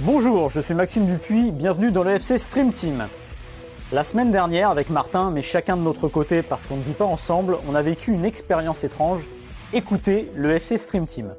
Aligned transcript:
Bonjour, 0.00 0.50
je 0.50 0.60
suis 0.60 0.74
Maxime 0.74 1.06
Dupuis, 1.06 1.52
bienvenue 1.52 1.90
dans 1.90 2.02
le 2.02 2.10
FC 2.10 2.36
Stream 2.38 2.72
Team. 2.72 3.06
La 3.92 4.04
semaine 4.04 4.32
dernière, 4.32 4.70
avec 4.70 4.90
Martin, 4.90 5.30
mais 5.30 5.42
chacun 5.42 5.76
de 5.76 5.82
notre 5.82 6.08
côté 6.08 6.42
parce 6.42 6.64
qu'on 6.64 6.76
ne 6.76 6.82
vit 6.82 6.92
pas 6.92 7.04
ensemble, 7.04 7.58
on 7.68 7.74
a 7.74 7.82
vécu 7.82 8.12
une 8.12 8.24
expérience 8.24 8.84
étrange. 8.84 9.22
Écoutez 9.72 10.30
le 10.34 10.50
FC 10.50 10.76
Stream 10.76 11.06
Team. 11.06 11.34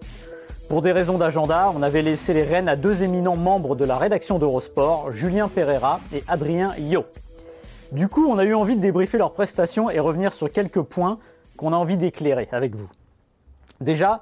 Pour 0.69 0.81
des 0.81 0.91
raisons 0.91 1.17
d'agenda, 1.17 1.73
on 1.75 1.83
avait 1.83 2.01
laissé 2.01 2.33
les 2.33 2.43
rênes 2.43 2.69
à 2.69 2.75
deux 2.75 3.03
éminents 3.03 3.35
membres 3.35 3.75
de 3.75 3.85
la 3.85 3.97
rédaction 3.97 4.39
d'Eurosport, 4.39 5.11
Julien 5.11 5.49
Pereira 5.49 5.99
et 6.13 6.23
Adrien 6.27 6.73
Yo. 6.77 7.05
Du 7.91 8.07
coup, 8.07 8.27
on 8.27 8.39
a 8.39 8.43
eu 8.43 8.55
envie 8.55 8.75
de 8.75 8.81
débriefer 8.81 9.17
leurs 9.17 9.33
prestations 9.33 9.89
et 9.89 9.99
revenir 9.99 10.33
sur 10.33 10.51
quelques 10.51 10.81
points 10.81 11.19
qu'on 11.57 11.73
a 11.73 11.75
envie 11.75 11.97
d'éclairer 11.97 12.47
avec 12.51 12.75
vous. 12.75 12.89
Déjà, 13.81 14.21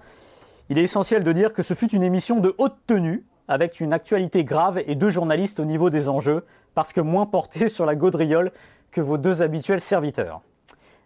il 0.70 0.78
est 0.78 0.84
essentiel 0.84 1.24
de 1.24 1.32
dire 1.32 1.54
que 1.54 1.64
ce 1.64 1.74
fut 1.74 1.92
une 1.94 2.04
émission 2.04 2.40
de 2.40 2.56
haute 2.58 2.78
tenue, 2.88 3.26
avec 3.48 3.80
une 3.82 3.92
actualité 3.92 4.44
grave 4.44 4.82
et 4.88 4.96
deux 4.96 5.10
journalistes 5.10 5.60
au 5.60 5.66
niveau 5.66 5.90
des 5.90 6.08
enjeux, 6.08 6.46
parce 6.74 6.94
que 6.94 7.02
moins 7.02 7.26
portés 7.26 7.68
sur 7.68 7.86
la 7.86 7.96
gaudriole 7.96 8.52
que 8.92 9.02
vos 9.02 9.18
deux 9.18 9.42
habituels 9.42 9.82
serviteurs. 9.82 10.42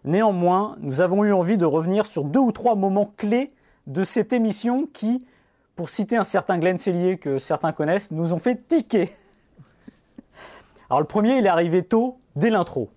Néanmoins, 0.04 0.76
nous 0.80 1.00
avons 1.00 1.24
eu 1.24 1.32
envie 1.32 1.58
de 1.58 1.64
revenir 1.64 2.06
sur 2.06 2.24
deux 2.24 2.40
ou 2.40 2.52
trois 2.52 2.76
moments 2.76 3.12
clés 3.16 3.50
de 3.88 4.04
cette 4.04 4.32
émission 4.32 4.86
qui, 4.92 5.26
pour 5.74 5.90
citer 5.90 6.16
un 6.16 6.24
certain 6.24 6.58
Glenn 6.58 6.78
Cellier 6.78 7.18
que 7.18 7.38
certains 7.38 7.72
connaissent, 7.72 8.12
nous 8.12 8.32
ont 8.32 8.38
fait 8.38 8.68
tiquer. 8.68 9.10
Alors 10.88 11.00
le 11.00 11.06
premier, 11.06 11.38
il 11.38 11.46
est 11.46 11.50
arrivé 11.50 11.82
tôt, 11.82 12.18
dès 12.36 12.50
l'intro. 12.50 12.90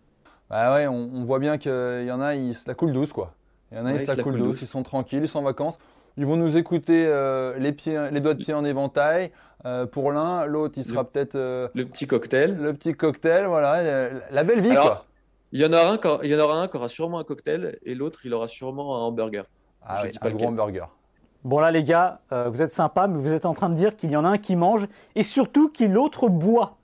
Bah 0.49 0.73
ouais, 0.73 0.87
on, 0.87 1.09
on 1.13 1.23
voit 1.25 1.39
bien 1.39 1.57
qu'il 1.57 1.71
y 2.07 2.11
en 2.11 2.21
a, 2.21 2.35
ils 2.35 2.55
se 2.55 2.67
la 2.67 2.73
coulent 2.73 2.91
douce 2.93 3.13
quoi. 3.13 3.33
Il 3.71 3.77
y 3.77 3.81
en 3.81 3.85
a, 3.85 3.91
Ouais, 3.93 3.97
ils 3.97 4.07
se 4.07 4.07
la 4.15 4.23
coulent 4.23 4.37
douce, 4.37 4.47
douce. 4.51 4.61
ils 4.63 4.67
sont 4.67 4.83
tranquilles, 4.83 5.21
ils 5.23 5.27
sont 5.27 5.39
en 5.39 5.43
vacances. 5.43 5.77
Ils 6.17 6.25
vont 6.25 6.35
nous 6.37 6.57
écouter 6.57 7.05
euh, 7.07 7.57
les, 7.59 7.71
pieds, 7.71 7.97
les 8.11 8.19
doigts 8.19 8.33
de 8.33 8.39
pied 8.43 8.53
en 8.53 8.65
éventail. 8.65 9.31
Euh, 9.65 9.85
pour 9.85 10.11
l'un, 10.11 10.45
l'autre, 10.45 10.75
il 10.77 10.83
sera 10.83 11.01
Le- 11.01 11.07
peut-être 11.07 11.35
euh, 11.35 11.67
Le 11.75 11.85
petit 11.85 12.07
cocktail. 12.07 12.57
le 12.59 12.73
petit 12.73 12.93
cocktail, 12.93 13.45
voilà, 13.45 13.75
euh, 13.75 14.19
la 14.31 14.43
belle 14.43 14.61
vie 14.61 14.71
Alors, 14.71 14.85
quoi. 14.85 15.05
Il 15.51 15.59
y, 15.61 15.65
en 15.65 15.71
aura 15.73 15.91
un, 15.91 15.97
qui 15.97 16.07
aura- 16.07 16.19
il 16.25 16.31
y 16.31 16.35
en 16.35 16.39
aura 16.39 16.61
un 16.61 16.67
qui 16.67 16.77
aura 16.77 16.89
sûrement 16.89 17.19
un 17.19 17.23
cocktail 17.23 17.77
et 17.83 17.95
l'autre, 17.95 18.19
il 18.25 18.33
aura 18.33 18.47
sûrement 18.47 18.97
un 18.97 19.01
hamburger. 19.07 19.45
Ah 19.85 19.97
je 19.99 20.03
ouais, 20.05 20.09
dis 20.11 20.19
pas 20.19 20.29
un 20.29 20.31
gros 20.31 20.47
hamburger. 20.47 20.89
Bon 21.43 21.59
là 21.59 21.71
les 21.71 21.83
gars, 21.83 22.19
euh, 22.33 22.49
vous 22.49 22.61
êtes 22.61 22.71
sympas, 22.71 23.07
mais 23.07 23.17
vous 23.17 23.31
êtes 23.31 23.45
en 23.45 23.53
train 23.53 23.69
de 23.69 23.75
dire 23.75 23.95
qu'il 23.95 24.11
y 24.11 24.15
en 24.17 24.25
a 24.25 24.29
un 24.29 24.37
qui 24.37 24.55
mange 24.55 24.87
et 25.15 25.23
surtout 25.23 25.69
qu'il 25.69 25.91
l'autre 25.93 26.27
boit. 26.27 26.75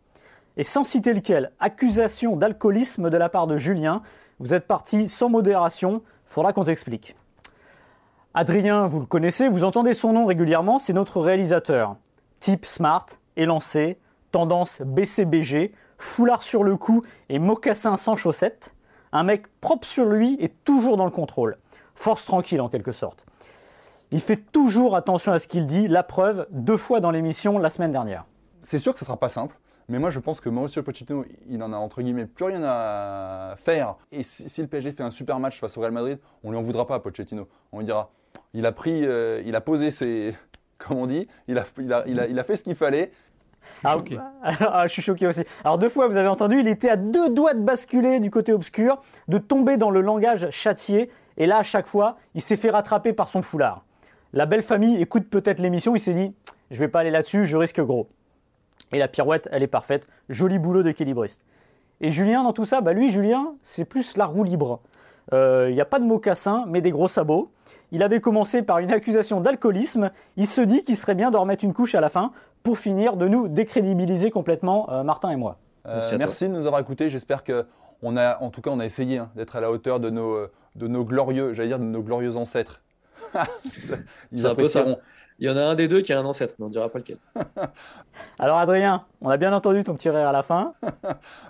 Et 0.58 0.64
sans 0.64 0.84
citer 0.84 1.14
lequel, 1.14 1.52
accusation 1.60 2.36
d'alcoolisme 2.36 3.10
de 3.10 3.18
la 3.18 3.30
part 3.30 3.48
de 3.48 3.58
Julien, 3.58 4.02
vous 4.40 4.54
êtes 4.54 4.68
parti 4.68 5.10
sans 5.10 5.30
modération, 5.30 6.02
faudra 6.26 6.54
qu'on 6.54 6.64
t'explique. 6.64 7.16
Adrien, 8.34 8.88
vous 8.88 9.00
le 9.00 9.06
connaissez, 9.06 9.48
vous 9.48 9.64
entendez 9.64 9.94
son 9.94 10.14
nom 10.14 10.26
régulièrement, 10.26 10.80
c'est 10.80 10.94
notre 10.94 11.22
réalisateur. 11.22 11.96
Type 12.40 12.66
smart, 12.66 13.06
élancé, 13.38 13.98
tendance 14.32 14.82
BCBG, 14.82 15.74
foulard 15.98 16.44
sur 16.44 16.64
le 16.64 16.76
cou 16.76 17.04
et 17.30 17.40
mocassin 17.40 17.96
sans 17.96 18.16
chaussettes. 18.16 18.74
Un 19.14 19.24
mec 19.24 19.48
propre 19.62 19.88
sur 19.88 20.06
lui 20.06 20.36
et 20.42 20.50
toujours 20.50 20.98
dans 20.98 21.06
le 21.06 21.12
contrôle. 21.12 21.58
Force 21.96 22.26
tranquille 22.26 22.60
en 22.60 22.68
quelque 22.68 22.92
sorte. 22.92 23.26
Il 24.12 24.22
fait 24.22 24.38
toujours 24.38 24.96
attention 24.96 25.32
à 25.32 25.40
ce 25.40 25.48
qu'il 25.48 25.66
dit, 25.66 25.88
la 25.88 26.04
preuve, 26.04 26.46
deux 26.52 26.78
fois 26.78 27.00
dans 27.00 27.12
l'émission 27.12 27.58
la 27.58 27.70
semaine 27.70 27.92
dernière. 27.92 28.26
C'est 28.60 28.80
sûr 28.80 28.94
que 28.94 29.00
ce 29.00 29.06
sera 29.06 29.18
pas 29.18 29.30
simple, 29.30 29.58
mais 29.88 30.00
moi 30.00 30.10
je 30.10 30.20
pense 30.20 30.42
que 30.42 30.50
Mauricio 30.50 30.82
Pochettino, 30.84 31.26
il 31.48 31.62
en 31.62 31.72
a 31.74 31.78
entre 31.78 32.02
guillemets 32.02 32.26
plus 32.26 32.46
rien 32.46 32.62
à 32.64 33.56
faire. 33.58 33.96
Et 34.12 34.24
si, 34.24 34.62
le 34.62 34.68
PSG 34.68 34.92
fait 34.92 35.04
un 35.04 35.12
super 35.12 35.40
match 35.40 35.60
face 35.60 35.78
au 35.78 35.82
Real 35.82 35.92
Madrid, 35.92 36.20
on 36.44 36.52
lui 36.52 36.58
en 36.58 36.62
voudra 36.62 36.88
pas 36.88 36.96
à 36.96 37.00
Pochettino. 37.00 37.48
On 37.72 37.80
lui 37.80 37.86
dira, 37.86 38.12
il 38.54 38.66
a 38.66 38.72
pris, 38.72 39.06
euh, 39.06 39.42
il 39.46 39.56
a 39.56 39.62
posé 39.62 39.92
ses, 39.92 40.36
comme 40.78 40.98
on 40.98 41.08
dit, 41.08 41.28
il 41.48 41.58
a, 41.58 41.64
fait 42.44 42.56
ce 42.56 42.64
qu'il 42.64 42.76
fallait. 42.76 43.12
Ah, 43.84 43.94
choqué. 43.94 44.20
ah, 44.44 44.88
je 44.88 44.94
suis 44.94 45.02
choqué 45.02 45.28
aussi. 45.28 45.44
Alors 45.64 45.78
deux 45.78 45.90
fois, 45.90 46.08
vous 46.08 46.18
avez 46.18 46.28
entendu, 46.28 46.60
il 46.60 46.68
était 46.68 46.90
à 46.90 46.98
deux 46.98 47.30
doigts 47.30 47.54
de 47.54 47.62
basculer 47.62 48.20
du 48.20 48.32
côté 48.32 48.54
obscur, 48.54 49.02
de 49.28 49.38
tomber 49.38 49.78
dans 49.78 49.90
le 49.90 50.02
langage 50.02 50.50
châtié, 50.52 51.10
et 51.38 51.48
là, 51.48 51.58
à 51.58 51.64
chaque 51.64 51.88
fois, 51.88 52.18
il 52.34 52.42
s'est 52.42 52.58
fait 52.58 52.70
rattraper 52.70 53.14
par 53.14 53.28
son 53.28 53.42
foulard. 53.42 53.84
La 54.34 54.46
belle 54.46 54.64
famille 54.64 55.02
écoute 55.02 55.30
peut-être 55.30 55.60
l'émission, 55.60 55.96
il 55.96 56.00
s'est 56.00 56.14
dit, 56.14 56.34
je 56.72 56.80
vais 56.80 56.88
pas 56.88 57.00
aller 57.02 57.12
là-dessus, 57.12 57.46
je 57.46 57.58
risque 57.58 57.82
gros. 57.82 58.08
Et 58.96 58.98
la 58.98 59.10
pirouette, 59.10 59.50
elle 59.52 59.62
est 59.62 59.68
parfaite. 59.68 60.08
Joli 60.30 60.58
boulot 60.58 60.82
d'équilibriste. 60.82 61.44
Et 62.00 62.12
Julien, 62.12 62.44
dans 62.44 62.54
tout 62.54 62.64
ça, 62.64 62.80
bah 62.80 62.94
lui, 62.94 63.10
Julien, 63.10 63.56
c'est 63.62 63.84
plus 63.84 64.16
la 64.16 64.26
roue 64.26 64.46
libre. 64.46 64.80
Euh, 65.34 65.68
Il 65.70 65.76
n'y 65.76 65.82
a 65.82 65.86
pas 65.86 66.00
de 66.00 66.06
mocassin, 66.06 66.64
mais 66.70 66.80
des 66.80 66.92
gros 66.92 67.10
sabots. 67.10 67.52
Il 67.92 68.04
avait 68.04 68.22
commencé 68.22 68.62
par 68.62 68.80
une 68.80 68.94
accusation 68.94 69.42
d'alcoolisme. 69.42 70.12
Il 70.38 70.48
se 70.48 70.62
dit 70.62 70.82
qu'il 70.84 70.96
serait 70.96 71.14
bien 71.14 71.30
de 71.30 71.36
remettre 71.36 71.66
une 71.66 71.74
couche 71.74 71.94
à 71.94 72.00
la 72.00 72.08
fin 72.08 72.32
pour 72.64 72.78
finir 72.78 73.18
de 73.18 73.28
nous 73.28 73.50
décrédibiliser 73.50 74.32
complètement, 74.32 74.90
euh, 74.90 75.04
Martin 75.04 75.30
et 75.30 75.36
moi. 75.36 75.58
Euh, 75.88 76.02
Merci 76.18 76.48
de 76.48 76.54
nous 76.54 76.66
avoir 76.66 76.80
écoutés. 76.80 77.10
J'espère 77.10 77.44
que 77.44 77.66
on 78.02 78.16
a, 78.16 78.42
en 78.42 78.50
tout 78.50 78.62
cas, 78.62 78.70
on 78.70 78.80
a 78.80 78.86
essayé 78.86 79.18
hein, 79.18 79.30
d'être 79.36 79.58
à 79.58 79.60
la 79.62 79.72
hauteur 79.72 80.00
de 80.00 80.10
nos, 80.10 80.38
de 80.76 80.88
nos 80.88 81.04
glorieux, 81.04 81.52
j'allais 81.54 81.68
dire 81.68 81.80
de 81.80 81.84
nos 81.84 82.02
glorieux 82.02 82.38
ancêtres. 82.38 82.80
Ils 83.34 83.82
C'est 84.42 84.48
un 84.48 84.56
peu 84.56 84.70
ça. 84.70 84.80
apprécieront. 84.80 85.00
Il 85.40 85.48
y 85.48 85.50
en 85.50 85.58
a 85.58 85.62
un 85.62 85.76
des 85.76 85.90
deux 85.90 86.02
qui 86.02 86.14
a 86.14 86.20
un 86.20 86.26
ancêtre, 86.26 86.56
mais 86.58 86.66
on 86.66 86.68
ne 86.70 86.74
dira 86.74 86.88
pas 86.90 87.00
lequel. 87.00 87.18
Alors 88.40 88.58
Adrien, 88.58 89.06
on 89.22 89.30
a 89.30 89.36
bien 89.36 89.52
entendu 89.52 89.84
ton 89.84 89.94
petit 89.94 90.10
rire 90.10 90.28
à 90.28 90.32
la 90.32 90.44
fin. 90.44 90.74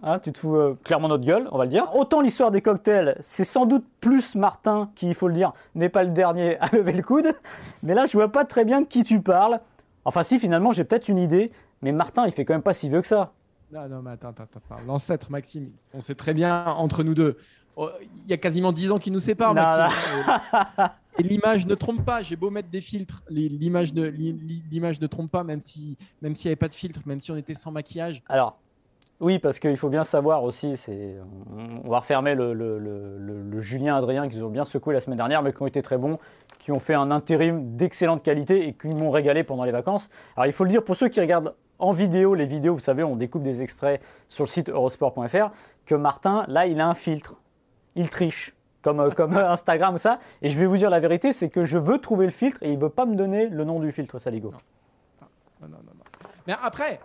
Hein, 0.04 0.20
tu 0.20 0.32
te 0.32 0.38
fous 0.38 0.56
euh, 0.56 0.78
clairement 0.84 1.08
notre 1.08 1.24
gueule, 1.24 1.48
on 1.52 1.58
va 1.58 1.66
le 1.66 1.70
dire. 1.70 1.96
Autant 1.96 2.22
l'histoire 2.22 2.52
des 2.52 2.62
cocktails, 2.62 3.18
c'est 3.22 3.44
sans 3.44 3.66
doute 3.66 3.86
plus 4.02 4.36
Martin 4.36 4.92
qui, 4.94 5.08
il 5.08 5.16
faut 5.16 5.28
le 5.28 5.34
dire, 5.34 5.54
n'est 5.74 5.90
pas 5.90 6.04
le 6.04 6.12
dernier 6.12 6.60
à 6.60 6.70
lever 6.76 6.92
le 6.92 7.02
coude. 7.02 7.34
Mais 7.82 7.96
là, 7.96 8.06
je 8.06 8.14
vois 8.14 8.32
pas 8.32 8.46
très 8.46 8.66
bien 8.66 8.82
de 8.82 8.86
qui 8.86 9.04
tu 9.04 9.22
parles. 9.22 9.60
Enfin 10.04 10.22
si, 10.22 10.38
finalement, 10.38 10.72
j'ai 10.72 10.84
peut-être 10.84 11.10
une 11.10 11.18
idée. 11.18 11.52
Mais 11.82 11.92
Martin, 11.92 12.26
il 12.26 12.32
fait 12.32 12.46
quand 12.46 12.54
même 12.54 12.62
pas 12.62 12.74
si 12.74 12.90
vieux 12.90 13.02
que 13.02 13.08
ça. 13.08 13.32
Non, 13.72 13.88
non, 13.88 14.02
mais 14.02 14.12
attends, 14.12 14.30
attends, 14.30 14.44
attends. 14.44 14.82
L'ancêtre, 14.86 15.32
Maxime, 15.32 15.72
on 15.94 16.02
sait 16.02 16.16
très 16.16 16.34
bien 16.34 16.66
entre 16.66 17.04
nous 17.04 17.16
deux. 17.16 17.38
Oh, 17.78 17.90
Il 18.26 18.30
y 18.30 18.34
a 18.34 18.38
quasiment 18.38 18.72
10 18.72 18.92
ans 18.92 19.00
qui 19.00 19.12
nous 19.12 19.20
séparent, 19.20 19.54
Non, 19.54 19.62
Maxime. 19.62 20.90
Et 21.18 21.24
l'image 21.24 21.66
ne 21.68 21.76
trompe 21.76 22.04
pas. 22.04 22.22
J'ai 22.24 22.36
beau 22.36 22.50
mettre 22.50 22.70
des 22.70 22.82
filtres, 22.82 23.24
l'image 23.30 23.94
ne, 23.94 24.06
l'i- 24.06 24.64
l'image 24.70 25.00
ne 25.00 25.08
trompe 25.08 25.32
pas, 25.32 25.44
même 25.44 25.62
si, 25.62 25.98
même 26.22 26.36
s'il 26.36 26.50
n'y 26.50 26.52
avait 26.52 26.56
pas 26.58 26.68
de 26.68 26.74
filtre, 26.74 27.00
même 27.06 27.22
si 27.22 27.32
on 27.32 27.38
était 27.38 27.54
sans 27.54 27.72
maquillage. 27.72 28.22
Alors, 28.28 28.58
oui, 29.22 29.40
parce 29.40 29.60
qu'il 29.60 29.78
faut 29.78 29.88
bien 29.88 30.04
savoir 30.04 30.44
aussi, 30.44 30.76
c'est, 30.76 31.16
on 31.86 31.90
va 31.90 32.00
refermer 32.00 32.36
le, 32.36 32.54
le- 32.54 32.78
le- 32.80 33.18
le- 33.18 33.42
le 33.44 33.62
Julien 33.62 33.96
Adrien 33.96 34.28
qu'ils 34.28 34.44
ont 34.44 34.50
bien 34.50 34.66
secoué 34.66 34.94
la 34.94 35.00
semaine 35.00 35.16
dernière, 35.16 35.42
mais 35.42 35.54
qui 35.54 35.62
ont 35.62 35.68
été 35.68 35.82
très 35.82 35.98
bons, 35.98 36.20
qui 36.60 36.74
ont 36.74 36.80
fait 36.80 36.96
un 36.96 37.12
intérim 37.12 37.78
d'excellente 37.78 38.22
qualité 38.22 38.68
et 38.68 38.74
qui 38.74 38.88
m'ont 38.88 39.12
régalé 39.12 39.44
pendant 39.46 39.64
les 39.64 39.72
vacances. 39.72 40.10
Alors, 40.36 40.48
il 40.48 40.52
faut 40.54 40.66
le 40.66 40.70
dire 40.70 40.84
pour 40.84 40.98
ceux 40.98 41.08
qui 41.08 41.22
regardent 41.22 41.56
en 41.80 41.92
vidéo, 41.94 42.36
les 42.36 42.46
vidéos, 42.46 42.74
vous 42.74 42.80
savez, 42.82 43.04
on 43.04 43.16
découpe 43.16 43.44
des 43.44 43.62
extraits 43.62 44.02
sur 44.28 44.44
le 44.44 44.50
site 44.50 44.68
eurosport.fr, 44.70 45.50
que 45.86 45.96
Martin, 45.96 46.44
là, 46.50 46.66
il 46.68 46.82
a 46.82 46.88
un 46.88 46.94
filtre. 46.96 47.36
Il 47.96 48.10
triche. 48.10 48.54
Comme, 48.82 49.00
euh, 49.00 49.10
comme 49.10 49.36
euh, 49.36 49.50
Instagram 49.50 49.96
ou 49.96 49.98
ça. 49.98 50.20
Et 50.42 50.50
je 50.52 50.60
vais 50.60 50.66
vous 50.68 50.78
dire 50.78 50.90
la 50.90 51.00
vérité, 51.00 51.34
c'est 51.34 51.50
que 51.50 51.66
je 51.66 51.78
veux 51.78 52.00
trouver 52.00 52.26
le 52.26 52.32
filtre 52.32 52.58
et 52.62 52.72
il 52.72 52.78
veut 52.78 52.90
pas 52.90 53.06
me 53.06 53.16
donner 53.16 53.48
le 53.48 53.64
nom 53.64 53.80
du 53.80 53.92
filtre, 53.92 54.20
Saligo. 54.20 54.52
Non. 54.52 54.58
Non, 55.62 55.68
non, 55.70 55.78
non, 55.78 55.92
non. 55.96 56.28
Mais 56.46 56.54
après, 56.62 57.00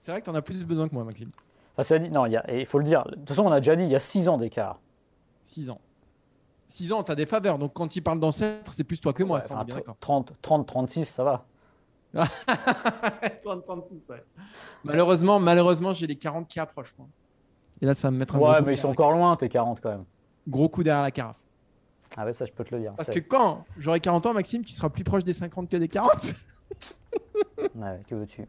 c'est 0.00 0.10
vrai 0.12 0.20
que 0.20 0.24
tu 0.24 0.30
en 0.30 0.34
as 0.34 0.42
plus 0.42 0.64
besoin 0.64 0.88
que 0.88 0.94
moi, 0.94 1.04
Maxime. 1.04 1.30
Enfin, 1.76 1.98
dit, 1.98 2.08
non, 2.10 2.24
il 2.26 2.32
y 2.32 2.36
a- 2.36 2.50
et 2.50 2.60
il 2.60 2.66
faut 2.66 2.78
le 2.78 2.84
dire. 2.84 3.04
De 3.04 3.16
toute 3.16 3.28
façon, 3.28 3.42
on 3.44 3.52
a 3.52 3.60
déjà 3.60 3.76
dit, 3.76 3.82
il 3.82 3.90
y 3.90 3.96
a 3.96 4.00
6 4.00 4.28
ans 4.28 4.38
d'écart. 4.38 4.78
6 5.46 5.68
ans. 5.68 5.80
6 6.68 6.92
ans, 6.92 7.02
tu 7.02 7.12
as 7.12 7.14
des 7.16 7.26
faveurs. 7.26 7.58
Donc 7.58 7.72
quand 7.74 7.94
il 7.96 8.00
parle 8.00 8.20
d'ancêtre, 8.20 8.72
c'est 8.72 8.84
plus 8.84 9.00
toi 9.00 9.12
que 9.12 9.22
moi, 9.24 9.38
Ouais, 9.38 9.44
ça, 9.44 9.54
enfin, 9.54 9.62
est 9.62 9.66
bien 9.66 9.74
d'accord. 9.76 9.96
30, 10.00 10.32
30, 10.40 10.66
36, 10.66 11.04
ça 11.04 11.24
va. 11.24 11.44
30, 13.42 13.62
36, 13.62 14.08
ouais. 14.08 14.24
Malheureusement, 14.84 15.38
malheureusement, 15.40 15.92
j'ai 15.92 16.06
les 16.06 16.16
40 16.16 16.48
qui 16.48 16.60
approchent. 16.60 16.94
moi. 16.98 17.08
Et 17.82 17.86
là, 17.86 17.92
ça 17.92 18.08
va 18.08 18.12
me 18.12 18.18
mettre 18.18 18.36
un 18.36 18.38
Ouais, 18.38 18.62
mais 18.62 18.74
ils 18.74 18.78
sont 18.78 18.88
encore 18.88 19.12
loin, 19.12 19.36
tes 19.36 19.48
40 19.48 19.80
quand 19.80 19.90
même. 19.90 20.04
Gros 20.48 20.68
coup 20.68 20.82
derrière 20.82 21.02
la 21.02 21.10
carafe. 21.10 21.40
Ah 22.16 22.24
ouais, 22.24 22.32
ça, 22.32 22.44
je 22.44 22.52
peux 22.52 22.62
te 22.64 22.74
le 22.74 22.80
dire. 22.80 22.92
Parce 22.96 23.10
que 23.10 23.18
quand 23.18 23.64
j'aurai 23.78 23.98
40 24.00 24.26
ans, 24.26 24.32
Maxime, 24.34 24.62
tu 24.64 24.72
seras 24.72 24.88
plus 24.88 25.02
proche 25.04 25.24
des 25.24 25.32
50 25.32 25.68
que 25.68 25.76
des 25.76 25.88
40. 25.88 26.10
Ouais, 27.74 28.00
que 28.08 28.14
veux-tu 28.14 28.46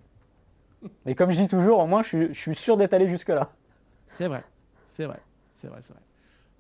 Mais 1.06 1.16
comme 1.16 1.32
je 1.32 1.38
dis 1.42 1.48
toujours, 1.48 1.80
au 1.80 1.88
moins, 1.88 2.04
je 2.04 2.08
suis, 2.08 2.28
je 2.34 2.40
suis 2.40 2.56
sûr 2.56 2.78
d'être 2.78 2.94
allé 2.94 3.08
jusque-là. 3.08 3.50
C'est 4.18 4.28
vrai, 4.28 4.44
c'est 4.96 5.06
vrai, 5.06 5.20
c'est 5.52 5.68
vrai, 5.68 5.80
c'est 5.82 5.94
vrai. 5.94 6.02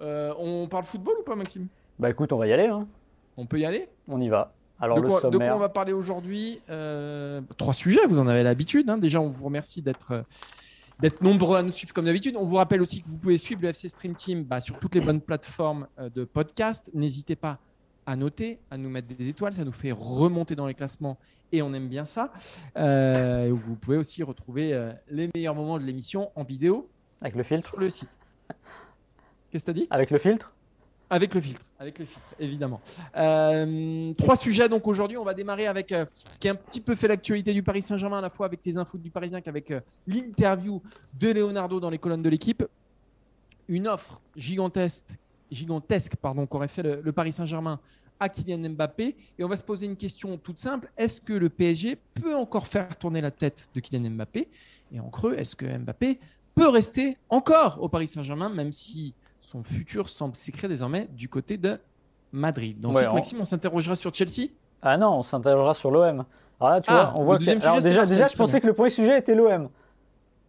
Euh, 0.02 0.34
on 0.40 0.68
parle 0.68 0.84
football 0.86 1.16
ou 1.20 1.24
pas, 1.24 1.36
Maxime? 1.36 1.68
Bah 2.00 2.10
écoute, 2.10 2.34
on 2.34 2.38
va 2.38 2.48
y 2.48 2.54
aller. 2.54 2.68
hein. 2.68 2.88
On 3.38 3.46
peut 3.46 3.60
y 3.60 3.66
aller? 3.66 3.88
On 4.08 4.20
y 4.20 4.30
va. 4.30 4.54
Alors 4.80 4.98
de, 4.98 5.04
le 5.04 5.08
quoi, 5.08 5.18
de 5.20 5.22
quoi 5.24 5.32
sommaire. 5.32 5.56
on 5.56 5.60
va 5.60 5.70
parler 5.70 5.94
aujourd'hui? 5.94 6.60
Euh, 6.70 7.42
Trois 7.58 7.74
sujets, 7.74 8.06
vous 8.08 8.20
en 8.20 8.28
avez 8.28 8.44
l'habitude. 8.44 8.90
hein. 8.90 8.98
Déjà, 8.98 9.22
on 9.22 9.30
vous 9.30 9.46
remercie 9.46 9.82
d'être 9.82 10.12
euh, 10.12 10.22
d'être 11.00 11.22
nombreux 11.22 11.58
à 11.58 11.64
nous 11.64 11.72
suivre 11.72 11.94
comme 11.94 12.06
d'habitude. 12.06 12.36
On 12.38 12.46
vous 12.46 12.56
rappelle 12.56 12.82
aussi 12.82 13.02
que 13.02 13.08
vous 13.08 13.18
pouvez 13.18 13.38
suivre 13.38 13.62
le 13.62 13.70
FC 13.70 13.90
Stream 13.90 14.16
Team 14.16 14.44
bah, 14.44 14.62
sur 14.62 14.80
toutes 14.80 14.96
les 14.96 15.02
bonnes 15.02 15.22
plateformes 15.22 15.88
euh, 16.00 16.10
de 16.10 16.24
podcast. 16.24 16.90
N'hésitez 16.94 17.36
pas 17.36 17.60
à 18.06 18.16
noter, 18.16 18.60
à 18.70 18.78
nous 18.78 18.90
mettre 18.90 19.08
des 19.08 19.28
étoiles. 19.28 19.54
Ça 19.54 19.66
nous 19.66 19.72
fait 19.72 19.92
remonter 19.92 20.56
dans 20.56 20.68
les 20.68 20.74
classements 20.74 21.18
et 21.52 21.62
on 21.62 21.74
aime 21.74 21.88
bien 21.88 22.06
ça. 22.06 22.32
Euh, 22.78 23.52
vous 23.54 23.76
pouvez 23.76 23.98
aussi 23.98 24.24
retrouver 24.24 24.74
euh, 24.74 24.92
les 25.10 25.30
meilleurs 25.34 25.56
moments 25.56 25.78
de 25.78 25.84
l'émission 25.84 26.32
en 26.36 26.44
vidéo 26.44 26.90
Avec 27.22 27.36
le 27.36 27.44
filtre. 27.44 27.70
sur 27.70 27.80
le 27.80 27.90
site. 27.90 28.10
Qu'est-ce 29.52 29.66
que 29.66 29.72
tu 29.72 29.78
as 29.78 29.82
dit? 29.82 29.88
Avec 29.90 30.12
le 30.12 30.18
filtre. 30.18 30.55
Avec 31.10 31.34
le 31.34 31.42
filtre, 31.42 31.62
avec 31.80 32.00
le 32.00 32.06
filtre, 32.06 32.36
évidemment. 32.40 32.82
Euh, 33.16 34.14
trois 34.14 34.36
sujets 34.36 34.70
donc 34.70 34.88
aujourd'hui. 34.88 35.18
On 35.18 35.24
va 35.24 35.34
démarrer 35.34 35.68
avec 35.68 35.92
euh, 35.92 36.06
ce 36.32 36.40
qui 36.40 36.48
a 36.48 36.52
un 36.52 36.56
petit 36.56 36.82
peu 36.82 36.96
fait 36.96 37.08
l'actualité 37.08 37.54
du 37.54 37.64
Paris 37.64 37.82
Saint-Germain, 37.82 38.20
à 38.20 38.22
la 38.22 38.30
fois 38.30 38.46
avec 38.46 38.62
les 38.66 38.78
infos 38.78 38.98
du 38.98 39.12
Parisien 39.12 39.42
qu'avec 39.42 39.72
euh, 39.72 39.82
l'interview 40.08 40.82
de 41.20 41.32
Leonardo 41.32 41.80
dans 41.80 41.90
les 41.90 42.00
colonnes 42.00 42.24
de 42.24 42.30
l'équipe. 42.30 42.64
Une 43.68 43.88
offre 43.88 44.22
gigantesque, 44.36 45.06
gigantesque 45.52 46.16
pardon, 46.16 46.46
qu'aurait 46.46 46.68
fait 46.68 46.84
le, 46.84 47.02
le 47.02 47.12
Paris 47.12 47.34
Saint-Germain 47.34 47.80
à 48.20 48.30
Kylian 48.30 48.70
Mbappé. 48.70 49.16
Et 49.38 49.44
on 49.44 49.48
va 49.48 49.58
se 49.58 49.64
poser 49.64 49.86
une 49.86 49.96
question 49.98 50.38
toute 50.38 50.58
simple. 50.58 50.92
Est-ce 50.98 51.20
que 51.22 51.34
le 51.34 51.50
PSG 51.50 51.98
peut 52.14 52.36
encore 52.36 52.68
faire 52.68 52.96
tourner 52.98 53.22
la 53.22 53.32
tête 53.32 53.70
de 53.74 53.80
Kylian 53.80 54.12
Mbappé? 54.12 54.48
Et 54.92 55.00
en 55.00 55.10
creux, 55.10 55.34
est-ce 55.36 55.56
que 55.56 55.66
Mbappé 55.66 56.20
peut 56.54 56.70
rester 56.70 57.18
encore 57.30 57.82
au 57.82 57.90
Paris 57.90 58.08
Saint-Germain, 58.08 58.50
même 58.50 58.72
si 58.72 59.14
son 59.46 59.64
futur 59.64 60.10
semble 60.10 60.36
s'écrire 60.36 60.70
désormais 60.70 61.08
du 61.12 61.30
côté 61.30 61.58
de 61.58 61.80
Madrid. 62.32 62.80
Donc, 62.80 62.96
Ouais, 62.96 63.08
on- 63.08 63.14
Maxime, 63.14 63.40
on 63.42 63.46
s'interrogera 63.46 63.96
sur 63.96 64.14
Chelsea. 64.14 64.50
Ah 64.82 64.98
non, 64.98 65.20
on 65.20 65.24
s'interrogera 65.24 65.74
sur 65.74 65.92
l'OM. 65.92 66.26
Alors 66.60 66.70
là, 66.74 66.82
tu 66.82 66.90
Ah, 66.92 67.12
vois, 67.14 67.22
on 67.22 67.26
voit 67.26 67.38
que. 67.38 67.44
alors 67.50 67.62
sujet, 67.62 67.82
c'est 67.82 67.88
déjà, 67.90 68.06
déjà, 68.06 68.28
je 68.28 68.36
pensais 68.36 68.60
que 68.62 68.68
le 68.68 68.74
premier 68.74 68.90
sujet 68.90 69.18
était 69.18 69.36
l'OM. 69.36 69.70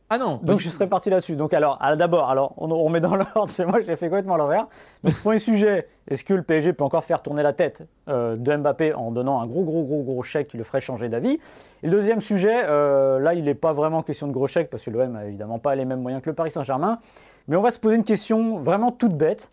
Ah 0.08 0.18
non, 0.18 0.38
Donc 0.40 0.60
je 0.60 0.68
serais 0.70 0.86
parti 0.86 1.10
là-dessus. 1.10 1.34
Donc 1.34 1.52
alors, 1.52 1.78
alors, 1.82 1.96
d'abord, 1.96 2.30
alors 2.30 2.54
on, 2.58 2.70
on 2.70 2.84
remet 2.84 3.00
dans 3.00 3.16
l'ordre. 3.16 3.52
Moi, 3.66 3.80
j'ai 3.84 3.96
fait 3.96 4.06
complètement 4.08 4.36
l'envers. 4.36 4.68
Donc 5.02 5.14
premier 5.16 5.40
sujet, 5.40 5.88
est-ce 6.08 6.22
que 6.22 6.32
le 6.32 6.42
PSG 6.42 6.72
peut 6.74 6.84
encore 6.84 7.02
faire 7.02 7.22
tourner 7.22 7.42
la 7.42 7.52
tête 7.52 7.82
euh, 8.08 8.36
de 8.36 8.56
Mbappé 8.56 8.94
en 8.94 9.10
donnant 9.10 9.40
un 9.40 9.46
gros, 9.46 9.64
gros, 9.64 9.82
gros, 9.82 10.04
gros 10.04 10.22
chèque 10.22 10.46
qui 10.48 10.56
le 10.58 10.62
ferait 10.64 10.80
changer 10.80 11.08
d'avis? 11.08 11.40
Et 11.82 11.86
le 11.88 11.90
deuxième 11.90 12.20
sujet, 12.20 12.62
euh, 12.66 13.18
là, 13.18 13.34
il 13.34 13.42
n'est 13.44 13.56
pas 13.56 13.72
vraiment 13.72 14.04
question 14.04 14.28
de 14.28 14.32
gros 14.32 14.46
chèque 14.46 14.70
parce 14.70 14.84
que 14.84 14.90
l'OM 14.90 15.10
n'a 15.10 15.26
évidemment 15.26 15.58
pas 15.58 15.74
les 15.74 15.84
mêmes 15.84 16.02
moyens 16.02 16.22
que 16.22 16.30
le 16.30 16.36
Paris 16.36 16.52
Saint-Germain. 16.52 17.00
Mais 17.48 17.56
on 17.56 17.62
va 17.62 17.70
se 17.70 17.78
poser 17.78 17.96
une 17.96 18.04
question 18.04 18.58
vraiment 18.58 18.92
toute 18.92 19.14
bête. 19.14 19.50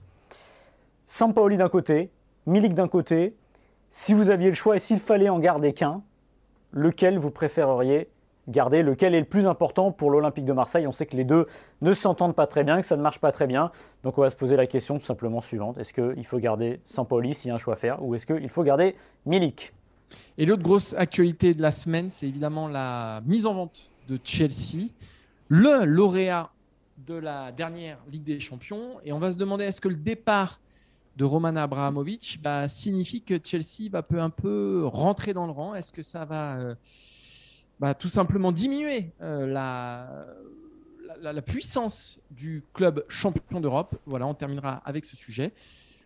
Sampaoli 1.05 1.57
d'un 1.57 1.69
côté, 1.69 2.11
Milik 2.45 2.73
d'un 2.73 2.87
côté. 2.87 3.35
Si 3.91 4.13
vous 4.13 4.29
aviez 4.29 4.49
le 4.49 4.55
choix 4.55 4.75
et 4.75 4.79
s'il 4.79 4.99
fallait 4.99 5.29
en 5.29 5.39
garder 5.39 5.73
qu'un, 5.73 6.01
lequel 6.71 7.19
vous 7.19 7.31
préféreriez 7.31 8.09
garder? 8.47 8.83
Lequel 8.83 9.15
est 9.15 9.19
le 9.19 9.25
plus 9.25 9.47
important 9.47 9.91
pour 9.91 10.11
l'Olympique 10.11 10.45
de 10.45 10.53
Marseille? 10.53 10.87
On 10.87 10.91
sait 10.91 11.05
que 11.05 11.15
les 11.15 11.23
deux 11.23 11.47
ne 11.81 11.93
s'entendent 11.93 12.35
pas 12.35 12.47
très 12.47 12.63
bien, 12.63 12.81
que 12.81 12.87
ça 12.87 12.97
ne 12.97 13.01
marche 13.01 13.19
pas 13.19 13.31
très 13.31 13.47
bien. 13.47 13.71
Donc 14.03 14.17
on 14.17 14.21
va 14.21 14.29
se 14.29 14.35
poser 14.35 14.55
la 14.55 14.67
question 14.67 14.97
tout 14.97 15.05
simplement 15.05 15.41
suivante. 15.41 15.77
Est-ce 15.77 15.93
qu'il 15.93 16.25
faut 16.25 16.39
garder 16.39 16.81
Sampaoli 16.83 17.33
s'il 17.33 17.49
y 17.49 17.51
a 17.51 17.55
un 17.55 17.57
choix 17.57 17.75
à 17.75 17.77
faire 17.77 18.03
ou 18.03 18.15
est-ce 18.15 18.25
qu'il 18.25 18.49
faut 18.49 18.63
garder 18.63 18.95
Milik? 19.25 19.73
Et 20.37 20.45
l'autre 20.45 20.63
grosse 20.63 20.93
actualité 20.95 21.53
de 21.53 21.61
la 21.61 21.71
semaine, 21.71 22.09
c'est 22.09 22.27
évidemment 22.27 22.67
la 22.67 23.21
mise 23.25 23.45
en 23.45 23.53
vente 23.53 23.89
de 24.09 24.19
Chelsea, 24.23 24.89
le 25.47 25.85
lauréat 25.85 26.49
de 27.05 27.15
la 27.15 27.51
dernière 27.51 27.97
Ligue 28.11 28.23
des 28.23 28.39
Champions. 28.39 28.99
Et 29.03 29.11
on 29.13 29.19
va 29.19 29.31
se 29.31 29.37
demander 29.37 29.65
est-ce 29.65 29.81
que 29.81 29.87
le 29.89 29.95
départ 29.95 30.59
de 31.17 31.25
Roman 31.25 31.55
Abramovich 31.55 32.39
bah, 32.41 32.67
signifie 32.67 33.21
que 33.21 33.35
Chelsea 33.43 33.89
va 33.91 34.01
peu 34.01 34.19
un 34.19 34.29
peu 34.29 34.83
rentrer 34.85 35.33
dans 35.33 35.45
le 35.45 35.51
rang? 35.51 35.75
Est-ce 35.75 35.93
que 35.93 36.01
ça 36.01 36.25
va 36.25 36.55
euh, 36.57 36.75
bah, 37.79 37.93
tout 37.93 38.07
simplement 38.07 38.51
diminuer 38.51 39.11
euh, 39.21 39.45
la, 39.47 40.25
la- 41.21 41.33
la 41.33 41.41
puissance 41.41 42.19
du 42.31 42.63
club 42.73 43.03
champion 43.09 43.59
d'Europe? 43.59 43.95
Voilà, 44.05 44.25
on 44.25 44.33
terminera 44.33 44.81
avec 44.85 45.05
ce 45.05 45.15
sujet. 45.15 45.53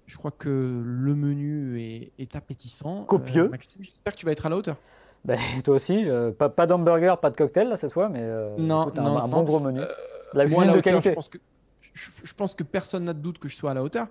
Je 0.05 0.17
crois 0.17 0.31
que 0.31 0.49
le 0.83 1.15
menu 1.15 1.81
est, 1.81 2.11
est 2.17 2.35
appétissant. 2.35 3.03
Copieux. 3.03 3.43
Euh, 3.45 3.49
Maxime, 3.49 3.83
j'espère 3.83 4.13
que 4.13 4.19
tu 4.19 4.25
vas 4.25 4.31
être 4.31 4.45
à 4.45 4.49
la 4.49 4.57
hauteur. 4.57 4.77
Ben, 5.25 5.37
Toi 5.65 5.75
aussi, 5.75 6.05
pas, 6.37 6.47
pas 6.47 6.65
d'hamburger, 6.67 7.17
pas 7.19 7.29
de 7.29 7.35
cocktail 7.35 7.67
là 7.67 7.75
cette 7.75 7.91
fois, 7.91 8.07
mais 8.07 8.21
Non, 8.57 8.83
écoute, 8.83 8.99
un, 8.99 9.03
non, 9.03 9.17
un 9.17 9.21
non. 9.23 9.27
bon 9.27 9.43
gros 9.43 9.59
menu. 9.59 9.81
La 10.33 10.45
Moi, 10.47 10.63
à 10.63 10.65
cuisine 10.65 10.67
la 10.67 10.73
de 10.73 10.77
hauteur, 10.79 10.83
qualité. 11.01 11.09
Je 11.09 11.15
pense 11.15 11.29
que, 11.29 11.37
je, 11.93 12.09
je 12.23 12.33
pense 12.33 12.53
que 12.55 12.63
personne 12.63 13.03
n'a 13.05 13.13
de 13.13 13.19
doute 13.19 13.39
que 13.39 13.47
je 13.47 13.55
sois 13.55 13.71
à 13.71 13.73
la 13.73 13.83
hauteur. 13.83 14.07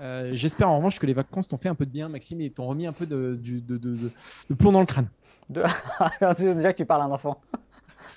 Euh, 0.00 0.30
J'espère 0.34 0.68
en 0.70 0.76
revanche 0.76 0.98
que 0.98 1.06
les 1.06 1.14
vacances 1.14 1.48
t'ont 1.48 1.56
fait 1.58 1.68
un 1.70 1.74
peu 1.74 1.86
de 1.86 1.90
bien, 1.90 2.08
Maxime, 2.08 2.40
et 2.40 2.50
t'ont 2.50 2.66
remis 2.66 2.86
un 2.86 2.92
peu 2.92 3.06
de, 3.06 3.34
du- 3.40 3.60
de, 3.60 3.76
de- 3.78 3.94
de- 3.96 4.10
de 4.50 4.54
plomb 4.54 4.72
dans 4.72 4.80
le 4.80 4.86
crâne. 4.86 5.08
Déjà 5.48 5.68
que 6.72 6.76
tu 6.76 6.84
parles 6.84 7.02
à 7.02 7.04
un 7.06 7.10
enfant. 7.12 7.40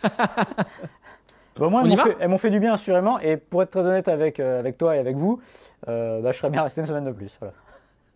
Bon, 1.56 1.66
au 1.66 1.70
moins, 1.72 1.84
elles 1.84 1.90
m'ont 1.90 1.98
fait, 1.98 2.18
elles 2.22 2.30
m'ont 2.30 2.38
fait 2.38 2.50
du 2.52 2.60
bien, 2.62 2.74
assurément. 2.74 3.20
Et 3.20 3.36
pour 3.36 3.62
être 3.62 3.72
très 3.72 3.82
honnête 3.82 4.08
avec, 4.08 4.40
euh, 4.40 4.60
avec 4.60 4.78
toi 4.78 4.96
et 4.96 5.00
avec 5.00 5.18
vous, 5.18 5.42
euh, 5.90 6.22
bah, 6.22 6.32
je 6.32 6.38
serais 6.38 6.50
bien 6.50 6.64
resté 6.64 6.80
une 6.80 6.88
semaine 6.88 7.04
de 7.04 7.12
plus. 7.12 7.36
Voilà. 7.40 7.54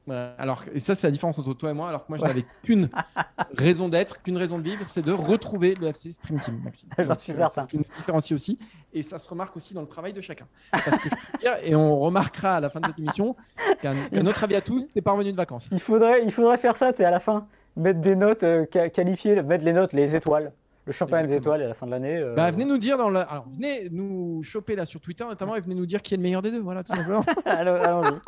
Euh, 0.09 0.33
alors, 0.37 0.63
et 0.73 0.79
ça, 0.79 0.95
c'est 0.95 1.07
la 1.07 1.11
différence 1.11 1.39
entre 1.39 1.53
toi 1.53 1.69
et 1.69 1.73
moi, 1.73 1.87
alors 1.87 2.05
que 2.05 2.11
moi, 2.11 2.17
je 2.17 2.23
n'avais 2.25 2.45
qu'une 2.63 2.89
raison 3.57 3.87
d'être, 3.87 4.21
qu'une 4.21 4.37
raison 4.37 4.57
de 4.57 4.63
vivre, 4.63 4.83
c'est 4.87 5.01
de 5.01 5.11
retrouver 5.13 5.75
le 5.75 5.87
FC 5.87 6.11
Stream 6.11 6.39
Team, 6.39 6.59
Maxime. 6.63 6.89
J'en 6.99 7.17
suis 7.17 7.31
euh, 7.31 7.37
certain. 7.37 7.61
C'est 7.61 7.65
ce 7.65 7.67
qui 7.69 7.77
nous 7.77 7.85
différencie 7.97 8.33
aussi, 8.35 8.59
et 8.93 9.01
ça 9.03 9.17
se 9.17 9.29
remarque 9.29 9.55
aussi 9.55 9.73
dans 9.73 9.81
le 9.81 9.87
travail 9.87 10.11
de 10.13 10.19
chacun. 10.21 10.45
Parce 10.71 10.83
que 10.85 10.91
je 10.91 10.97
peux 11.09 11.09
te 11.09 11.39
dire, 11.39 11.55
et 11.63 11.73
on 11.75 11.99
remarquera 11.99 12.55
à 12.57 12.59
la 12.59 12.69
fin 12.69 12.79
de 12.81 12.87
cette 12.87 12.99
émission 12.99 13.35
qu'à 13.81 13.91
qu'à 14.11 14.23
notre 14.23 14.43
avis 14.43 14.55
à 14.55 14.61
tous, 14.61 14.89
t'es 14.89 15.01
pas 15.01 15.13
revenu 15.13 15.31
de 15.31 15.37
vacances. 15.37 15.69
Il 15.71 15.79
faudrait, 15.79 16.23
il 16.25 16.31
faudrait 16.31 16.57
faire 16.57 16.75
ça, 16.75 16.91
tu 16.91 16.97
sais, 16.97 17.05
à 17.05 17.11
la 17.11 17.19
fin. 17.21 17.47
Mettre 17.77 18.01
des 18.01 18.15
notes 18.15 18.43
euh, 18.43 18.65
qua- 18.65 18.89
qualifiées, 18.89 19.41
mettre 19.41 19.63
les 19.65 19.73
notes, 19.73 19.93
les 19.93 20.15
étoiles. 20.15 20.51
Le 20.85 20.91
champagne 20.91 21.25
des 21.27 21.35
étoiles 21.37 21.61
à 21.61 21.67
la 21.69 21.73
fin 21.73 21.85
de 21.85 21.91
l'année. 21.91 22.17
euh, 22.17 22.35
Bah, 22.35 22.51
venez 22.51 22.65
nous 22.65 22.77
dire 22.77 22.97
dans 22.97 23.09
le... 23.09 23.19
Alors, 23.19 23.45
venez 23.55 23.87
nous 23.89 24.43
choper 24.43 24.75
là 24.75 24.83
sur 24.83 24.99
Twitter 24.99 25.23
notamment 25.23 25.55
et 25.55 25.61
venez 25.61 25.75
nous 25.75 25.85
dire 25.85 26.01
qui 26.01 26.13
est 26.13 26.17
le 26.17 26.23
meilleur 26.23 26.41
des 26.41 26.51
deux, 26.51 26.59
voilà, 26.59 26.83
tout 26.83 26.93
simplement. 26.93 27.23
allons- 27.45 27.75
Allons-y. 27.81 28.19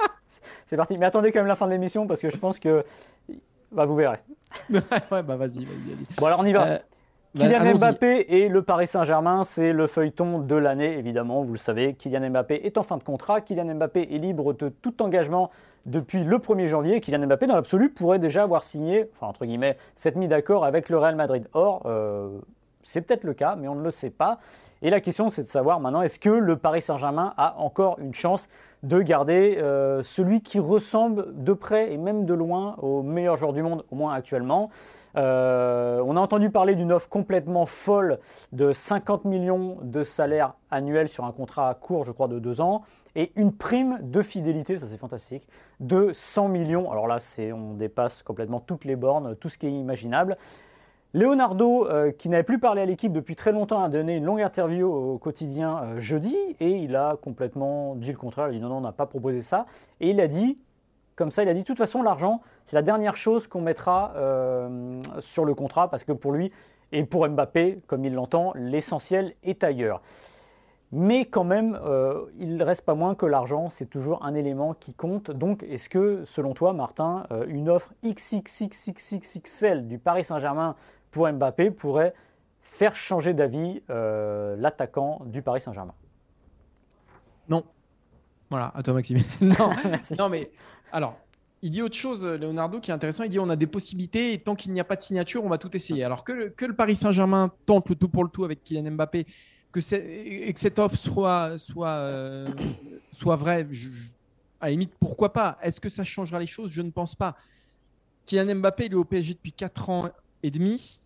C'est 0.67 0.77
parti. 0.77 0.97
Mais 0.97 1.05
attendez 1.05 1.31
quand 1.31 1.39
même 1.39 1.47
la 1.47 1.55
fin 1.55 1.67
de 1.67 1.71
l'émission 1.71 2.07
parce 2.07 2.21
que 2.21 2.29
je 2.29 2.37
pense 2.37 2.59
que. 2.59 2.83
Bah, 3.71 3.85
vous 3.85 3.95
verrez. 3.95 4.19
ouais, 4.69 4.81
bah 5.11 5.35
vas-y, 5.35 5.65
vas-y, 5.65 5.65
vas-y. 5.65 6.15
Bon, 6.17 6.25
alors 6.27 6.39
on 6.39 6.45
y 6.45 6.53
va. 6.53 6.67
Euh, 6.67 6.79
bah, 7.35 7.47
Kylian. 7.47 7.75
Mbappé 7.75 8.25
et 8.29 8.47
le 8.47 8.61
Paris 8.61 8.87
Saint-Germain, 8.87 9.43
c'est 9.43 9.73
le 9.73 9.87
feuilleton 9.87 10.39
de 10.39 10.55
l'année, 10.55 10.97
évidemment, 10.97 11.43
vous 11.43 11.51
le 11.51 11.59
savez. 11.59 11.93
Kylian 11.93 12.29
Mbappé 12.29 12.65
est 12.65 12.77
en 12.77 12.83
fin 12.83 12.95
de 12.95 13.03
contrat. 13.03 13.41
Kylian 13.41 13.75
Mbappé 13.75 14.07
est 14.15 14.19
libre 14.19 14.53
de 14.53 14.69
tout 14.69 15.03
engagement 15.03 15.51
depuis 15.85 16.23
le 16.23 16.37
1er 16.37 16.67
janvier. 16.67 17.01
Kylian 17.01 17.27
Mbappé, 17.27 17.47
dans 17.47 17.55
l'absolu, 17.55 17.89
pourrait 17.89 18.19
déjà 18.19 18.43
avoir 18.43 18.63
signé, 18.63 19.09
enfin, 19.15 19.27
entre 19.27 19.45
guillemets, 19.45 19.75
s'être 19.97 20.15
mis 20.15 20.29
d'accord 20.29 20.63
avec 20.63 20.87
le 20.87 20.97
Real 20.97 21.17
Madrid. 21.17 21.49
Or, 21.51 21.81
euh, 21.87 22.29
c'est 22.83 23.01
peut-être 23.01 23.25
le 23.25 23.33
cas, 23.33 23.57
mais 23.57 23.67
on 23.67 23.75
ne 23.75 23.83
le 23.83 23.91
sait 23.91 24.11
pas. 24.11 24.39
Et 24.81 24.89
la 24.89 25.01
question, 25.01 25.29
c'est 25.29 25.43
de 25.43 25.47
savoir 25.47 25.81
maintenant, 25.81 26.03
est-ce 26.03 26.19
que 26.19 26.29
le 26.29 26.55
Paris 26.55 26.81
Saint-Germain 26.81 27.33
a 27.35 27.57
encore 27.57 27.99
une 27.99 28.13
chance 28.13 28.47
de 28.85 29.01
garder 29.01 29.57
euh, 29.61 30.03
celui 30.03 30.41
qui 30.41 30.59
ressemble 30.59 31.43
de 31.43 31.53
près 31.53 31.91
et 31.91 31.97
même 31.97 32.25
de 32.25 32.33
loin 32.33 32.75
au 32.81 33.01
meilleur 33.01 33.35
joueur 33.35 33.53
du 33.53 33.63
monde, 33.63 33.83
au 33.91 33.95
moins 33.95 34.13
actuellement 34.13 34.69
euh, 35.17 36.01
on 36.05 36.17
a 36.17 36.19
entendu 36.19 36.49
parler 36.49 36.75
d'une 36.75 36.91
offre 36.91 37.09
complètement 37.09 37.65
folle 37.65 38.19
de 38.51 38.73
50 38.73 39.25
millions 39.25 39.77
de 39.81 40.03
salaire 40.03 40.53
annuel 40.71 41.07
sur 41.07 41.25
un 41.25 41.31
contrat 41.31 41.73
court, 41.73 42.03
je 42.03 42.11
crois, 42.11 42.27
de 42.27 42.39
deux 42.39 42.59
ans, 42.59 42.83
et 43.15 43.31
une 43.35 43.53
prime 43.53 43.99
de 44.01 44.21
fidélité, 44.21 44.77
ça 44.77 44.87
c'est 44.89 44.97
fantastique, 44.97 45.47
de 45.79 46.11
100 46.13 46.49
millions. 46.49 46.91
Alors 46.91 47.07
là, 47.07 47.17
on 47.53 47.73
dépasse 47.73 48.23
complètement 48.23 48.59
toutes 48.59 48.83
les 48.83 48.97
bornes, 48.97 49.35
tout 49.37 49.47
ce 49.47 49.57
qui 49.57 49.67
est 49.67 49.71
imaginable. 49.71 50.37
Leonardo, 51.15 51.87
euh, 51.87 52.11
qui 52.11 52.27
n'avait 52.27 52.43
plus 52.43 52.59
parlé 52.59 52.81
à 52.81 52.85
l'équipe 52.85 53.13
depuis 53.13 53.37
très 53.37 53.53
longtemps, 53.53 53.81
a 53.81 53.87
donné 53.87 54.17
une 54.17 54.25
longue 54.25 54.41
interview 54.41 54.91
au 54.91 55.17
quotidien 55.17 55.81
euh, 55.81 55.97
jeudi 55.97 56.35
et 56.59 56.71
il 56.71 56.93
a 56.97 57.15
complètement 57.21 57.95
dit 57.95 58.11
le 58.11 58.17
contraire. 58.17 58.49
Il 58.49 58.49
a 58.49 58.53
dit 58.57 58.59
non, 58.59 58.67
non, 58.67 58.77
on 58.79 58.81
n'a 58.81 58.91
pas 58.91 59.05
proposé 59.05 59.41
ça. 59.41 59.65
Et 60.01 60.09
il 60.09 60.19
a 60.19 60.27
dit, 60.27 60.61
comme 61.15 61.31
ça, 61.31 61.43
il 61.43 61.47
a 61.47 61.53
dit 61.53 61.61
de 61.61 61.65
toute 61.65 61.77
façon, 61.77 62.03
l'argent, 62.03 62.41
c'est 62.65 62.75
la 62.75 62.81
dernière 62.81 63.15
chose 63.15 63.47
qu'on 63.47 63.61
mettra 63.61 64.11
euh, 64.17 65.01
sur 65.19 65.45
le 65.45 65.55
contrat 65.55 65.89
parce 65.89 66.03
que 66.03 66.11
pour 66.11 66.33
lui 66.33 66.51
et 66.91 67.05
pour 67.05 67.25
Mbappé, 67.25 67.79
comme 67.87 68.03
il 68.03 68.13
l'entend, 68.13 68.51
l'essentiel 68.53 69.35
est 69.41 69.63
ailleurs. 69.63 70.01
Mais 70.91 71.23
quand 71.25 71.43
même, 71.45 71.77
il 72.37 72.55
ne 72.55 72.63
reste 72.63 72.85
pas 72.85 72.93
moins 72.93 73.15
que 73.15 73.25
l'argent, 73.25 73.69
c'est 73.69 73.87
toujours 73.87 74.23
un 74.23 74.33
élément 74.33 74.73
qui 74.75 74.93
compte. 74.93 75.31
Donc, 75.31 75.63
est-ce 75.63 75.89
que, 75.89 76.23
selon 76.25 76.53
toi, 76.53 76.71
Martin, 76.73 77.25
une 77.47 77.69
offre 77.69 77.91
XXXXXL 78.05 79.87
du 79.87 79.97
Paris 79.97 80.23
Saint-Germain 80.23 80.75
pour 81.15 81.31
Mbappé 81.31 81.71
pourrait 81.71 82.13
faire 82.61 82.93
changer 82.93 83.33
d'avis 83.33 83.81
euh, 83.89 84.57
l'attaquant 84.57 85.21
du 85.27 85.41
Paris 85.41 85.61
Saint-Germain 85.61 85.93
Non. 87.47 87.63
Voilà, 88.49 88.73
à 88.75 88.83
toi 88.83 88.93
Maxime. 88.93 89.19
non, 89.41 89.69
non, 90.19 90.27
mais 90.29 90.51
alors, 90.91 91.17
il 91.61 91.71
dit 91.71 91.81
autre 91.81 91.95
chose, 91.95 92.25
Leonardo, 92.25 92.81
qui 92.81 92.91
est 92.91 92.93
intéressant. 92.93 93.23
Il 93.23 93.29
dit 93.29 93.39
on 93.39 93.49
a 93.49 93.55
des 93.55 93.65
possibilités 93.65 94.33
et 94.33 94.39
tant 94.39 94.55
qu'il 94.55 94.73
n'y 94.73 94.79
a 94.81 94.83
pas 94.83 94.97
de 94.97 95.01
signature, 95.01 95.43
on 95.45 95.47
va 95.49 95.57
tout 95.57 95.73
essayer. 95.73 96.03
Alors 96.03 96.25
que 96.25 96.33
le, 96.33 96.49
que 96.49 96.65
le 96.65 96.75
Paris 96.75 96.97
Saint-Germain 96.97 97.49
tente 97.65 97.87
le 97.89 97.95
tout 97.95 98.09
pour 98.09 98.23
le 98.25 98.29
tout 98.29 98.43
avec 98.43 98.61
Kylian 98.63 98.91
Mbappé, 98.91 99.25
que 99.71 99.79
c'est- 99.79 100.05
et 100.05 100.53
que 100.53 100.59
cette 100.59 100.79
offre 100.79 100.97
soit, 100.97 101.57
soit, 101.57 101.87
euh, 101.89 102.45
soit 103.13 103.37
vraie, 103.37 103.65
je- 103.71 103.89
à 104.59 104.65
la 104.65 104.71
limite, 104.71 104.93
pourquoi 104.99 105.31
pas? 105.31 105.57
Est-ce 105.61 105.79
que 105.79 105.89
ça 105.89 106.03
changera 106.03 106.39
les 106.39 106.45
choses? 106.47 106.71
Je 106.71 106.81
ne 106.81 106.91
pense 106.91 107.15
pas. 107.15 107.35
Kylian 108.25 108.55
Mbappé, 108.55 108.87
il 108.87 108.91
est 108.91 108.95
au 108.95 109.05
PSG 109.05 109.33
depuis 109.33 109.53
4 109.53 109.89
ans 109.89 110.09
et 110.43 110.51
demi. 110.51 110.99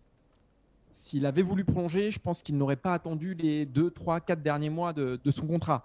S'il 1.00 1.24
avait 1.24 1.42
voulu 1.42 1.64
prolonger, 1.64 2.10
je 2.10 2.18
pense 2.18 2.42
qu'il 2.42 2.56
n'aurait 2.56 2.76
pas 2.76 2.94
attendu 2.94 3.34
les 3.34 3.64
2, 3.66 3.90
3, 3.90 4.20
4 4.20 4.42
derniers 4.42 4.70
mois 4.70 4.92
de, 4.92 5.18
de 5.22 5.30
son 5.30 5.46
contrat 5.46 5.84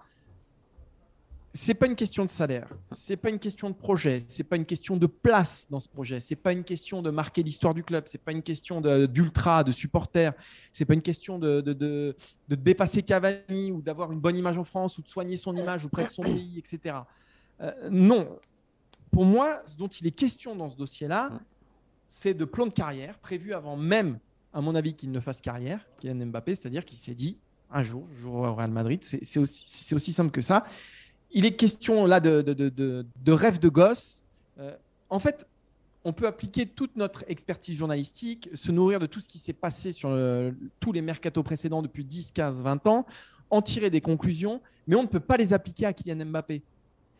c'est 1.56 1.74
pas 1.74 1.86
une 1.86 1.96
question 1.96 2.24
de 2.24 2.30
salaire, 2.30 2.68
c'est 2.92 3.16
pas 3.16 3.30
une 3.30 3.38
question 3.38 3.70
de 3.70 3.74
projet, 3.74 4.22
c'est 4.28 4.44
pas 4.44 4.56
une 4.56 4.66
question 4.66 4.96
de 4.96 5.06
place 5.06 5.66
dans 5.70 5.80
ce 5.80 5.88
projet, 5.88 6.20
c'est 6.20 6.36
pas 6.36 6.52
une 6.52 6.64
question 6.64 7.00
de 7.00 7.10
marquer 7.10 7.42
l'histoire 7.42 7.72
du 7.72 7.82
club, 7.82 8.04
c'est 8.06 8.20
pas 8.20 8.32
une 8.32 8.42
question 8.42 8.80
d'ultra, 9.06 9.64
de, 9.64 9.72
supporters, 9.72 10.34
c'est 10.72 10.84
pas 10.84 10.94
une 10.94 11.02
question 11.02 11.38
de, 11.38 11.62
de, 11.62 12.14
dépasser 12.48 13.02
Cavani 13.02 13.72
ou 13.72 13.80
d'avoir 13.80 14.12
une 14.12 14.20
bonne 14.20 14.36
image 14.36 14.58
en 14.58 14.64
France 14.64 14.98
ou 14.98 15.02
de 15.02 15.08
soigner 15.08 15.36
son 15.36 15.56
image 15.56 15.86
auprès 15.86 16.04
de 16.04 16.10
son 16.10 16.22
pays, 16.22 16.58
etc. 16.58 16.96
Euh, 17.62 17.72
non, 17.90 18.38
pour 19.10 19.24
moi, 19.24 19.62
ce 19.64 19.76
dont 19.76 19.88
il 19.88 20.06
est 20.06 20.12
question 20.12 20.54
dans 20.54 20.68
ce 20.68 20.76
dossier-là, 20.76 21.30
c'est 22.06 22.34
de 22.34 22.44
plan 22.44 22.66
de 22.66 22.72
carrière 22.72 23.18
prévu 23.18 23.54
avant 23.54 23.76
même, 23.76 24.18
à 24.56 24.62
mon 24.62 24.74
avis, 24.74 24.94
qu'il 24.94 25.10
ne 25.10 25.20
fasse 25.20 25.42
carrière, 25.42 25.86
Kylian 26.00 26.24
Mbappé, 26.26 26.54
c'est-à-dire 26.54 26.86
qu'il 26.86 26.96
s'est 26.96 27.14
dit 27.14 27.36
un 27.70 27.82
jour, 27.82 28.06
je 28.14 28.20
jouerai 28.20 28.48
au 28.48 28.54
Real 28.54 28.70
Madrid, 28.70 29.00
c'est 29.02 29.38
aussi, 29.38 30.12
simple 30.12 30.30
que 30.30 30.40
ça 30.40 30.64
il 31.32 31.44
est 31.44 31.56
question 31.56 32.06
là 32.06 32.20
de, 32.20 32.40
de, 32.40 33.32
rêve 33.32 33.58
de 33.58 33.68
gosse. 33.68 34.22
Euh, 34.58 34.74
en 35.10 35.18
fait, 35.18 35.46
on 36.04 36.14
peut 36.14 36.26
appliquer 36.26 36.64
toute 36.64 36.96
notre 36.96 37.24
expertise 37.28 37.76
journalistique, 37.76 38.48
se 38.54 38.72
nourrir 38.72 38.98
de 39.00 39.06
tout 39.06 39.20
ce 39.20 39.28
qui 39.28 39.36
s'est 39.38 39.52
passé 39.52 39.92
sur 39.92 40.18
tous 40.80 40.92
les 40.92 41.02
mercatos 41.02 41.42
précédents 41.42 41.82
depuis 41.82 42.04
10, 42.04 42.32
15, 42.32 42.62
20 42.62 42.86
ans, 42.86 43.04
en 43.50 43.60
tirer 43.60 43.90
des 43.90 44.00
conclusions, 44.00 44.62
mais 44.86 44.96
on 44.96 45.02
ne 45.02 45.08
peut 45.08 45.20
pas 45.20 45.36
les 45.36 45.52
appliquer 45.52 45.84
à 45.84 45.92
Kylian 45.92 46.24
Mbappé. 46.26 46.62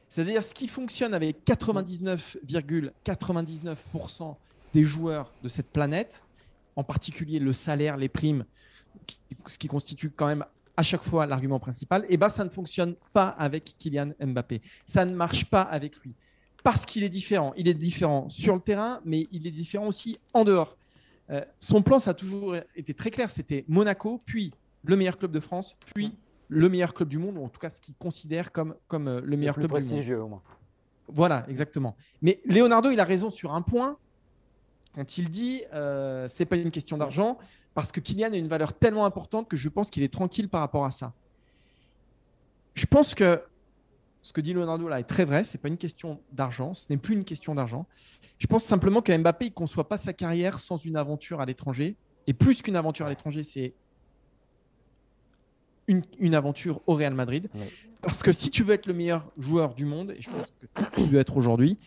C'est-à-dire 0.08 0.42
ce 0.44 0.54
qui 0.54 0.68
fonctionne 0.68 1.12
avec 1.12 1.44
99,99% 1.44 4.36
des 4.72 4.84
joueurs 4.84 5.34
de 5.42 5.48
cette 5.48 5.68
planète, 5.68 6.22
en 6.76 6.84
particulier 6.84 7.38
le 7.38 7.52
salaire, 7.52 7.96
les 7.96 8.08
primes, 8.08 8.44
ce 9.46 9.58
qui 9.58 9.68
constitue 9.68 10.10
quand 10.10 10.26
même 10.26 10.44
à 10.76 10.82
chaque 10.82 11.02
fois 11.02 11.26
l'argument 11.26 11.58
principal, 11.58 12.02
et 12.02 12.08
eh 12.10 12.16
ben 12.16 12.28
ça 12.28 12.44
ne 12.44 12.50
fonctionne 12.50 12.94
pas 13.12 13.28
avec 13.28 13.74
Kylian 13.78 14.12
Mbappé. 14.20 14.60
Ça 14.84 15.04
ne 15.04 15.14
marche 15.14 15.46
pas 15.46 15.62
avec 15.62 15.96
lui. 15.96 16.14
Parce 16.62 16.84
qu'il 16.84 17.02
est 17.02 17.08
différent. 17.08 17.54
Il 17.56 17.68
est 17.68 17.74
différent 17.74 18.28
sur 18.28 18.54
le 18.54 18.60
terrain, 18.60 19.00
mais 19.04 19.26
il 19.32 19.46
est 19.46 19.52
différent 19.52 19.86
aussi 19.86 20.18
en 20.34 20.44
dehors. 20.44 20.76
Euh, 21.30 21.44
son 21.60 21.82
plan, 21.82 21.98
ça 21.98 22.10
a 22.10 22.14
toujours 22.14 22.56
été 22.74 22.92
très 22.92 23.10
clair. 23.10 23.30
C'était 23.30 23.64
Monaco, 23.68 24.20
puis 24.24 24.52
le 24.84 24.96
meilleur 24.96 25.16
club 25.16 25.32
de 25.32 25.40
France, 25.40 25.76
puis 25.94 26.12
le 26.48 26.68
meilleur 26.68 26.92
club 26.92 27.08
du 27.08 27.18
monde, 27.18 27.38
ou 27.38 27.44
en 27.44 27.48
tout 27.48 27.58
cas 27.58 27.70
ce 27.70 27.80
qu'il 27.80 27.94
considère 27.94 28.52
comme, 28.52 28.74
comme 28.86 29.08
euh, 29.08 29.20
le 29.22 29.36
meilleur 29.36 29.54
club 29.54 29.72
du 29.78 29.94
monde. 29.94 30.10
au 30.20 30.28
moins. 30.28 30.42
Voilà, 31.08 31.44
exactement. 31.48 31.96
Mais 32.20 32.40
Leonardo, 32.44 32.90
il 32.90 33.00
a 33.00 33.04
raison 33.04 33.30
sur 33.30 33.54
un 33.54 33.62
point 33.62 33.96
quand 34.96 35.18
il 35.18 35.28
dit 35.28 35.62
euh, 35.74 36.26
c'est 36.26 36.46
pas 36.46 36.56
une 36.56 36.70
question 36.70 36.96
d'argent, 36.96 37.38
parce 37.74 37.92
que 37.92 38.00
Kylian 38.00 38.32
a 38.32 38.36
une 38.36 38.48
valeur 38.48 38.72
tellement 38.72 39.04
importante 39.04 39.46
que 39.48 39.56
je 39.56 39.68
pense 39.68 39.90
qu'il 39.90 40.02
est 40.02 40.12
tranquille 40.12 40.48
par 40.48 40.60
rapport 40.60 40.86
à 40.86 40.90
ça. 40.90 41.12
Je 42.74 42.86
pense 42.86 43.14
que 43.14 43.42
ce 44.22 44.32
que 44.32 44.40
dit 44.40 44.54
Leonardo 44.54 44.88
là 44.88 44.98
est 44.98 45.04
très 45.04 45.24
vrai, 45.24 45.44
ce 45.44 45.56
n'est 45.56 45.60
pas 45.60 45.68
une 45.68 45.76
question 45.76 46.18
d'argent, 46.32 46.72
ce 46.72 46.86
n'est 46.88 46.96
plus 46.96 47.14
une 47.14 47.24
question 47.24 47.54
d'argent. 47.54 47.86
Je 48.38 48.46
pense 48.46 48.64
simplement 48.64 49.02
que 49.02 49.16
Mbappé 49.16 49.46
ne 49.46 49.50
conçoit 49.50 49.88
pas 49.88 49.98
sa 49.98 50.14
carrière 50.14 50.58
sans 50.58 50.78
une 50.78 50.96
aventure 50.96 51.40
à 51.40 51.46
l'étranger. 51.46 51.94
Et 52.26 52.32
plus 52.32 52.62
qu'une 52.62 52.76
aventure 52.76 53.06
à 53.06 53.10
l'étranger, 53.10 53.44
c'est 53.44 53.74
une, 55.86 56.34
aventure 56.34 56.80
au 56.86 56.94
Real 56.94 57.14
Madrid. 57.14 57.48
Parce 58.00 58.22
que 58.22 58.32
si 58.32 58.50
tu 58.50 58.64
veux 58.64 58.74
être 58.74 58.86
le 58.86 58.94
meilleur 58.94 59.30
joueur 59.38 59.74
du 59.74 59.84
monde, 59.84 60.12
et 60.16 60.22
je 60.22 60.30
pense 60.30 60.52
que 60.74 61.02
tu 61.02 61.06
veux 61.06 61.20
être 61.20 61.36
aujourd'hui, 61.36 61.78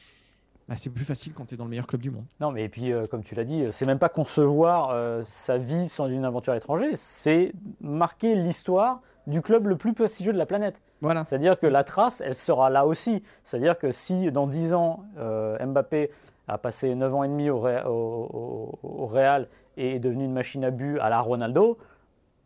bah, 0.69 0.75
c'est 0.77 0.91
plus 0.91 1.03
facile 1.03 1.33
quand 1.33 1.45
tu 1.45 1.55
es 1.55 1.57
dans 1.57 1.63
le 1.63 1.71
meilleur 1.71 1.87
club 1.87 1.99
du 1.99 2.11
monde. 2.11 2.25
Non, 2.39 2.51
mais 2.51 2.63
et 2.63 2.69
puis, 2.69 2.93
euh, 2.93 3.03
comme 3.09 3.23
tu 3.23 3.33
l'as 3.33 3.43
dit, 3.43 3.65
c'est 3.71 3.87
même 3.87 3.97
pas 3.97 4.07
concevoir 4.07 4.91
euh, 4.91 5.23
sa 5.25 5.57
vie 5.57 5.89
sans 5.89 6.07
une 6.07 6.25
aventure 6.25 6.53
étrangère, 6.53 6.93
c'est 6.95 7.53
marquer 7.81 8.35
l'histoire 8.35 9.01
du 9.25 9.41
club 9.41 9.65
le 9.65 9.77
plus 9.77 9.93
prestigieux 9.93 10.31
de 10.31 10.37
la 10.37 10.45
planète. 10.45 10.79
Voilà. 11.01 11.25
C'est-à-dire 11.25 11.57
que 11.57 11.65
la 11.65 11.83
trace, 11.83 12.21
elle 12.21 12.35
sera 12.35 12.69
là 12.69 12.85
aussi. 12.85 13.23
C'est-à-dire 13.43 13.79
que 13.79 13.89
si 13.89 14.31
dans 14.31 14.45
10 14.45 14.73
ans, 14.73 15.03
euh, 15.17 15.57
Mbappé 15.65 16.11
a 16.47 16.59
passé 16.59 16.93
9 16.93 17.15
ans 17.15 17.23
et 17.23 17.27
demi 17.27 17.49
au, 17.49 17.57
au, 17.57 19.05
Real 19.07 19.47
et 19.75 19.95
est 19.95 19.99
devenu 19.99 20.25
une 20.25 20.33
machine 20.33 20.63
à 20.63 20.69
but 20.69 20.99
à 20.99 21.09
la 21.09 21.19
Ronaldo, 21.19 21.79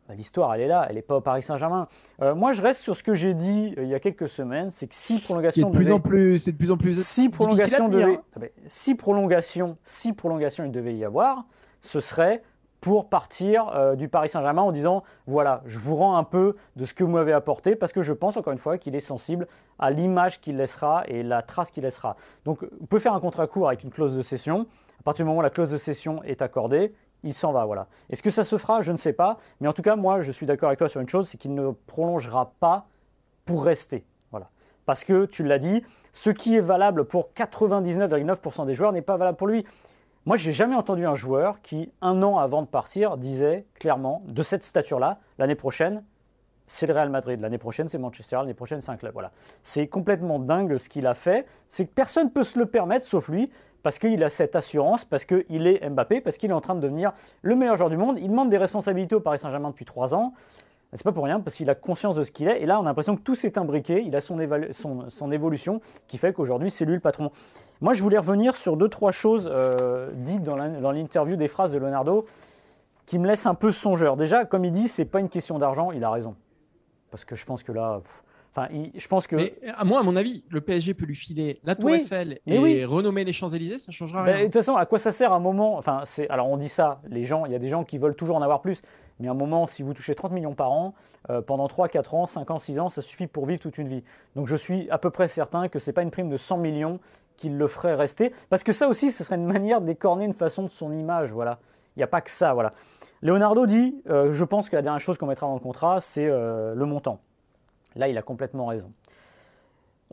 l'histoire, 0.10 0.54
elle 0.54 0.62
est 0.62 0.68
là, 0.68 0.86
elle 0.90 0.96
n'est 0.96 1.02
pas 1.02 1.18
au 1.18 1.22
Paris 1.22 1.44
Saint-Germain. 1.44 1.88
Euh, 2.22 2.36
moi, 2.36 2.54
je 2.54 2.62
reste 2.62 2.82
sur 2.82 2.96
ce 2.96 3.04
que 3.04 3.14
j'ai 3.14 3.34
dit 3.34 3.74
euh, 3.78 3.84
il 3.84 3.90
y 3.90 3.96
a 3.96 4.00
quelques 4.00 4.30
semaines, 4.30 4.72
c'est 4.72 4.88
que 4.88 4.96
si 4.96 5.20
prolongation 5.20 5.70
de 5.70 5.76
plus 5.76 5.92
en 5.92 6.00
plus, 6.00 6.40
c'est 6.40 6.52
de 6.52 6.58
plus 6.58 6.72
en 6.72 6.78
plus 6.78 7.06
si 7.06 7.30
prolongation 7.30 7.90
devait, 7.90 8.20
ah 8.36 8.40
ben, 8.40 8.50
si 8.68 8.96
prolongation, 8.96 9.78
si 9.84 10.14
prolongation 10.14 10.66
il 10.66 10.72
devait 10.72 10.96
y 10.96 11.06
avoir, 11.06 11.46
ce 11.82 12.00
serait 12.00 12.44
pour 12.84 13.08
partir 13.08 13.70
euh, 13.70 13.96
du 13.96 14.10
Paris 14.10 14.28
Saint-Germain 14.28 14.62
en 14.62 14.74
disant 14.74 15.04
voilà, 15.26 15.62
je 15.66 15.80
vous 15.80 15.96
rends 15.96 16.18
un 16.18 16.26
peu 16.26 16.58
de 16.76 16.86
ce 16.86 16.94
que 16.94 17.06
vous 17.06 17.12
m'avez 17.12 17.32
apporté 17.32 17.78
parce 17.78 17.94
que 17.94 18.02
je 18.02 18.12
pense 18.12 18.36
encore 18.36 18.52
une 18.52 18.60
fois 18.60 18.78
qu'il 18.78 18.94
est 18.94 19.00
sensible 19.00 19.48
à 19.80 19.90
l'image 19.90 20.42
qu'il 20.42 20.58
laissera 20.58 21.04
et 21.08 21.24
la 21.24 21.42
trace 21.42 21.72
qu'il 21.72 21.84
laissera. 21.84 22.18
Donc, 22.44 22.62
vous 22.62 22.86
pouvez 22.88 23.00
faire 23.00 23.14
un 23.14 23.22
contrat 23.22 23.48
court 23.48 23.70
avec 23.70 23.84
une 23.84 23.90
clause 23.90 24.18
de 24.18 24.22
cession. 24.22 24.68
À 25.00 25.04
partir 25.04 25.24
du 25.24 25.28
moment 25.28 25.40
où 25.40 25.44
la 25.44 25.50
clause 25.50 25.72
de 25.72 25.78
cession 25.78 26.22
est 26.24 26.42
accordée, 26.42 26.94
il 27.24 27.34
s'en 27.34 27.52
va. 27.52 27.66
Voilà. 27.66 27.88
Est-ce 28.10 28.24
que 28.24 28.32
ça 28.32 28.44
se 28.44 28.58
fera? 28.58 28.82
Je 28.82 28.92
ne 28.92 28.98
sais 28.98 29.14
pas. 29.14 29.38
Mais 29.60 29.68
en 29.68 29.74
tout 29.74 29.82
cas, 29.82 29.96
moi, 29.96 30.22
je 30.22 30.32
suis 30.32 30.46
d'accord 30.46 30.70
avec 30.70 30.80
toi 30.80 30.90
sur 30.90 31.02
une 31.02 31.10
chose, 31.10 31.28
c'est 31.28 31.38
qu'il 31.38 31.54
ne 31.54 31.72
prolongera 31.72 32.54
pas 32.60 32.88
pour 33.46 33.64
rester. 33.64 34.06
Voilà. 34.32 34.50
Parce 34.86 35.04
que, 35.04 35.26
tu 35.26 35.44
l'as 35.44 35.60
dit, 35.60 35.84
ce 36.12 36.30
qui 36.30 36.56
est 36.56 36.62
valable 36.62 37.06
pour 37.06 37.30
99,9% 37.36 38.66
des 38.66 38.74
joueurs 38.74 38.92
n'est 38.92 39.02
pas 39.02 39.18
valable 39.18 39.38
pour 39.38 39.48
lui. 39.48 39.66
Moi, 40.26 40.38
je 40.38 40.48
n'ai 40.48 40.54
jamais 40.54 40.76
entendu 40.76 41.06
un 41.06 41.16
joueur 41.16 41.62
qui, 41.62 41.92
un 42.02 42.24
an 42.24 42.38
avant 42.38 42.62
de 42.62 42.68
partir, 42.68 43.18
disait 43.18 43.66
clairement, 43.76 44.24
de 44.26 44.44
cette 44.44 44.64
stature-là, 44.64 45.20
l'année 45.38 45.56
prochaine, 45.56 46.04
c'est 46.68 46.88
le 46.88 46.94
Real 46.94 47.10
Madrid. 47.10 47.40
L'année 47.42 47.58
prochaine, 47.58 47.90
c'est 47.90 47.98
Manchester. 47.98 48.38
L'année 48.38 48.54
prochaine, 48.54 48.82
c'est 48.82 48.92
un. 48.92 48.98
Voilà. 49.12 49.32
C'est 49.62 49.88
complètement 49.88 50.40
dingue 50.40 50.78
ce 50.78 50.90
qu'il 50.90 51.08
a 51.08 51.14
fait. 51.14 51.46
C'est 51.70 51.86
que 51.86 51.92
personne 51.92 52.28
ne 52.28 52.32
peut 52.32 52.44
se 52.44 52.58
le 52.58 52.66
permettre, 52.66 53.06
sauf 53.06 53.30
lui 53.30 53.52
parce 53.84 54.00
qu'il 54.00 54.24
a 54.24 54.30
cette 54.30 54.56
assurance, 54.56 55.04
parce 55.04 55.26
qu'il 55.26 55.68
est 55.68 55.88
Mbappé, 55.90 56.22
parce 56.22 56.38
qu'il 56.38 56.50
est 56.50 56.54
en 56.54 56.62
train 56.62 56.74
de 56.74 56.80
devenir 56.80 57.12
le 57.42 57.56
meilleur 57.56 57.76
joueur 57.76 57.90
du 57.90 57.98
monde. 57.98 58.18
Il 58.18 58.30
demande 58.30 58.50
des 58.50 58.58
responsabilités 58.58 59.14
au 59.14 59.20
Paris 59.20 59.40
Saint-Germain 59.40 59.70
depuis 59.70 59.86
trois 59.86 60.16
ans. 60.16 60.34
C'est 60.94 61.04
pas 61.04 61.12
pour 61.12 61.26
rien, 61.26 61.40
parce 61.40 61.56
qu'il 61.56 61.70
a 61.70 61.76
conscience 61.76 62.16
de 62.16 62.24
ce 62.24 62.32
qu'il 62.32 62.48
est. 62.48 62.62
Et 62.62 62.66
là, 62.66 62.80
on 62.80 62.84
a 62.84 62.86
l'impression 62.86 63.16
que 63.16 63.22
tout 63.22 63.36
s'est 63.36 63.58
imbriqué. 63.58 64.04
Il 64.06 64.16
a 64.16 64.22
son, 64.22 64.40
son, 65.10 65.32
évolution 65.32 65.82
qui 66.08 66.18
fait 66.18 66.34
qu'aujourd'hui, 66.34 66.70
c'est 66.70 66.86
lui 66.86 66.94
le 66.94 67.00
patron. 67.00 67.32
Moi, 67.82 67.94
je 67.94 68.04
voulais 68.04 68.20
revenir 68.20 68.56
sur 68.56 68.78
deux, 68.78 68.90
trois 68.90 69.12
choses 69.12 69.50
euh, 69.52 70.12
dites 70.14 70.44
dans 70.44 70.56
l'interview 70.92 71.36
des 71.36 71.48
phrases 71.48 71.72
de 71.72 71.80
Leonardo 71.80 72.26
qui 73.06 73.20
me 73.20 73.28
laissent 73.28 73.48
un 73.48 73.56
peu 73.56 73.72
songeur. 73.72 74.18
Déjà, 74.18 74.46
comme 74.46 74.66
il 74.66 74.72
dit, 74.72 74.88
c'est 74.88 75.06
pas 75.06 75.20
une 75.20 75.30
question 75.30 75.58
d'argent. 75.58 75.92
Il 75.92 76.04
a 76.04 76.12
raison. 76.12 76.36
Parce 77.14 77.26
que 77.26 77.36
je 77.36 77.46
pense 77.46 77.62
que 77.62 77.72
là, 77.72 78.02
Enfin, 78.56 78.68
je 78.72 79.08
pense 79.08 79.26
que. 79.26 79.36
Mais 79.36 79.56
à 79.76 79.84
moi, 79.84 80.00
à 80.00 80.04
mon 80.04 80.16
avis, 80.16 80.44
le 80.50 80.62
PSG 80.62 80.94
peut 80.94 81.06
lui 81.06 81.16
filer 81.16 81.60
la 81.64 81.74
Tour 81.74 81.92
Eiffel 81.92 82.40
et 82.46 82.86
renommer 82.86 83.24
les 83.24 83.34
Champs-Élysées, 83.34 83.78
ça 83.80 83.88
ne 83.90 83.94
changera 83.94 84.24
ben, 84.24 84.32
rien. 84.32 84.40
de 84.42 84.46
toute 84.46 84.54
façon, 84.54 84.76
à 84.76 84.86
quoi 84.86 85.00
ça 85.00 85.12
sert 85.12 85.32
un 85.34 85.40
moment 85.40 85.78
Enfin, 85.78 86.02
c'est 86.06 86.30
alors 86.30 86.48
on 86.50 86.58
dit 86.58 86.70
ça, 86.70 87.02
les 87.08 87.24
gens, 87.24 87.46
il 87.46 87.52
y 87.52 87.56
a 87.56 87.60
des 87.60 87.70
gens 87.70 87.84
qui 87.84 87.98
veulent 87.98 88.16
toujours 88.16 88.36
en 88.36 88.42
avoir 88.42 88.62
plus, 88.62 88.82
mais 89.20 89.28
à 89.28 89.32
un 89.32 89.36
moment, 89.36 89.66
si 89.66 89.82
vous 89.82 89.94
touchez 89.94 90.14
30 90.14 90.32
millions 90.32 90.54
par 90.54 90.72
an, 90.72 90.94
euh, 91.32 91.42
pendant 91.42 91.68
3, 91.68 91.88
4 91.88 92.14
ans, 92.14 92.26
5 92.28 92.52
ans, 92.52 92.60
6 92.60 92.80
ans, 92.80 92.90
ça 92.90 93.02
suffit 93.02 93.26
pour 93.26 93.48
vivre 93.48 93.60
toute 93.60 93.80
une 93.80 93.88
vie. 93.88 94.04
Donc 94.36 94.48
je 94.48 94.56
suis 94.56 94.88
à 94.92 95.00
peu 95.00 95.10
près 95.10 95.28
certain 95.28 95.68
que 95.68 95.80
ce 95.80 95.90
n'est 95.90 95.94
pas 95.94 96.04
une 96.04 96.12
prime 96.12 96.30
de 96.30 96.38
100 96.38 96.58
millions 96.58 97.00
qui 97.38 97.50
le 97.50 97.68
ferait 97.68 97.96
rester, 97.96 98.34
parce 98.50 98.64
que 98.64 98.72
ça 98.72 98.88
aussi, 98.88 99.12
ce 99.12 99.24
serait 99.24 99.38
une 99.38 99.48
manière 99.48 99.82
d'écorner 99.82 100.26
une 100.26 100.36
façon 100.36 100.62
de 100.62 100.70
son 100.70 100.92
image. 100.92 101.32
Voilà, 101.32 101.58
il 101.96 102.00
n'y 102.00 102.04
a 102.04 102.08
pas 102.08 102.22
que 102.22 102.30
ça. 102.30 102.54
Voilà. 102.54 102.74
Leonardo 103.24 103.66
dit, 103.66 103.96
euh, 104.10 104.32
je 104.34 104.44
pense 104.44 104.70
que 104.70 104.76
la 104.76 104.84
dernière 104.84 105.00
chose 105.00 105.18
qu'on 105.18 105.26
mettra 105.26 105.48
dans 105.48 105.56
le 105.56 105.60
contrat, 105.60 106.00
c'est 106.00 106.28
euh, 106.28 106.76
le 106.76 106.86
montant. 106.86 107.20
Là, 107.96 108.08
il 108.08 108.18
a 108.18 108.22
complètement 108.22 108.68
raison 108.68 108.92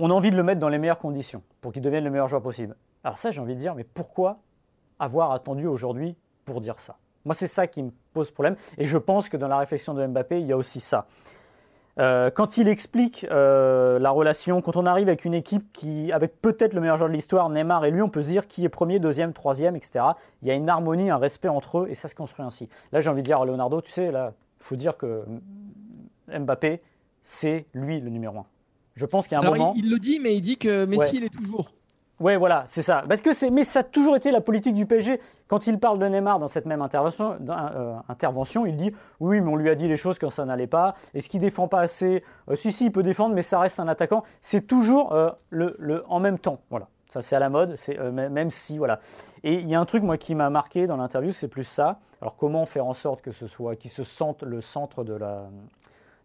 on 0.01 0.11
a 0.11 0.15
envie 0.15 0.31
de 0.31 0.37
le 0.37 0.43
mettre 0.43 0.61
dans 0.61 0.71
les 0.71 0.79
meilleures 0.79 0.99
conditions 0.99 1.43
pour 1.61 1.73
qu'il 1.73 1.83
devienne 1.83 2.05
le 2.05 2.11
meilleur 2.11 2.27
joueur 2.27 2.43
possible. 2.43 2.75
Alors 3.05 3.19
ça, 3.19 3.31
j'ai 3.31 3.41
envie 3.41 3.55
de 3.55 3.61
dire, 3.61 3.75
mais 3.75 3.85
pourquoi 3.85 4.39
avoir 4.99 5.33
attendu 5.33 5.67
aujourd'hui 5.67 6.17
pour 6.47 6.61
dire 6.61 6.81
ça? 6.81 6.97
Moi, 7.27 7.35
c'est 7.35 7.49
ça 7.49 7.67
qui 7.67 7.83
me 7.83 7.91
pose 8.15 8.31
problème. 8.31 8.57
Et 8.79 8.87
je 8.87 8.97
pense 8.97 9.29
que 9.29 9.37
dans 9.37 9.49
la 9.49 9.59
réflexion 9.59 9.93
de 9.93 10.07
Mbappé, 10.07 10.41
il 10.41 10.47
y 10.47 10.53
a 10.53 10.57
aussi 10.57 10.81
ça. 10.81 11.07
Euh, 12.01 12.31
quand 12.31 12.57
il 12.57 12.67
explique 12.67 13.27
euh, 13.31 13.99
la 13.99 14.11
relation, 14.11 14.63
quand 14.63 14.77
on 14.77 14.87
arrive 14.87 15.09
avec 15.09 15.27
une 15.27 15.35
équipe 15.35 15.71
qui, 15.73 16.13
avec 16.13 16.41
peut-être 16.41 16.73
le 16.73 16.81
meilleur 16.81 16.97
joueur 16.97 17.11
de 17.11 17.15
l'histoire, 17.15 17.51
Neymar 17.51 17.85
et 17.85 17.91
lui, 17.91 18.01
on 18.01 18.09
peut 18.09 18.23
se 18.23 18.29
dire 18.29 18.49
qui 18.49 18.65
est 18.65 18.71
premier, 18.71 18.99
deuxième, 18.99 19.35
troisième, 19.35 19.77
etc. 19.77 20.01
Il 20.43 20.49
y 20.49 20.51
a 20.51 20.55
une 20.55 20.69
harmonie, 20.69 21.11
un 21.11 21.19
respect 21.19 21.49
entre 21.49 21.81
eux 21.81 21.89
et 21.91 21.95
ça 21.95 22.09
se 22.09 22.15
construit 22.15 22.45
ainsi. 22.45 22.69
Là, 22.93 23.01
j'ai 23.01 23.11
envie 23.11 23.23
de 23.23 23.27
dire 23.27 23.41
à 23.41 23.45
Leonardo, 23.45 23.83
tu 23.83 23.93
sais, 23.93 24.11
là, 24.11 24.33
il 24.61 24.65
faut 24.65 24.77
dire 24.77 24.97
que 24.97 25.25
Mbappé, 26.29 26.81
c'est 27.23 27.67
lui 27.75 28.01
le 28.01 28.09
numéro 28.09 28.39
un. 28.39 28.47
Je 28.95 29.05
pense 29.05 29.29
qu'il 29.29 29.37
y 29.39 29.41
a 29.41 29.47
un 29.47 29.51
moment. 29.51 29.75
Il, 29.77 29.91
le 29.91 29.99
dit, 29.99 30.21
mais 30.21 30.35
il 30.35 30.41
dit 30.41 30.57
que 30.57 30.87
Messi, 30.87 31.19
il 31.19 31.25
est 31.25 31.29
toujours. 31.35 31.71
Ouais, 32.21 32.37
voilà, 32.37 32.65
c'est 32.67 32.83
ça. 32.83 33.03
Parce 33.09 33.23
que 33.23 33.33
c'est, 33.33 33.49
mais 33.49 33.65
ça 33.65 33.81
a 33.81 33.83
toujours 33.83 34.15
été 34.15 34.31
la 34.31 34.43
politique 34.43 34.75
du 34.75 34.85
PSG. 34.85 35.21
Quand 35.49 35.67
il 35.67 35.81
parle 35.81 35.99
de 35.99 36.07
Neymar 36.07 36.39
dans 36.39 36.49
cette 36.49 36.67
même 36.67 36.83
intervention, 36.83 37.39
euh, 37.49 37.97
intervention 38.11 38.67
il 38.67 38.77
dit 38.77 38.95
oui, 39.21 39.41
mais 39.41 39.51
on 39.51 39.57
lui 39.57 39.71
a 39.71 39.75
dit 39.75 39.89
les 39.89 39.97
choses 39.97 40.19
quand 40.19 40.29
ça 40.29 40.45
n'allait 40.45 40.67
pas. 40.67 40.95
Est-ce 41.15 41.31
qu'il 41.31 41.41
défend 41.41 41.67
pas 41.67 41.81
assez? 41.81 42.23
Euh, 42.51 42.57
Si, 42.57 42.73
si, 42.73 42.85
il 42.87 42.93
peut 42.93 43.03
défendre, 43.03 43.35
mais 43.35 43.41
ça 43.41 43.59
reste 43.59 43.81
un 43.81 43.89
attaquant. 43.89 44.23
C'est 44.43 44.67
toujours 44.67 45.15
euh, 45.15 45.31
le, 45.49 45.75
le, 45.79 46.05
en 46.09 46.21
même 46.21 46.39
temps. 46.39 46.61
Voilà, 46.69 46.89
ça 47.09 47.23
c'est 47.23 47.37
à 47.37 47.39
la 47.41 47.49
mode. 47.49 47.77
C'est 47.77 47.99
même 47.99 48.51
si 48.51 48.77
voilà. 48.77 49.01
Et 49.43 49.55
il 49.55 49.69
y 49.69 49.75
a 49.75 49.81
un 49.81 49.87
truc 49.87 50.03
moi 50.03 50.19
qui 50.19 50.35
m'a 50.35 50.51
marqué 50.51 50.87
dans 50.87 50.99
l'interview, 50.99 51.33
c'est 51.33 51.49
plus 51.49 51.65
ça. 51.65 52.01
Alors 52.21 52.37
comment 52.37 52.67
faire 52.67 52.85
en 52.85 52.93
sorte 52.95 53.23
que 53.23 53.33
ce 53.33 53.47
soit, 53.47 53.77
qu'il 53.77 53.91
se 53.91 54.05
sente 54.05 54.43
le 54.43 54.61
centre 54.61 55.05
de 55.05 55.15
la 55.15 55.45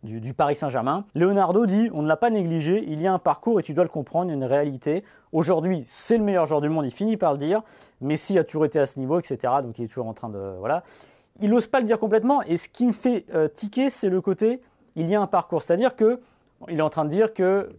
du, 0.05 0.33
Paris 0.33 0.55
Saint-Germain. 0.55 1.05
Leonardo 1.15 1.65
dit 1.65 1.89
on 1.93 2.01
ne 2.01 2.07
l'a 2.07 2.17
pas 2.17 2.29
négligé, 2.29 2.83
il 2.87 3.01
y 3.01 3.07
a 3.07 3.13
un 3.13 3.19
parcours 3.19 3.59
et 3.59 3.63
tu 3.63 3.73
dois 3.73 3.83
le 3.83 3.89
comprendre, 3.89 4.31
une 4.31 4.43
réalité. 4.43 5.03
Aujourd'hui, 5.31 5.83
c'est 5.87 6.17
le 6.17 6.23
meilleur 6.23 6.45
joueur 6.45 6.61
du 6.61 6.69
monde, 6.69 6.85
il 6.85 6.91
finit 6.91 7.17
par 7.17 7.33
le 7.33 7.37
dire. 7.37 7.61
Messi 8.01 8.37
a 8.37 8.43
toujours 8.43 8.65
été 8.65 8.79
à 8.79 8.85
ce 8.85 8.99
niveau, 8.99 9.19
etc. 9.19 9.53
Donc 9.63 9.77
il 9.79 9.85
est 9.85 9.87
toujours 9.87 10.07
en 10.07 10.13
train 10.13 10.29
de. 10.29 10.55
Voilà. 10.59 10.83
Il 11.41 11.49
n'ose 11.49 11.67
pas 11.67 11.79
le 11.79 11.85
dire 11.85 11.99
complètement. 11.99 12.41
Et 12.43 12.57
ce 12.57 12.69
qui 12.69 12.85
me 12.85 12.93
fait 12.93 13.25
euh, 13.33 13.47
tiquer, 13.47 13.89
c'est 13.89 14.09
le 14.09 14.21
côté 14.21 14.61
il 14.95 15.09
y 15.09 15.15
a 15.15 15.21
un 15.21 15.27
parcours. 15.27 15.61
C'est-à-dire 15.61 15.95
que 15.95 16.21
il 16.69 16.79
est 16.79 16.83
en 16.83 16.89
train 16.89 17.05
de 17.05 17.09
dire 17.09 17.33
que 17.33 17.75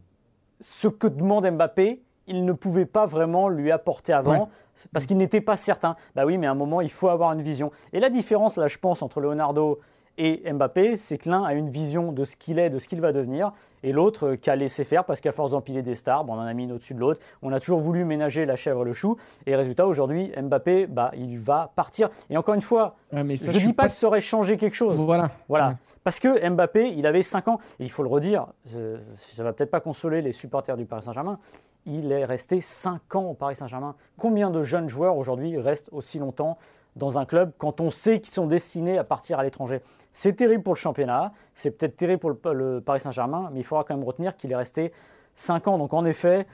ce 0.60 0.88
que 0.88 1.06
demande 1.06 1.48
Mbappé, 1.50 2.02
il 2.26 2.44
ne 2.44 2.52
pouvait 2.52 2.86
pas 2.86 3.06
vraiment 3.06 3.48
lui 3.48 3.70
apporter 3.70 4.12
avant. 4.12 4.50
Parce 4.92 5.06
qu'il 5.06 5.16
n'était 5.16 5.40
pas 5.40 5.56
certain. 5.56 5.96
Bah 6.14 6.26
oui, 6.26 6.36
mais 6.36 6.46
à 6.46 6.50
un 6.50 6.54
moment, 6.54 6.82
il 6.82 6.90
faut 6.90 7.08
avoir 7.08 7.32
une 7.32 7.40
vision. 7.40 7.70
Et 7.94 8.00
la 8.00 8.10
différence, 8.10 8.58
là, 8.58 8.68
je 8.68 8.76
pense, 8.78 9.00
entre 9.00 9.20
Leonardo 9.20 9.80
et 10.18 10.50
Mbappé, 10.52 10.96
c'est 10.96 11.18
que 11.18 11.28
l'un 11.28 11.42
a 11.42 11.54
une 11.54 11.68
vision 11.68 12.12
de 12.12 12.24
ce 12.24 12.36
qu'il 12.36 12.58
est, 12.58 12.70
de 12.70 12.78
ce 12.78 12.88
qu'il 12.88 13.00
va 13.00 13.12
devenir, 13.12 13.52
et 13.82 13.92
l'autre 13.92 14.28
euh, 14.28 14.36
qu'a 14.36 14.56
laissé 14.56 14.84
faire 14.84 15.04
parce 15.04 15.20
qu'à 15.20 15.32
force 15.32 15.50
d'empiler 15.50 15.82
des 15.82 15.94
stars, 15.94 16.24
on 16.28 16.34
en 16.34 16.40
a 16.40 16.54
mis 16.54 16.64
une 16.64 16.72
au-dessus 16.72 16.94
de 16.94 17.00
l'autre. 17.00 17.20
On 17.42 17.52
a 17.52 17.60
toujours 17.60 17.80
voulu 17.80 18.04
ménager 18.04 18.46
la 18.46 18.56
chèvre 18.56 18.82
et 18.82 18.84
le 18.84 18.92
chou. 18.92 19.16
Et 19.46 19.54
résultat, 19.54 19.86
aujourd'hui, 19.86 20.32
Mbappé, 20.36 20.86
bah, 20.86 21.12
il 21.16 21.38
va 21.38 21.72
partir. 21.76 22.08
Et 22.30 22.36
encore 22.36 22.54
une 22.54 22.62
fois, 22.62 22.96
je 23.12 23.18
ne 23.18 23.58
dis 23.58 23.72
pas, 23.72 23.86
que 23.86 23.92
ça 23.92 24.06
aurait 24.06 24.20
changé 24.20 24.56
quelque 24.56 24.74
chose. 24.74 24.96
Voilà. 24.96 25.30
voilà. 25.48 25.76
Parce 26.02 26.20
que 26.20 26.48
Mbappé, 26.48 26.94
il 26.96 27.06
avait 27.06 27.22
5 27.22 27.48
ans. 27.48 27.58
Et 27.78 27.84
il 27.84 27.90
faut 27.90 28.02
le 28.02 28.08
redire, 28.08 28.46
ça 28.64 28.78
ne 28.78 29.42
va 29.42 29.52
peut-être 29.52 29.70
pas 29.70 29.80
consoler 29.80 30.22
les 30.22 30.32
supporters 30.32 30.76
du 30.76 30.86
Paris 30.86 31.02
Saint-Germain. 31.02 31.38
Il 31.86 32.12
est 32.12 32.24
resté 32.24 32.60
5 32.60 33.14
ans 33.14 33.26
au 33.26 33.34
Paris 33.34 33.56
Saint-Germain. 33.56 33.94
Combien 34.18 34.50
de 34.50 34.62
jeunes 34.62 34.88
joueurs 34.88 35.16
aujourd'hui 35.16 35.56
restent 35.56 35.88
aussi 35.92 36.18
longtemps 36.18 36.58
dans 36.96 37.18
un 37.18 37.24
club 37.24 37.52
quand 37.58 37.80
on 37.80 37.90
sait 37.90 38.20
qu'ils 38.20 38.34
sont 38.34 38.46
destinés 38.46 38.98
à 38.98 39.04
partir 39.04 39.38
à 39.38 39.44
l'étranger? 39.44 39.80
C'est 40.12 40.34
terrible 40.34 40.62
pour 40.62 40.74
le 40.74 40.78
championnat, 40.78 41.32
c'est 41.54 41.70
peut-être 41.70 41.96
terrible 41.96 42.20
pour 42.20 42.30
le, 42.52 42.80
Paris 42.80 43.00
Saint-Germain, 43.00 43.50
mais 43.52 43.60
il 43.60 43.64
faudra 43.64 43.84
quand 43.84 43.96
même 43.96 44.06
retenir 44.06 44.36
qu'il 44.36 44.50
est 44.50 44.56
resté 44.56 44.92
5 45.34 45.68
ans. 45.68 45.78
Donc 45.78 45.94
en 45.94 46.04
effet, 46.04 46.46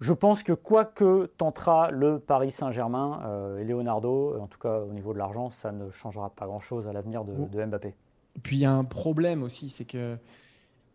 je 0.00 0.12
pense 0.12 0.42
que 0.42 0.52
quoi 0.52 0.84
que 0.84 1.26
tentera 1.36 1.90
le 1.90 2.18
Paris 2.18 2.52
Saint-Germain 2.52 3.20
euh, 3.26 3.58
et 3.58 3.64
Leonardo, 3.64 4.38
en 4.40 4.46
tout 4.46 4.58
cas 4.58 4.80
au 4.80 4.92
niveau 4.92 5.12
de 5.12 5.18
l'argent, 5.18 5.50
ça 5.50 5.72
ne 5.72 5.90
changera 5.90 6.30
pas 6.30 6.46
grand-chose 6.46 6.88
à 6.88 6.92
l'avenir 6.92 7.24
de, 7.24 7.32
de 7.32 7.64
Mbappé. 7.64 7.94
Puis 8.42 8.56
il 8.56 8.60
y 8.60 8.64
a 8.64 8.72
un 8.72 8.84
problème 8.84 9.42
aussi, 9.42 9.68
c'est 9.68 9.84
que 9.84 10.18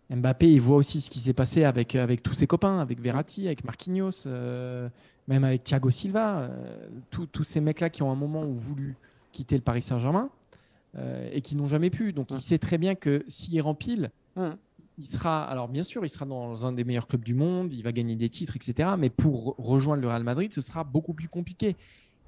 Mbappé, 0.10 0.52
il 0.52 0.62
voit 0.62 0.78
aussi 0.78 1.02
ce 1.02 1.10
qui 1.10 1.20
s'est 1.20 1.34
passé 1.34 1.64
avec, 1.64 1.96
avec 1.96 2.24
tous 2.24 2.34
ses 2.34 2.48
copains, 2.48 2.80
avec 2.80 3.00
Verratti, 3.00 3.46
avec 3.46 3.64
Marquinhos. 3.64 4.26
Euh, 4.26 4.90
même 5.30 5.44
avec 5.44 5.64
Thiago 5.64 5.92
Silva, 5.92 6.40
euh, 6.40 6.88
tous 7.12 7.44
ces 7.44 7.62
mecs-là 7.62 7.92
qui 7.92 8.02
ont 8.02 8.12
un 8.12 8.16
moment 8.16 8.44
où 8.44 8.56
voulu 8.56 8.98
quitter 9.32 9.56
le 9.56 9.62
Paris 9.62 9.84
Saint-Germain 9.84 10.30
euh, 10.98 11.30
et 11.32 11.42
qui 11.42 11.56
n'ont 11.56 11.68
jamais 11.68 11.92
pu. 11.92 12.14
Donc 12.14 12.32
il 12.32 12.42
sait 12.42 12.58
très 12.58 12.80
bien 12.80 12.96
que 12.96 13.24
s'il 13.28 13.62
rempile, 13.62 14.10
il 14.98 15.08
sera, 15.08 15.44
alors 15.44 15.68
bien 15.68 15.84
sûr, 15.84 16.04
il 16.04 16.10
sera 16.10 16.26
dans 16.26 16.66
un 16.66 16.72
des 16.72 16.84
meilleurs 16.84 17.06
clubs 17.06 17.24
du 17.24 17.36
monde, 17.36 17.72
il 17.72 17.84
va 17.84 17.92
gagner 17.92 18.16
des 18.16 18.30
titres, 18.30 18.56
etc. 18.56 18.90
Mais 18.98 19.12
pour 19.12 19.56
rejoindre 19.60 20.02
le 20.02 20.08
Real 20.08 20.24
Madrid, 20.24 20.52
ce 20.52 20.62
sera 20.62 20.84
beaucoup 20.84 21.14
plus 21.14 21.28
compliqué. 21.28 21.76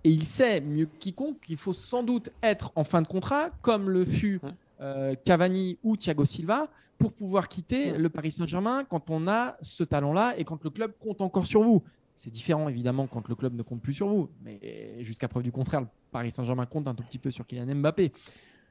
Et 0.03 0.11
il 0.11 0.23
sait 0.23 0.61
mieux 0.61 0.85
que 0.85 0.97
quiconque 0.99 1.39
qu'il 1.41 1.57
faut 1.57 1.73
sans 1.73 2.03
doute 2.03 2.29
être 2.43 2.71
en 2.75 2.83
fin 2.83 3.01
de 3.01 3.07
contrat, 3.07 3.49
comme 3.63 3.89
le 3.89 4.05
fut 4.05 4.39
euh, 4.81 5.15
Cavani 5.23 5.77
ou 5.83 5.97
Thiago 5.97 6.25
Silva, 6.25 6.69
pour 6.97 7.13
pouvoir 7.13 7.47
quitter 7.47 7.97
le 7.97 8.09
Paris 8.09 8.31
Saint-Germain 8.31 8.83
quand 8.83 9.09
on 9.09 9.27
a 9.27 9.57
ce 9.61 9.83
talent-là 9.83 10.35
et 10.37 10.43
quand 10.43 10.63
le 10.63 10.69
club 10.69 10.93
compte 10.99 11.21
encore 11.21 11.45
sur 11.45 11.63
vous. 11.63 11.83
C'est 12.15 12.29
différent 12.29 12.69
évidemment 12.69 13.07
quand 13.07 13.27
le 13.27 13.35
club 13.35 13.55
ne 13.55 13.63
compte 13.63 13.81
plus 13.81 13.93
sur 13.93 14.07
vous, 14.07 14.29
mais 14.43 14.59
jusqu'à 14.99 15.27
preuve 15.27 15.43
du 15.43 15.51
contraire, 15.51 15.81
le 15.81 15.87
Paris 16.11 16.29
Saint-Germain 16.29 16.67
compte 16.67 16.87
un 16.87 16.93
tout 16.93 17.03
petit 17.03 17.17
peu 17.17 17.31
sur 17.31 17.47
Kylian 17.47 17.75
Mbappé. 17.75 18.11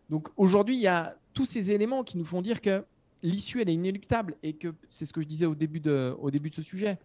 Donc 0.09 0.29
aujourd'hui, 0.37 0.77
il 0.77 0.83
y 0.83 0.87
a 0.87 1.17
tous 1.35 1.45
ces 1.45 1.71
éléments 1.71 2.05
qui 2.05 2.19
nous 2.19 2.25
font 2.25 2.43
dire 2.43 2.61
que 2.61 2.85
l'issue 3.23 3.61
elle 3.61 3.69
est 3.69 3.75
inéluctable 3.75 4.37
et 4.43 4.53
que 4.55 4.75
c'est 4.89 5.07
ce 5.07 5.13
que 5.13 5.21
je 5.21 5.27
disais 5.27 5.47
au 5.47 5.55
début 5.55 5.81
de, 5.81 6.15
au 6.21 6.31
début 6.31 6.51
de 6.51 6.55
ce 6.55 6.63
sujet. 6.63 6.99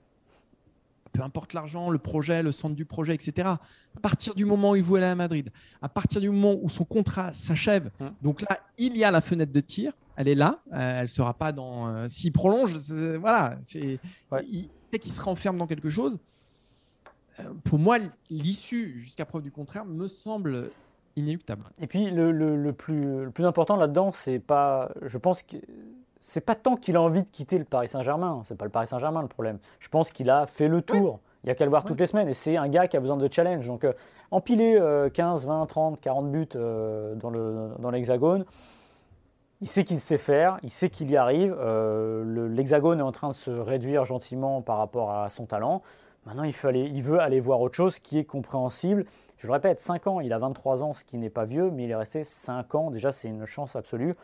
Peu 1.15 1.23
importe 1.23 1.53
l'argent, 1.53 1.89
le 1.89 1.97
projet, 1.97 2.43
le 2.43 2.51
centre 2.51 2.75
du 2.75 2.85
projet, 2.85 3.13
etc. 3.13 3.47
À 3.47 3.99
partir 4.01 4.35
du 4.35 4.45
moment 4.45 4.71
où 4.71 4.75
il 4.75 4.83
veut 4.83 4.97
aller 4.97 5.05
à 5.05 5.15
Madrid, 5.15 5.49
à 5.81 5.89
partir 5.89 6.19
du 6.19 6.29
moment 6.29 6.57
où 6.61 6.69
son 6.69 6.83
contrat 6.83 7.31
s'achève, 7.31 7.89
hum. 7.99 8.13
donc 8.21 8.41
là, 8.41 8.59
il 8.77 8.97
y 8.97 9.03
a 9.03 9.11
la 9.11 9.21
fenêtre 9.21 9.51
de 9.51 9.59
tir, 9.61 9.93
elle 10.15 10.27
est 10.27 10.35
là, 10.35 10.59
euh, 10.73 10.97
elle 10.97 11.03
ne 11.03 11.07
sera 11.07 11.33
pas 11.33 11.51
dans. 11.51 11.87
Euh, 11.87 12.07
s'il 12.09 12.31
prolonge, 12.31 12.75
voilà, 13.19 13.57
c'est. 13.61 13.99
Dès 14.91 14.99
qu'il 14.99 15.11
se 15.11 15.21
renferme 15.21 15.57
dans 15.57 15.67
quelque 15.67 15.89
chose, 15.89 16.19
euh, 17.39 17.43
pour 17.63 17.79
moi, 17.79 17.97
l'issue, 18.29 18.99
jusqu'à 18.99 19.25
preuve 19.25 19.41
du 19.41 19.51
contraire, 19.51 19.85
me 19.85 20.07
semble 20.07 20.69
inéluctable. 21.15 21.63
Et 21.81 21.87
puis, 21.87 22.11
le, 22.11 22.71
plus, 22.71 23.23
le 23.25 23.31
plus, 23.31 23.45
important 23.45 23.75
là-dedans, 23.75 24.11
c'est 24.11 24.39
pas. 24.39 24.91
Je 25.01 25.17
pense 25.17 25.43
que. 25.43 25.57
C'est 26.27 26.41
pas 26.41 26.55
tant 26.55 26.75
qu'il 26.75 26.95
a 26.95 27.01
envie 27.03 27.21
de 27.21 27.27
quitter 27.31 27.59
le 27.59 27.65
Paris 27.65 27.87
Saint-Germain, 27.87 28.41
c'est 28.45 28.57
pas 28.57 28.65
le 28.65 28.71
Paris 28.71 28.87
Saint-Germain 28.87 29.21
le 29.21 29.27
problème. 29.27 29.59
Je 29.79 29.89
pense 29.89 30.11
qu'il 30.11 30.31
a 30.31 30.47
fait 30.47 30.67
le 30.67 30.81
tour. 30.81 31.19
Il 31.43 31.49
y 31.49 31.51
a 31.51 31.55
qu'à 31.55 31.65
le 31.65 31.69
voir 31.69 31.85
toutes 31.85 31.99
les 31.99 32.07
semaines. 32.07 32.27
Et 32.27 32.33
c'est 32.33 32.57
un 32.57 32.67
gars 32.67 32.87
qui 32.87 32.97
a 32.97 32.99
besoin 32.99 33.15
de 33.15 33.31
challenge. 33.31 33.67
Donc, 33.67 33.83
euh, 33.83 33.93
empiler 34.31 34.81
15, 35.13 35.45
20, 35.45 35.67
30, 35.67 36.01
40 36.01 36.31
buts 36.31 36.47
euh, 36.55 37.13
dans 37.13 37.29
l'hexagone, 37.91 38.39
le, 38.39 38.43
dans 38.43 38.47
il 39.61 39.67
sait 39.67 39.83
qu'il 39.83 39.99
sait 39.99 40.17
faire, 40.17 40.57
il 40.63 40.71
sait 40.71 40.89
qu'il 40.89 41.11
y 41.11 41.15
arrive. 41.15 41.55
L'hexagone 42.25 42.99
est 42.99 43.03
en 43.03 43.11
train 43.11 43.29
de 43.29 43.33
se 43.33 43.51
réduire 43.51 44.05
gentiment 44.05 44.63
par 44.63 44.79
rapport 44.79 45.11
à 45.11 45.29
son 45.29 45.45
talent. 45.45 45.83
Maintenant, 46.25 46.43
il, 46.43 46.55
il 46.75 47.03
veut 47.03 47.19
aller 47.19 47.39
voir 47.39 47.61
autre 47.61 47.75
chose 47.75 47.99
qui 47.99 48.17
est 48.17 48.25
compréhensible. 48.25 49.05
Je 49.37 49.45
le 49.45 49.53
répète, 49.53 49.79
5 49.79 50.07
ans, 50.07 50.19
il 50.21 50.33
a 50.33 50.39
23 50.39 50.81
ans, 50.81 50.93
ce 50.93 51.03
qui 51.03 51.19
n'est 51.19 51.29
pas 51.29 51.45
vieux, 51.45 51.69
mais 51.69 51.83
il 51.83 51.91
est 51.91 51.95
resté 51.95 52.23
5 52.23 52.73
ans. 52.73 52.89
Déjà, 52.89 53.11
c'est 53.11 53.27
une 53.27 53.45
chance 53.45 53.75
absolue. 53.75 54.15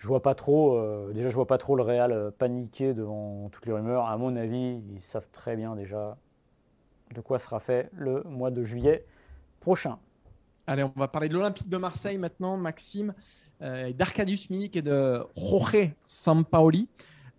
Je 0.00 0.08
vois 0.08 0.22
pas 0.22 0.34
trop, 0.34 0.78
euh, 0.78 1.12
déjà, 1.12 1.28
je 1.28 1.34
vois 1.34 1.46
pas 1.46 1.58
trop 1.58 1.76
le 1.76 1.82
Real 1.82 2.10
euh, 2.12 2.30
paniquer 2.30 2.94
devant 2.94 3.50
toutes 3.50 3.66
les 3.66 3.72
rumeurs. 3.72 4.06
À 4.06 4.16
mon 4.16 4.34
avis, 4.34 4.80
ils 4.94 5.02
savent 5.02 5.28
très 5.30 5.56
bien 5.56 5.76
déjà 5.76 6.16
de 7.14 7.20
quoi 7.20 7.38
sera 7.38 7.60
fait 7.60 7.90
le 7.92 8.22
mois 8.22 8.50
de 8.50 8.64
juillet 8.64 9.04
prochain. 9.60 9.98
Allez, 10.66 10.84
on 10.84 10.92
va 10.96 11.06
parler 11.06 11.28
de 11.28 11.34
l'Olympique 11.34 11.68
de 11.68 11.76
Marseille 11.76 12.16
maintenant, 12.16 12.56
Maxime, 12.56 13.12
euh, 13.60 13.92
d'Arcadius 13.92 14.48
Milik 14.48 14.74
et 14.76 14.82
de 14.82 15.22
Jorge 15.36 15.92
Sampaoli. 16.06 16.88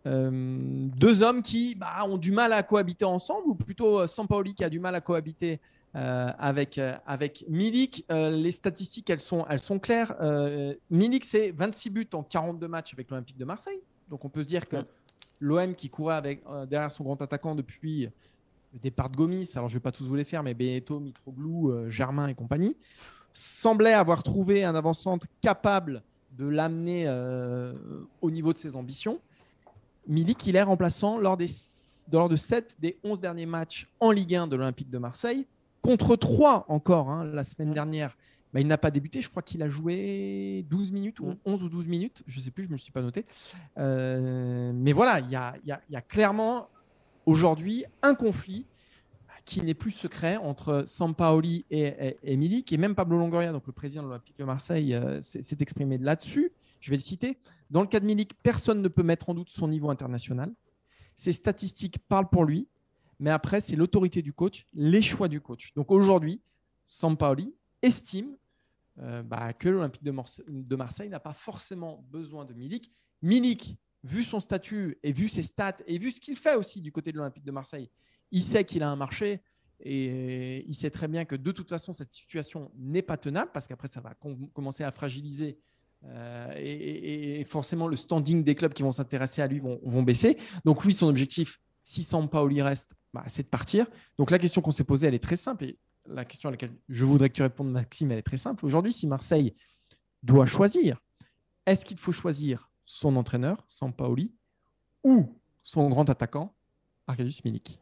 Deux 0.06 1.24
hommes 1.24 1.42
qui 1.42 1.74
bah, 1.74 2.06
ont 2.08 2.18
du 2.18 2.32
mal 2.32 2.54
à 2.54 2.62
cohabiter 2.62 3.06
ensemble, 3.06 3.48
ou 3.48 3.56
plutôt 3.56 4.06
Sampaoli 4.06 4.54
qui 4.54 4.64
a 4.64 4.70
du 4.70 4.80
mal 4.80 4.94
à 4.94 5.02
cohabiter 5.02 5.60
euh, 5.96 6.32
avec, 6.38 6.80
avec 7.06 7.46
Milik. 7.48 8.06
les 8.10 8.52
statistiques, 8.52 9.10
elles 9.10 9.22
sont, 9.22 9.46
claires. 9.82 10.16
Milik, 10.90 11.26
c'est 11.26 11.52
26 11.52 11.90
buts 11.90 12.10
en 12.14 12.24
42 12.24 12.68
matchs 12.68 12.94
avec 12.94 13.10
l'Olympique 13.10 13.38
de 13.38 13.46
Marseille. 13.46 13.82
Donc 14.10 14.26
on 14.26 14.30
peut 14.30 14.44
se 14.44 14.48
dire 14.48 14.68
que 14.68 14.78
l'OM 15.40 15.76
qui 15.76 15.90
courait 15.90 16.16
avec, 16.16 16.44
derrière 16.70 16.92
son 16.92 17.04
grand 17.04 17.22
attaquant 17.22 17.56
depuis 17.56 18.10
le 18.74 18.80
départ 18.80 19.10
de 19.10 19.18
Gomis, 19.18 19.50
alors 19.56 19.68
je 19.68 19.74
ne 19.74 19.80
vais 19.80 19.84
pas 19.84 19.92
tous 19.92 20.08
vous 20.08 20.16
les 20.16 20.24
faire, 20.24 20.44
mais 20.44 20.54
Beneto, 20.54 21.00
Mitroglou, 21.00 21.90
Germain 21.90 22.28
et 22.28 22.36
compagnie, 22.36 22.76
semblait 23.34 23.94
avoir 23.94 24.24
trouvé 24.24 24.64
un 24.64 24.76
avant-centre 24.76 25.28
capable 25.42 26.04
de 26.38 26.48
l'amener 26.48 27.10
au 28.22 28.32
niveau 28.32 28.54
de 28.54 28.58
ses 28.58 28.76
ambitions. 28.76 29.20
Milik, 30.08 30.46
il 30.48 30.56
est 30.56 30.64
remplaçant 30.64 31.18
lors 31.18 31.38
de 31.38 31.46
7 31.48 32.78
des 32.80 32.98
11 33.04 33.20
derniers 33.20 33.46
matchs 33.46 33.88
en 34.00 34.12
Ligue 34.12 34.36
1 34.36 34.48
de 34.48 34.56
l'Olympique 34.56 34.90
de 34.90 34.98
Marseille, 34.98 35.46
contre 35.82 36.16
3 36.16 36.66
encore 36.68 37.10
hein, 37.10 37.24
la 37.26 37.44
semaine 37.44 37.74
dernière. 37.74 38.18
Bah, 38.54 38.60
il 38.60 38.68
n'a 38.68 38.78
pas 38.78 38.92
débuté, 38.92 39.22
je 39.22 39.30
crois 39.30 39.42
qu'il 39.42 39.64
a 39.64 39.70
joué 39.70 40.66
12 40.70 40.92
minutes, 40.92 41.20
ou 41.22 41.36
11 41.46 41.64
ou 41.64 41.70
12 41.70 41.88
minutes, 41.88 42.22
je 42.28 42.38
ne 42.38 42.44
sais 42.44 42.52
plus, 42.52 42.64
je 42.64 42.68
ne 42.68 42.74
me 42.74 42.78
suis 42.78 42.92
pas 42.92 43.02
noté. 43.02 43.26
Euh, 43.78 44.74
mais 44.76 44.92
voilà, 44.92 45.22
il 45.22 45.30
y 45.30 45.36
a, 45.36 46.02
clairement 46.02 46.68
aujourd'hui 47.26 47.86
un 48.02 48.14
conflit 48.14 48.66
qui 49.46 49.62
n'est 49.62 49.74
plus 49.74 49.92
secret 49.92 50.36
entre 50.36 50.84
Sampaoli 50.86 51.66
et, 51.72 52.18
et, 52.24 52.36
Milik, 52.36 52.74
et 52.74 52.78
même 52.78 52.94
Pablo 52.94 53.18
Longoria, 53.18 53.54
donc 53.54 53.68
le 53.68 53.74
président 53.74 54.04
de 54.04 54.08
l'Olympique 54.08 54.38
de 54.38 54.44
Marseille, 54.44 54.94
euh, 54.94 55.22
s'est 55.22 55.58
exprimé 55.60 55.98
là-dessus 55.98 56.52
je 56.82 56.90
vais 56.90 56.98
le 56.98 57.02
citer. 57.02 57.38
Dans 57.70 57.82
le 57.82 57.88
cas 57.88 58.02
de 58.02 58.06
Milik, 58.06 58.34
personne 58.44 58.82
ne 58.82 58.88
peut 58.90 59.04
mettre 59.04 59.30
en 59.30 59.34
doute 59.34 59.50
son 59.50 59.70
niveau 59.70 59.90
international. 59.90 60.52
Ses 61.16 61.32
statistiques 61.32 62.00
parlent 62.10 62.30
pour 62.30 62.44
lui, 62.44 62.68
mais 63.22 63.30
après, 63.30 63.62
c'est 63.62 63.76
l'autorité 63.76 64.24
du 64.24 64.34
coach, 64.34 64.66
les 64.74 65.04
choix 65.04 65.28
du 65.28 65.40
coach. 65.40 65.74
Donc 65.76 65.92
aujourd'hui, 65.92 66.42
Sampaoli 66.84 67.54
estime 67.84 68.36
euh, 69.00 69.22
bah, 69.22 69.54
que 69.54 69.70
l'Olympique 69.70 70.04
de, 70.04 70.12
Marseille, 70.76 71.08
n'a 71.08 71.20
pas 71.20 71.34
forcément 71.34 72.04
besoin 72.10 72.46
de 72.46 72.54
Milik. 72.54 72.92
Milik, 73.22 73.78
vu 74.04 74.24
son 74.24 74.40
statut 74.40 74.98
et 75.04 75.12
vu 75.12 75.30
ses 75.30 75.44
stats 75.44 75.78
et 75.86 76.00
vu 76.00 76.12
ce 76.12 76.20
qu'il 76.20 76.36
fait 76.36 76.56
aussi 76.56 76.82
du 76.82 76.92
côté 76.92 77.12
de 77.12 77.18
l'Olympique 77.18 77.46
de 77.46 77.52
Marseille, 77.52 77.92
il 78.32 78.44
sait 78.44 78.66
qu'il 78.66 78.82
a 78.82 78.90
un 78.90 78.96
marché 78.96 79.44
et 79.80 80.66
il 80.68 80.74
sait 80.74 80.90
très 80.90 81.08
bien 81.08 81.24
que 81.24 81.36
de 81.36 81.52
toute 81.52 81.70
façon, 81.70 81.94
cette 81.94 82.12
situation 82.12 82.72
n'est 82.76 83.04
pas 83.04 83.18
tenable 83.18 83.52
parce 83.54 83.68
qu'après, 83.68 83.88
ça 83.88 84.02
va 84.02 84.16
commencer 84.54 84.84
à 84.84 84.92
fragiliser 84.92 85.60
euh, 86.06 86.54
et, 86.58 87.44
forcément, 87.44 87.88
le 87.88 87.96
standing 87.96 88.44
des 88.44 88.56
clubs 88.56 88.74
qui 88.74 88.82
vont 88.82 88.92
s'intéresser 88.92 89.44
à 89.44 89.48
lui 89.48 89.60
vont, 89.60 90.02
baisser. 90.02 90.38
Donc, 90.66 90.84
lui, 90.84 90.94
son 90.96 91.08
objectif, 91.08 91.60
si 91.84 92.02
Sampaoli 92.02 92.64
reste, 92.64 92.96
bah, 93.14 93.24
c'est 93.28 93.44
de 93.44 93.48
partir. 93.48 93.88
Donc, 94.18 94.32
la 94.32 94.40
question 94.40 94.62
qu'on 94.62 94.72
s'est 94.72 94.84
posée, 94.84 95.08
elle 95.08 95.14
est 95.14 95.24
très 95.24 95.36
simple. 95.36 95.66
Et 95.66 95.78
la 96.08 96.26
question 96.26 96.50
à 96.50 96.52
laquelle 96.52 96.74
je 96.90 97.06
voudrais 97.06 97.30
que 97.30 97.36
tu 97.36 97.42
répondes, 97.42 97.72
Maxime, 97.72 98.12
elle 98.12 98.20
est 98.20 98.24
très 98.24 98.38
simple. 98.38 98.66
Aujourd'hui, 98.66 98.94
si 98.94 99.08
Marseille 99.08 99.56
doit 100.24 100.46
choisir, 100.46 101.02
est-ce 101.66 101.86
qu'il 101.86 101.98
faut 101.98 102.12
choisir 102.12 102.70
son 102.86 103.16
entraîneur, 103.16 103.66
Sampaoli, 103.70 104.34
ou 105.04 105.34
son 105.64 105.90
grand 105.90 106.10
attaquant, 106.10 106.54
Arkadiusz 107.08 107.42
Milik? 107.46 107.80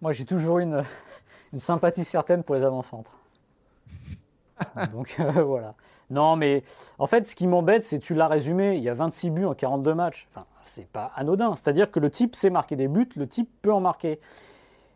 Moi, 0.00 0.12
j'ai 0.12 0.24
toujours 0.24 0.58
une, 0.58 0.84
une 1.52 1.58
sympathie 1.58 2.04
certaine 2.04 2.42
pour 2.42 2.54
les 2.54 2.62
avant-centres. 2.62 3.18
Donc 4.92 5.16
euh, 5.20 5.42
voilà. 5.42 5.74
Non, 6.10 6.36
mais 6.36 6.62
en 6.98 7.06
fait, 7.06 7.26
ce 7.26 7.34
qui 7.34 7.46
m'embête, 7.46 7.82
c'est 7.82 7.98
tu 7.98 8.14
l'as 8.14 8.28
résumé, 8.28 8.76
il 8.76 8.82
y 8.82 8.88
a 8.88 8.94
26 8.94 9.30
buts 9.30 9.44
en 9.46 9.54
42 9.54 9.94
matchs. 9.94 10.28
Enfin, 10.30 10.46
c'est 10.62 10.86
pas 10.86 11.12
anodin. 11.16 11.56
C'est-à-dire 11.56 11.90
que 11.90 11.98
le 11.98 12.10
type 12.10 12.36
sait 12.36 12.50
marquer 12.50 12.76
des 12.76 12.88
buts, 12.88 13.08
le 13.16 13.26
type 13.26 13.50
peut 13.62 13.72
en 13.72 13.80
marquer. 13.80 14.20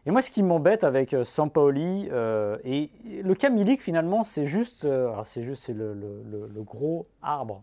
Et 0.07 0.11
moi, 0.11 0.23
ce 0.23 0.31
qui 0.31 0.43
m'embête 0.43 0.85
avec 0.85 1.13
euh, 1.13 1.25
Sampaoli 1.25 2.09
euh, 2.11 2.57
et 2.65 2.91
le 3.23 3.35
cas 3.35 3.51
finalement, 3.79 4.25
c'est 4.25 4.47
juste, 4.47 4.87
c'est 5.25 5.43
juste 5.43 5.65
c'est 5.65 5.75
le, 5.75 6.63
gros 6.63 7.07
arbre, 7.23 7.63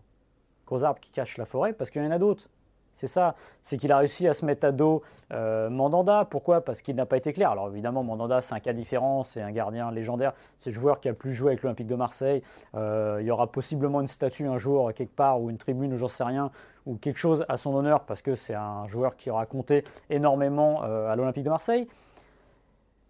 gros 0.66 0.84
arbre 0.84 1.00
qui 1.00 1.10
cache 1.10 1.38
la 1.38 1.46
forêt, 1.46 1.72
parce 1.72 1.90
qu'il 1.90 2.02
y 2.02 2.06
en 2.06 2.10
a 2.10 2.18
d'autres. 2.18 2.48
C'est 2.96 3.06
ça, 3.06 3.34
c'est 3.62 3.76
qu'il 3.76 3.92
a 3.92 3.98
réussi 3.98 4.26
à 4.26 4.32
se 4.32 4.44
mettre 4.46 4.66
à 4.66 4.72
dos 4.72 5.02
euh, 5.30 5.68
Mandanda. 5.68 6.26
Pourquoi? 6.28 6.62
Parce 6.62 6.80
qu'il 6.80 6.96
n'a 6.96 7.04
pas 7.04 7.18
été 7.18 7.34
clair. 7.34 7.50
Alors 7.50 7.68
évidemment, 7.68 8.02
Mandanda, 8.02 8.40
c'est 8.40 8.54
un 8.54 8.60
cas 8.60 8.72
différent, 8.72 9.22
c'est 9.22 9.42
un 9.42 9.52
gardien 9.52 9.90
légendaire, 9.90 10.32
c'est 10.58 10.70
le 10.70 10.76
joueur 10.76 10.98
qui 10.98 11.10
a 11.10 11.12
plus 11.12 11.34
joué 11.34 11.50
avec 11.50 11.62
l'Olympique 11.62 11.86
de 11.86 11.94
Marseille. 11.94 12.42
Euh, 12.74 13.18
il 13.20 13.26
y 13.26 13.30
aura 13.30 13.52
possiblement 13.52 14.00
une 14.00 14.08
statue 14.08 14.46
un 14.46 14.56
jour 14.56 14.94
quelque 14.94 15.14
part, 15.14 15.42
ou 15.42 15.50
une 15.50 15.58
tribune, 15.58 15.92
ou 15.92 15.98
j'en 15.98 16.08
sais 16.08 16.24
rien, 16.24 16.50
ou 16.86 16.96
quelque 16.96 17.18
chose 17.18 17.44
à 17.50 17.58
son 17.58 17.74
honneur, 17.74 18.00
parce 18.04 18.22
que 18.22 18.34
c'est 18.34 18.54
un 18.54 18.86
joueur 18.88 19.16
qui 19.16 19.30
aura 19.30 19.44
compté 19.44 19.84
énormément 20.08 20.82
euh, 20.84 21.12
à 21.12 21.16
l'Olympique 21.16 21.44
de 21.44 21.50
Marseille. 21.50 21.88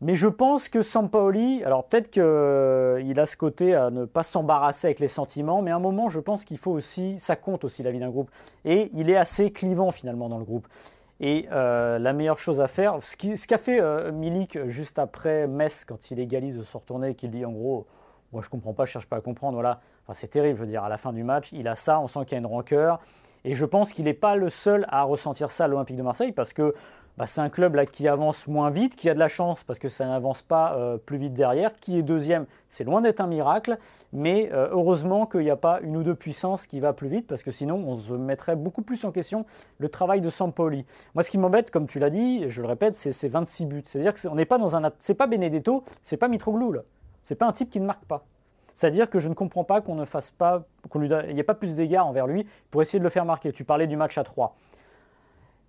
Mais 0.02 0.14
je 0.14 0.28
pense 0.28 0.68
que 0.68 0.82
Sampaoli, 0.82 1.64
alors 1.64 1.84
peut-être 1.84 2.10
qu'il 2.10 2.22
a 3.20 3.26
ce 3.26 3.36
côté 3.36 3.74
à 3.74 3.90
ne 3.90 4.04
pas 4.04 4.22
s'embarrasser 4.22 4.88
avec 4.88 5.00
les 5.00 5.08
sentiments, 5.08 5.62
mais 5.62 5.70
à 5.70 5.76
un 5.76 5.80
moment, 5.80 6.10
je 6.10 6.20
pense 6.20 6.44
qu'il 6.44 6.58
faut 6.58 6.72
aussi, 6.72 7.18
ça 7.18 7.34
compte 7.34 7.64
aussi 7.64 7.82
la 7.82 7.90
vie 7.90 7.98
d'un 7.98 8.10
groupe. 8.10 8.30
Et 8.66 8.90
il 8.92 9.08
est 9.08 9.16
assez 9.16 9.50
clivant 9.52 9.90
finalement 9.90 10.28
dans 10.28 10.38
le 10.38 10.44
groupe. 10.44 10.68
Et 11.20 11.48
euh, 11.50 11.98
la 11.98 12.12
meilleure 12.12 12.38
chose 12.38 12.60
à 12.60 12.66
faire, 12.66 12.98
ce 13.02 13.46
qu'a 13.46 13.56
fait 13.56 13.80
euh, 13.80 14.12
Milik 14.12 14.66
juste 14.66 14.98
après 14.98 15.46
Metz, 15.46 15.86
quand 15.86 16.10
il 16.10 16.20
égalise 16.20 16.58
de 16.58 16.62
se 16.62 16.76
retourner, 16.76 17.14
qu'il 17.14 17.30
dit 17.30 17.46
en 17.46 17.52
gros, 17.52 17.86
moi 18.32 18.42
je 18.44 18.50
comprends 18.50 18.74
pas, 18.74 18.84
je 18.84 18.92
cherche 18.92 19.06
pas 19.06 19.16
à 19.16 19.20
comprendre, 19.22 19.54
voilà. 19.54 19.80
C'est 20.12 20.28
terrible, 20.28 20.58
je 20.58 20.64
veux 20.64 20.70
dire, 20.70 20.84
à 20.84 20.88
la 20.88 20.98
fin 20.98 21.12
du 21.12 21.24
match, 21.24 21.50
il 21.52 21.66
a 21.66 21.74
ça, 21.74 21.98
on 21.98 22.06
sent 22.06 22.20
qu'il 22.26 22.32
y 22.32 22.34
a 22.36 22.38
une 22.38 22.46
rancœur. 22.46 23.00
Et 23.44 23.54
je 23.54 23.64
pense 23.64 23.92
qu'il 23.92 24.04
n'est 24.04 24.14
pas 24.14 24.36
le 24.36 24.50
seul 24.50 24.86
à 24.88 25.02
ressentir 25.04 25.50
ça 25.50 25.64
à 25.64 25.68
l'Olympique 25.68 25.96
de 25.96 26.02
Marseille, 26.02 26.32
parce 26.32 26.52
que 26.52 26.74
bah, 27.16 27.26
c'est 27.26 27.40
un 27.40 27.48
club 27.48 27.74
là, 27.76 27.86
qui 27.86 28.08
avance 28.08 28.46
moins 28.46 28.70
vite, 28.70 28.94
qui 28.94 29.08
a 29.08 29.14
de 29.14 29.18
la 29.18 29.28
chance 29.28 29.64
parce 29.64 29.78
que 29.78 29.88
ça 29.88 30.06
n'avance 30.06 30.42
pas 30.42 30.74
euh, 30.74 30.98
plus 30.98 31.16
vite 31.16 31.32
derrière. 31.32 31.74
Qui 31.76 31.98
est 31.98 32.02
deuxième, 32.02 32.46
c'est 32.68 32.84
loin 32.84 33.00
d'être 33.00 33.20
un 33.20 33.26
miracle, 33.26 33.78
mais 34.12 34.50
euh, 34.52 34.68
heureusement 34.70 35.26
qu'il 35.26 35.40
n'y 35.40 35.50
a 35.50 35.56
pas 35.56 35.80
une 35.82 35.96
ou 35.96 36.02
deux 36.02 36.14
puissances 36.14 36.66
qui 36.66 36.78
va 36.78 36.92
plus 36.92 37.08
vite 37.08 37.26
parce 37.26 37.42
que 37.42 37.50
sinon 37.50 37.76
on 37.86 37.96
se 37.96 38.12
mettrait 38.12 38.56
beaucoup 38.56 38.82
plus 38.82 39.04
en 39.04 39.12
question 39.12 39.46
le 39.78 39.88
travail 39.88 40.20
de 40.20 40.28
Sampoli. 40.28 40.84
Moi, 41.14 41.22
ce 41.22 41.30
qui 41.30 41.38
m'embête, 41.38 41.70
comme 41.70 41.86
tu 41.86 41.98
l'as 41.98 42.10
dit, 42.10 42.50
je 42.50 42.60
le 42.60 42.68
répète, 42.68 42.94
c'est 42.96 43.12
ces 43.12 43.28
26 43.28 43.66
buts. 43.66 43.82
C'est-à-dire 43.86 44.12
que 44.12 44.28
n'est 44.28 44.44
pas 44.44 44.58
dans 44.58 44.76
un, 44.76 44.90
c'est 44.98 45.14
pas 45.14 45.26
Benedetto, 45.26 45.84
c'est 46.02 46.18
pas 46.18 46.28
Mitroglou, 46.28 46.74
c'est 47.22 47.36
pas 47.36 47.46
un 47.46 47.52
type 47.52 47.70
qui 47.70 47.80
ne 47.80 47.86
marque 47.86 48.04
pas. 48.04 48.24
C'est-à-dire 48.74 49.08
que 49.08 49.18
je 49.20 49.30
ne 49.30 49.34
comprends 49.34 49.64
pas 49.64 49.80
qu'on 49.80 49.94
ne 49.94 50.04
fasse 50.04 50.30
pas, 50.30 50.64
qu'on 50.90 50.98
lui, 50.98 51.08
il 51.28 51.34
n'y 51.34 51.40
a 51.40 51.44
pas 51.44 51.54
plus 51.54 51.74
d'égards 51.74 52.06
envers 52.06 52.26
lui 52.26 52.46
pour 52.70 52.82
essayer 52.82 52.98
de 52.98 53.04
le 53.04 53.10
faire 53.10 53.24
marquer. 53.24 53.50
Tu 53.52 53.64
parlais 53.64 53.86
du 53.86 53.96
match 53.96 54.18
à 54.18 54.22
3. 54.22 54.54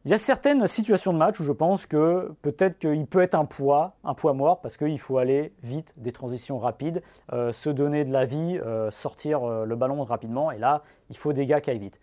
Il 0.08 0.12
y 0.12 0.14
a 0.14 0.20
certaines 0.20 0.66
situations 0.68 1.12
de 1.12 1.18
match 1.18 1.38
où 1.42 1.44
je 1.44 1.52
pense 1.52 1.86
que 1.86 2.32
peut-être 2.42 2.80
qu'il 2.80 3.06
peut 3.08 3.20
être 3.20 3.36
un 3.36 3.44
poids, 3.44 3.98
un 4.06 4.14
poids 4.14 4.32
mort, 4.32 4.62
parce 4.62 4.78
qu'il 4.78 4.98
faut 5.02 5.18
aller 5.18 5.52
vite, 5.64 5.94
des 5.98 6.14
transitions 6.14 6.60
rapides, 6.60 7.04
euh, 7.34 7.52
se 7.52 7.70
donner 7.70 8.06
de 8.06 8.14
la 8.14 8.24
vie, 8.24 8.58
euh, 8.58 8.90
sortir 8.90 9.44
euh, 9.44 9.66
le 9.66 9.76
ballon 9.76 10.02
rapidement, 10.06 10.50
et 10.50 10.60
là, 10.60 10.84
il 11.10 11.18
faut 11.18 11.34
des 11.34 11.46
gars 11.46 11.60
qui 11.60 11.72
aillent 11.72 11.80
vite. 11.80 12.00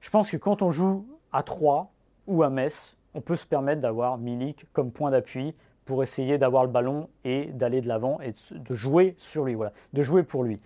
Je 0.00 0.10
pense 0.10 0.28
que 0.28 0.36
quand 0.36 0.60
on 0.60 0.72
joue 0.72 1.06
à 1.32 1.44
3 1.44 1.92
ou 2.26 2.42
à 2.42 2.50
Metz, 2.50 2.96
on 3.14 3.20
peut 3.20 3.36
se 3.36 3.46
permettre 3.46 3.80
d'avoir 3.80 4.18
Milik 4.18 4.66
comme 4.72 4.90
point 4.90 5.12
d'appui 5.12 5.54
pour 5.84 6.02
essayer 6.02 6.38
d'avoir 6.38 6.64
le 6.64 6.70
ballon 6.70 7.08
et 7.22 7.44
d'aller 7.44 7.80
de 7.80 7.86
l'avant 7.86 8.18
et 8.22 8.32
de 8.50 8.74
jouer 8.74 9.14
sur 9.18 9.44
lui, 9.44 9.54
voilà, 9.54 9.72
de 9.92 10.02
jouer 10.02 10.24
pour 10.24 10.42
lui. 10.42 10.60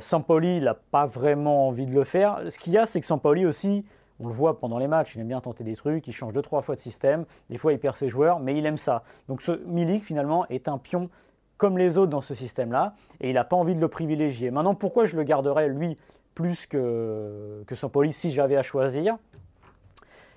Sampoli, 0.00 0.56
il 0.56 0.64
n'a 0.64 0.74
pas 0.74 1.06
vraiment 1.06 1.68
envie 1.68 1.86
de 1.86 1.94
le 1.94 2.02
faire. 2.02 2.40
Ce 2.50 2.58
qu'il 2.58 2.72
y 2.72 2.78
a, 2.78 2.84
c'est 2.84 2.98
que 2.98 3.06
Sampoli 3.06 3.46
aussi, 3.46 3.84
on 4.20 4.26
le 4.26 4.32
voit 4.32 4.58
pendant 4.58 4.78
les 4.78 4.88
matchs, 4.88 5.14
il 5.14 5.20
aime 5.20 5.28
bien 5.28 5.40
tenter 5.40 5.64
des 5.64 5.76
trucs, 5.76 6.06
il 6.06 6.12
change 6.12 6.32
deux, 6.32 6.42
trois 6.42 6.62
fois 6.62 6.74
de 6.74 6.80
système, 6.80 7.24
des 7.50 7.58
fois 7.58 7.72
il 7.72 7.78
perd 7.78 7.96
ses 7.96 8.08
joueurs, 8.08 8.40
mais 8.40 8.56
il 8.56 8.66
aime 8.66 8.78
ça. 8.78 9.02
Donc 9.28 9.42
ce 9.42 9.52
Milik 9.66 10.04
finalement 10.04 10.46
est 10.48 10.68
un 10.68 10.78
pion 10.78 11.08
comme 11.56 11.76
les 11.76 11.98
autres 11.98 12.10
dans 12.10 12.20
ce 12.20 12.34
système-là, 12.34 12.94
et 13.20 13.30
il 13.30 13.34
n'a 13.34 13.44
pas 13.44 13.56
envie 13.56 13.74
de 13.74 13.80
le 13.80 13.88
privilégier. 13.88 14.50
Maintenant, 14.50 14.74
pourquoi 14.74 15.04
je 15.04 15.16
le 15.16 15.24
garderais 15.24 15.68
lui 15.68 15.96
plus 16.34 16.66
que, 16.66 17.64
que 17.66 17.74
son 17.74 17.88
police 17.88 18.16
si 18.16 18.30
j'avais 18.30 18.56
à 18.56 18.62
choisir? 18.62 19.18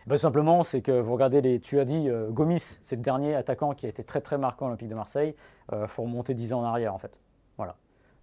Ben, 0.07 0.17
Simplement, 0.17 0.63
c'est 0.63 0.81
que 0.81 0.99
vous 0.99 1.13
regardez 1.13 1.41
les. 1.41 1.59
Tu 1.59 1.79
as 1.79 1.85
dit 1.85 2.09
euh, 2.09 2.29
Gomis, 2.31 2.79
c'est 2.81 2.95
le 2.95 3.03
dernier 3.03 3.35
attaquant 3.35 3.73
qui 3.73 3.85
a 3.85 3.89
été 3.89 4.03
très 4.03 4.19
très 4.19 4.39
marquant 4.39 4.65
à 4.65 4.69
l'Olympique 4.69 4.89
de 4.89 4.95
Marseille. 4.95 5.35
Il 5.71 5.75
euh, 5.75 5.87
faut 5.87 6.01
remonter 6.01 6.33
10 6.33 6.53
ans 6.53 6.61
en 6.61 6.65
arrière 6.65 6.95
en 6.95 6.97
fait. 6.97 7.20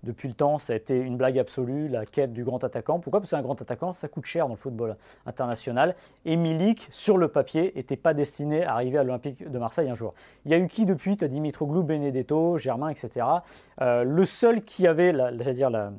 Depuis 0.04 0.28
le 0.28 0.34
temps, 0.34 0.58
ça 0.58 0.74
a 0.74 0.76
été 0.76 0.96
une 0.96 1.16
blague 1.16 1.38
absolue, 1.38 1.88
la 1.88 2.06
quête 2.06 2.32
du 2.32 2.44
grand 2.44 2.62
attaquant. 2.62 3.00
Pourquoi? 3.00 3.20
Parce 3.20 3.30
qu'un 3.30 3.42
grand 3.42 3.60
attaquant, 3.60 3.92
ça 3.92 4.06
coûte 4.06 4.26
cher 4.26 4.46
dans 4.46 4.54
le 4.54 4.58
football 4.58 4.96
international. 5.26 5.96
Et 6.24 6.36
Milik, 6.36 6.86
sur 6.92 7.18
le 7.18 7.28
papier, 7.28 7.72
n'était 7.74 7.96
pas 7.96 8.14
destiné 8.14 8.64
à 8.64 8.74
arriver 8.74 8.98
à 8.98 9.02
l'Olympique 9.02 9.50
de 9.50 9.58
Marseille 9.58 9.90
un 9.90 9.94
jour. 9.94 10.14
Il 10.44 10.52
y 10.52 10.54
a 10.54 10.58
eu 10.58 10.68
qui 10.68 10.86
depuis? 10.86 11.16
Tu 11.16 11.24
as 11.24 11.28
dit 11.28 11.40
Mitroglou, 11.40 11.82
Benedetto, 11.82 12.58
Germain, 12.58 12.90
etc. 12.90 13.26
Euh, 13.80 14.04
le 14.04 14.24
seul 14.24 14.62
qui 14.62 14.86
avait 14.86 15.10
la, 15.12 15.32
dire 15.32 15.70
la, 15.70 15.92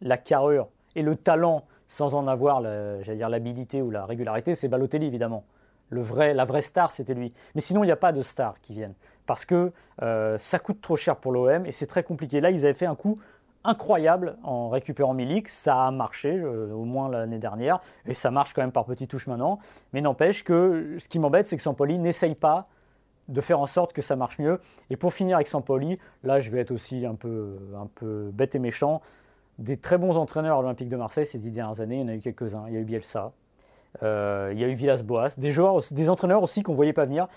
la 0.00 0.16
carrure 0.16 0.68
et 0.94 1.02
le 1.02 1.16
talent 1.16 1.64
sans 1.88 2.14
en 2.14 2.26
avoir 2.26 2.60
l'habilité 2.60 3.82
ou 3.82 3.90
la 3.90 4.06
régularité, 4.06 4.54
c'est 4.54 4.68
Balotelli 4.68 5.06
évidemment. 5.06 5.44
Le 5.90 6.00
vrai, 6.00 6.34
la 6.34 6.44
vraie 6.44 6.62
star, 6.62 6.92
c'était 6.92 7.14
lui. 7.14 7.32
Mais 7.54 7.60
sinon, 7.60 7.84
il 7.84 7.86
n'y 7.86 7.92
a 7.92 7.96
pas 7.96 8.12
de 8.12 8.22
stars 8.22 8.60
qui 8.60 8.74
viennent. 8.74 8.94
Parce 9.26 9.44
que 9.44 9.72
euh, 10.02 10.38
ça 10.38 10.58
coûte 10.58 10.80
trop 10.80 10.96
cher 10.96 11.16
pour 11.16 11.32
l'OM 11.32 11.66
et 11.66 11.72
c'est 11.72 11.86
très 11.86 12.02
compliqué. 12.02 12.40
Là, 12.40 12.50
ils 12.50 12.64
avaient 12.64 12.74
fait 12.74 12.86
un 12.86 12.94
coup 12.94 13.18
incroyable 13.64 14.36
en 14.42 14.68
récupérant 14.68 15.14
Milik. 15.14 15.48
Ça 15.48 15.86
a 15.86 15.90
marché, 15.90 16.30
euh, 16.30 16.72
au 16.72 16.84
moins 16.84 17.08
l'année 17.08 17.38
dernière. 17.38 17.80
Et 18.06 18.14
ça 18.14 18.30
marche 18.30 18.54
quand 18.54 18.62
même 18.62 18.72
par 18.72 18.84
petites 18.84 19.10
touches 19.10 19.26
maintenant. 19.26 19.58
Mais 19.92 20.00
n'empêche 20.00 20.44
que 20.44 20.96
ce 20.98 21.08
qui 21.08 21.18
m'embête, 21.18 21.46
c'est 21.46 21.56
que 21.56 21.62
Sampoli 21.62 21.98
n'essaye 21.98 22.34
pas 22.34 22.68
de 23.28 23.40
faire 23.40 23.58
en 23.58 23.66
sorte 23.66 23.92
que 23.92 24.02
ça 24.02 24.14
marche 24.14 24.38
mieux. 24.38 24.60
Et 24.90 24.96
pour 24.96 25.12
finir 25.12 25.36
avec 25.36 25.48
Sampoli, 25.48 25.98
là, 26.22 26.38
je 26.38 26.50
vais 26.50 26.60
être 26.60 26.70
aussi 26.70 27.04
un 27.04 27.16
peu, 27.16 27.56
un 27.76 27.86
peu 27.86 28.30
bête 28.32 28.54
et 28.54 28.60
méchant. 28.60 29.02
Des 29.58 29.76
très 29.76 29.98
bons 29.98 30.16
entraîneurs 30.16 30.58
à 30.58 30.62
l'Olympique 30.62 30.88
de 30.88 30.96
Marseille 30.96 31.26
ces 31.26 31.38
dix 31.38 31.50
dernières 31.50 31.80
années, 31.80 31.96
il 31.96 32.00
y 32.02 32.04
en 32.04 32.08
a 32.08 32.14
eu 32.14 32.20
quelques-uns. 32.20 32.64
Il 32.68 32.74
y 32.74 32.76
a 32.76 32.80
eu 32.80 32.84
Bielsa, 32.84 33.32
euh, 34.02 34.50
il 34.52 34.58
y 34.58 34.64
a 34.64 34.68
eu 34.68 34.74
Villas-Boas, 34.74 35.36
des 35.38 35.50
joueurs, 35.50 35.80
des 35.90 36.10
entraîneurs 36.10 36.42
aussi 36.42 36.62
qu'on 36.62 36.72
ne 36.72 36.76
voyait 36.76 36.92
pas 36.92 37.04
venir. 37.04 37.28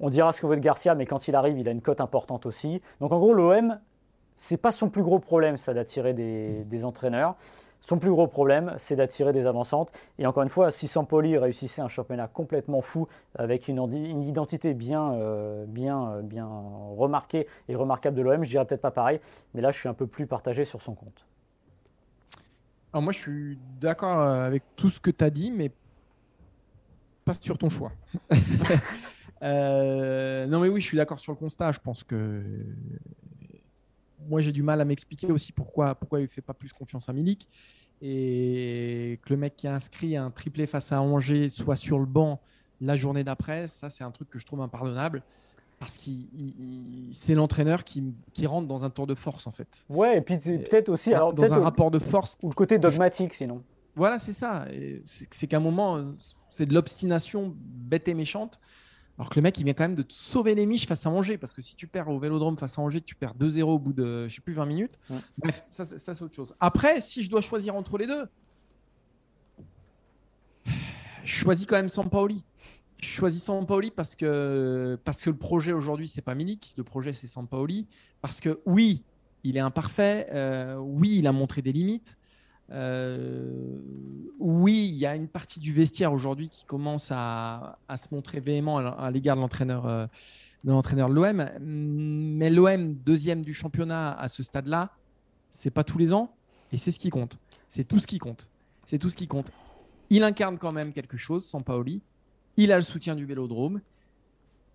On 0.00 0.10
dira 0.10 0.32
ce 0.32 0.40
qu'on 0.40 0.48
veut 0.48 0.56
de 0.56 0.60
Garcia, 0.60 0.94
mais 0.94 1.06
quand 1.06 1.28
il 1.28 1.34
arrive, 1.34 1.58
il 1.58 1.68
a 1.68 1.70
une 1.70 1.80
cote 1.80 2.00
importante 2.00 2.46
aussi. 2.46 2.80
Donc 3.00 3.12
en 3.12 3.18
gros, 3.18 3.32
l'OM, 3.32 3.78
c'est 4.36 4.56
pas 4.56 4.72
son 4.72 4.88
plus 4.88 5.02
gros 5.02 5.18
problème, 5.18 5.56
ça 5.56 5.74
d'attirer 5.74 6.14
des, 6.14 6.84
entraîneurs. 6.84 7.36
Son 7.80 7.98
plus 7.98 8.10
gros 8.10 8.26
problème, 8.26 8.74
c'est 8.78 8.96
d'attirer 8.96 9.32
des 9.32 9.46
avancantes. 9.46 9.92
Et 10.18 10.26
encore 10.26 10.42
une 10.42 10.48
fois, 10.48 10.70
si 10.70 10.88
Sampoli 10.88 11.36
réussissait 11.36 11.82
un 11.82 11.88
championnat 11.88 12.28
complètement 12.28 12.80
fou, 12.80 13.06
avec 13.36 13.68
une, 13.68 14.24
identité 14.24 14.72
bien, 14.72 15.12
euh, 15.12 15.66
bien, 15.68 16.22
bien 16.22 16.48
remarquée 16.96 17.46
et 17.68 17.76
remarquable 17.76 18.16
de 18.16 18.22
l'OM, 18.22 18.42
je 18.42 18.50
dirais 18.50 18.64
peut-être 18.64 18.80
pas 18.80 18.90
pareil. 18.90 19.20
Mais 19.52 19.60
là, 19.60 19.70
je 19.70 19.78
suis 19.78 19.88
un 19.88 19.94
peu 19.94 20.06
plus 20.06 20.26
partagé 20.26 20.64
sur 20.64 20.80
son 20.80 20.94
compte. 20.94 21.26
Alors 22.94 23.02
moi, 23.02 23.12
je 23.12 23.18
suis 23.18 23.58
d'accord 23.80 24.18
avec 24.18 24.62
tout 24.76 24.88
ce 24.88 25.00
que 25.00 25.10
tu 25.10 25.24
as 25.24 25.30
dit, 25.30 25.50
mais 25.50 25.70
pas 27.24 27.34
sur 27.34 27.58
ton 27.58 27.68
choix. 27.68 27.92
Euh, 29.42 30.46
non, 30.46 30.58
mais 30.60 30.68
oui, 30.68 30.80
je 30.80 30.86
suis 30.86 30.96
d'accord 30.96 31.20
sur 31.20 31.30
le 31.30 31.36
constat. 31.36 31.70
Je 31.72 31.78
pense 31.78 32.02
que 32.02 32.42
moi, 34.26 34.40
j'ai 34.40 34.52
du 34.52 34.62
mal 34.62 34.80
à 34.80 34.86
m'expliquer 34.86 35.30
aussi 35.30 35.52
pourquoi, 35.52 35.94
pourquoi 35.94 36.20
il 36.20 36.22
ne 36.22 36.28
fait 36.28 36.40
pas 36.40 36.54
plus 36.54 36.72
confiance 36.72 37.10
à 37.10 37.12
Milik. 37.12 37.46
Et 38.00 39.20
que 39.22 39.34
le 39.34 39.36
mec 39.38 39.54
qui 39.54 39.66
a 39.66 39.74
inscrit 39.74 40.16
un 40.16 40.30
triplé 40.30 40.66
face 40.66 40.92
à 40.92 41.02
Angers 41.02 41.50
soit 41.50 41.76
sur 41.76 41.98
le 41.98 42.06
banc 42.06 42.40
la 42.80 42.96
journée 42.96 43.22
d'après, 43.22 43.66
ça, 43.66 43.90
c'est 43.90 44.04
un 44.04 44.10
truc 44.10 44.30
que 44.30 44.38
je 44.38 44.46
trouve 44.46 44.60
impardonnable. 44.60 45.22
Parce 45.78 45.98
que 45.98 46.10
c'est 47.12 47.34
l'entraîneur 47.34 47.84
qui, 47.84 48.14
qui, 48.32 48.46
rentre 48.46 48.66
dans 48.66 48.84
un 48.84 48.90
tour 48.90 49.06
de 49.06 49.14
force, 49.14 49.46
en 49.46 49.50
fait. 49.50 49.68
Ouais, 49.90 50.18
et 50.18 50.20
puis 50.20 50.38
peut-être 50.38 50.88
aussi. 50.88 51.12
Alors, 51.12 51.34
dans 51.34 51.52
un 51.52 51.60
rapport 51.60 51.90
de 51.90 51.98
force. 51.98 52.38
Ou 52.42 52.48
le 52.48 52.54
côté 52.54 52.78
dogmatique, 52.78 53.34
sinon. 53.34 53.62
Voilà, 53.96 54.18
c'est 54.18 54.32
ça. 54.32 54.66
C'est 55.04 55.46
qu'à 55.46 55.58
un 55.58 55.60
moment, 55.60 56.12
c'est 56.50 56.66
de 56.66 56.74
l'obstination 56.74 57.54
bête 57.56 58.08
et 58.08 58.14
méchante. 58.14 58.58
Alors 59.16 59.30
que 59.30 59.36
le 59.36 59.42
mec, 59.42 59.56
il 59.58 59.64
vient 59.64 59.74
quand 59.74 59.84
même 59.84 59.94
de 59.94 60.02
te 60.02 60.12
sauver 60.12 60.56
les 60.56 60.66
miches 60.66 60.86
face 60.88 61.06
à 61.06 61.10
Angers. 61.10 61.38
Parce 61.38 61.54
que 61.54 61.62
si 61.62 61.76
tu 61.76 61.86
perds 61.86 62.08
au 62.08 62.18
vélodrome 62.18 62.58
face 62.58 62.76
à 62.78 62.82
Angers, 62.82 63.00
tu 63.00 63.14
perds 63.14 63.34
2-0 63.36 63.62
au 63.62 63.78
bout 63.78 63.92
de, 63.92 64.26
je 64.26 64.34
sais 64.34 64.40
plus, 64.40 64.54
20 64.54 64.66
minutes. 64.66 64.98
Ouais. 65.08 65.18
Bref, 65.38 65.64
ça, 65.70 65.84
c'est- 65.84 65.98
ça, 65.98 66.14
c'est 66.16 66.24
autre 66.24 66.34
chose. 66.34 66.52
Après, 66.58 67.00
si 67.00 67.22
je 67.22 67.30
dois 67.30 67.40
choisir 67.40 67.76
entre 67.76 67.96
les 67.98 68.08
deux, 68.08 68.26
je 71.22 71.32
choisis 71.34 71.66
quand 71.66 71.76
même 71.76 71.88
Sampaoli. 71.88 72.44
Je 72.98 73.06
choisis 73.08 73.42
Sampaoli 73.42 73.90
parce 73.90 74.14
que, 74.16 74.98
parce 75.04 75.22
que 75.22 75.30
le 75.30 75.36
projet 75.36 75.72
aujourd'hui, 75.72 76.08
c'est 76.08 76.22
pas 76.22 76.34
Milik. 76.34 76.74
Le 76.76 76.84
projet, 76.84 77.12
c'est 77.12 77.26
Sampaoli. 77.26 77.86
Parce 78.20 78.40
que 78.40 78.60
oui, 78.66 79.04
il 79.42 79.56
est 79.56 79.60
imparfait. 79.60 80.26
euh, 80.32 80.76
oui, 80.78 81.16
il 81.18 81.26
a 81.26 81.32
montré 81.32 81.62
des 81.62 81.72
limites. 81.72 82.16
Euh, 82.70 83.78
oui, 84.38 84.88
il 84.88 84.96
y 84.96 85.06
a 85.06 85.14
une 85.14 85.28
partie 85.28 85.60
du 85.60 85.72
vestiaire 85.72 86.12
aujourd'hui 86.12 86.48
qui 86.48 86.64
commence 86.64 87.10
à, 87.10 87.78
se 87.96 88.12
montrer 88.12 88.40
véhément 88.40 88.78
à, 88.78 89.10
l'égard 89.10 89.36
de 89.36 89.40
l'entraîneur 89.40 89.86
euh, 89.86 90.06
de 90.64 90.70
l'entraîneur 90.70 91.08
l'OM. 91.08 91.46
Mais 91.60 92.50
l'OM, 92.50 92.94
deuxième 92.94 93.42
du 93.42 93.52
championnat 93.52 94.12
à 94.14 94.28
ce 94.28 94.42
stade-là, 94.42 94.90
c'est 95.50 95.70
pas 95.70 95.84
tous 95.84 95.98
les 95.98 96.12
ans 96.12 96.34
et 96.72 96.78
c'est 96.78 96.90
ce 96.90 96.98
qui 96.98 97.10
compte. 97.10 97.38
C'est 97.68 97.84
tout 97.84 97.98
ce 97.98 98.06
qui 98.06 98.18
compte. 98.18 98.48
C'est 98.86 98.98
tout 98.98 99.10
ce 99.10 99.16
qui 99.16 99.26
compte. 99.26 99.50
Il 100.10 100.24
incarne 100.24 100.58
quand 100.58 100.72
même 100.72 100.92
quelque 100.92 101.16
chose, 101.16 101.44
Sampaoli. 101.44 102.02
Il 102.56 102.72
a 102.72 102.76
le 102.76 102.82
soutien 102.82 103.14
du 103.14 103.24
Vélodrome. 103.24 103.80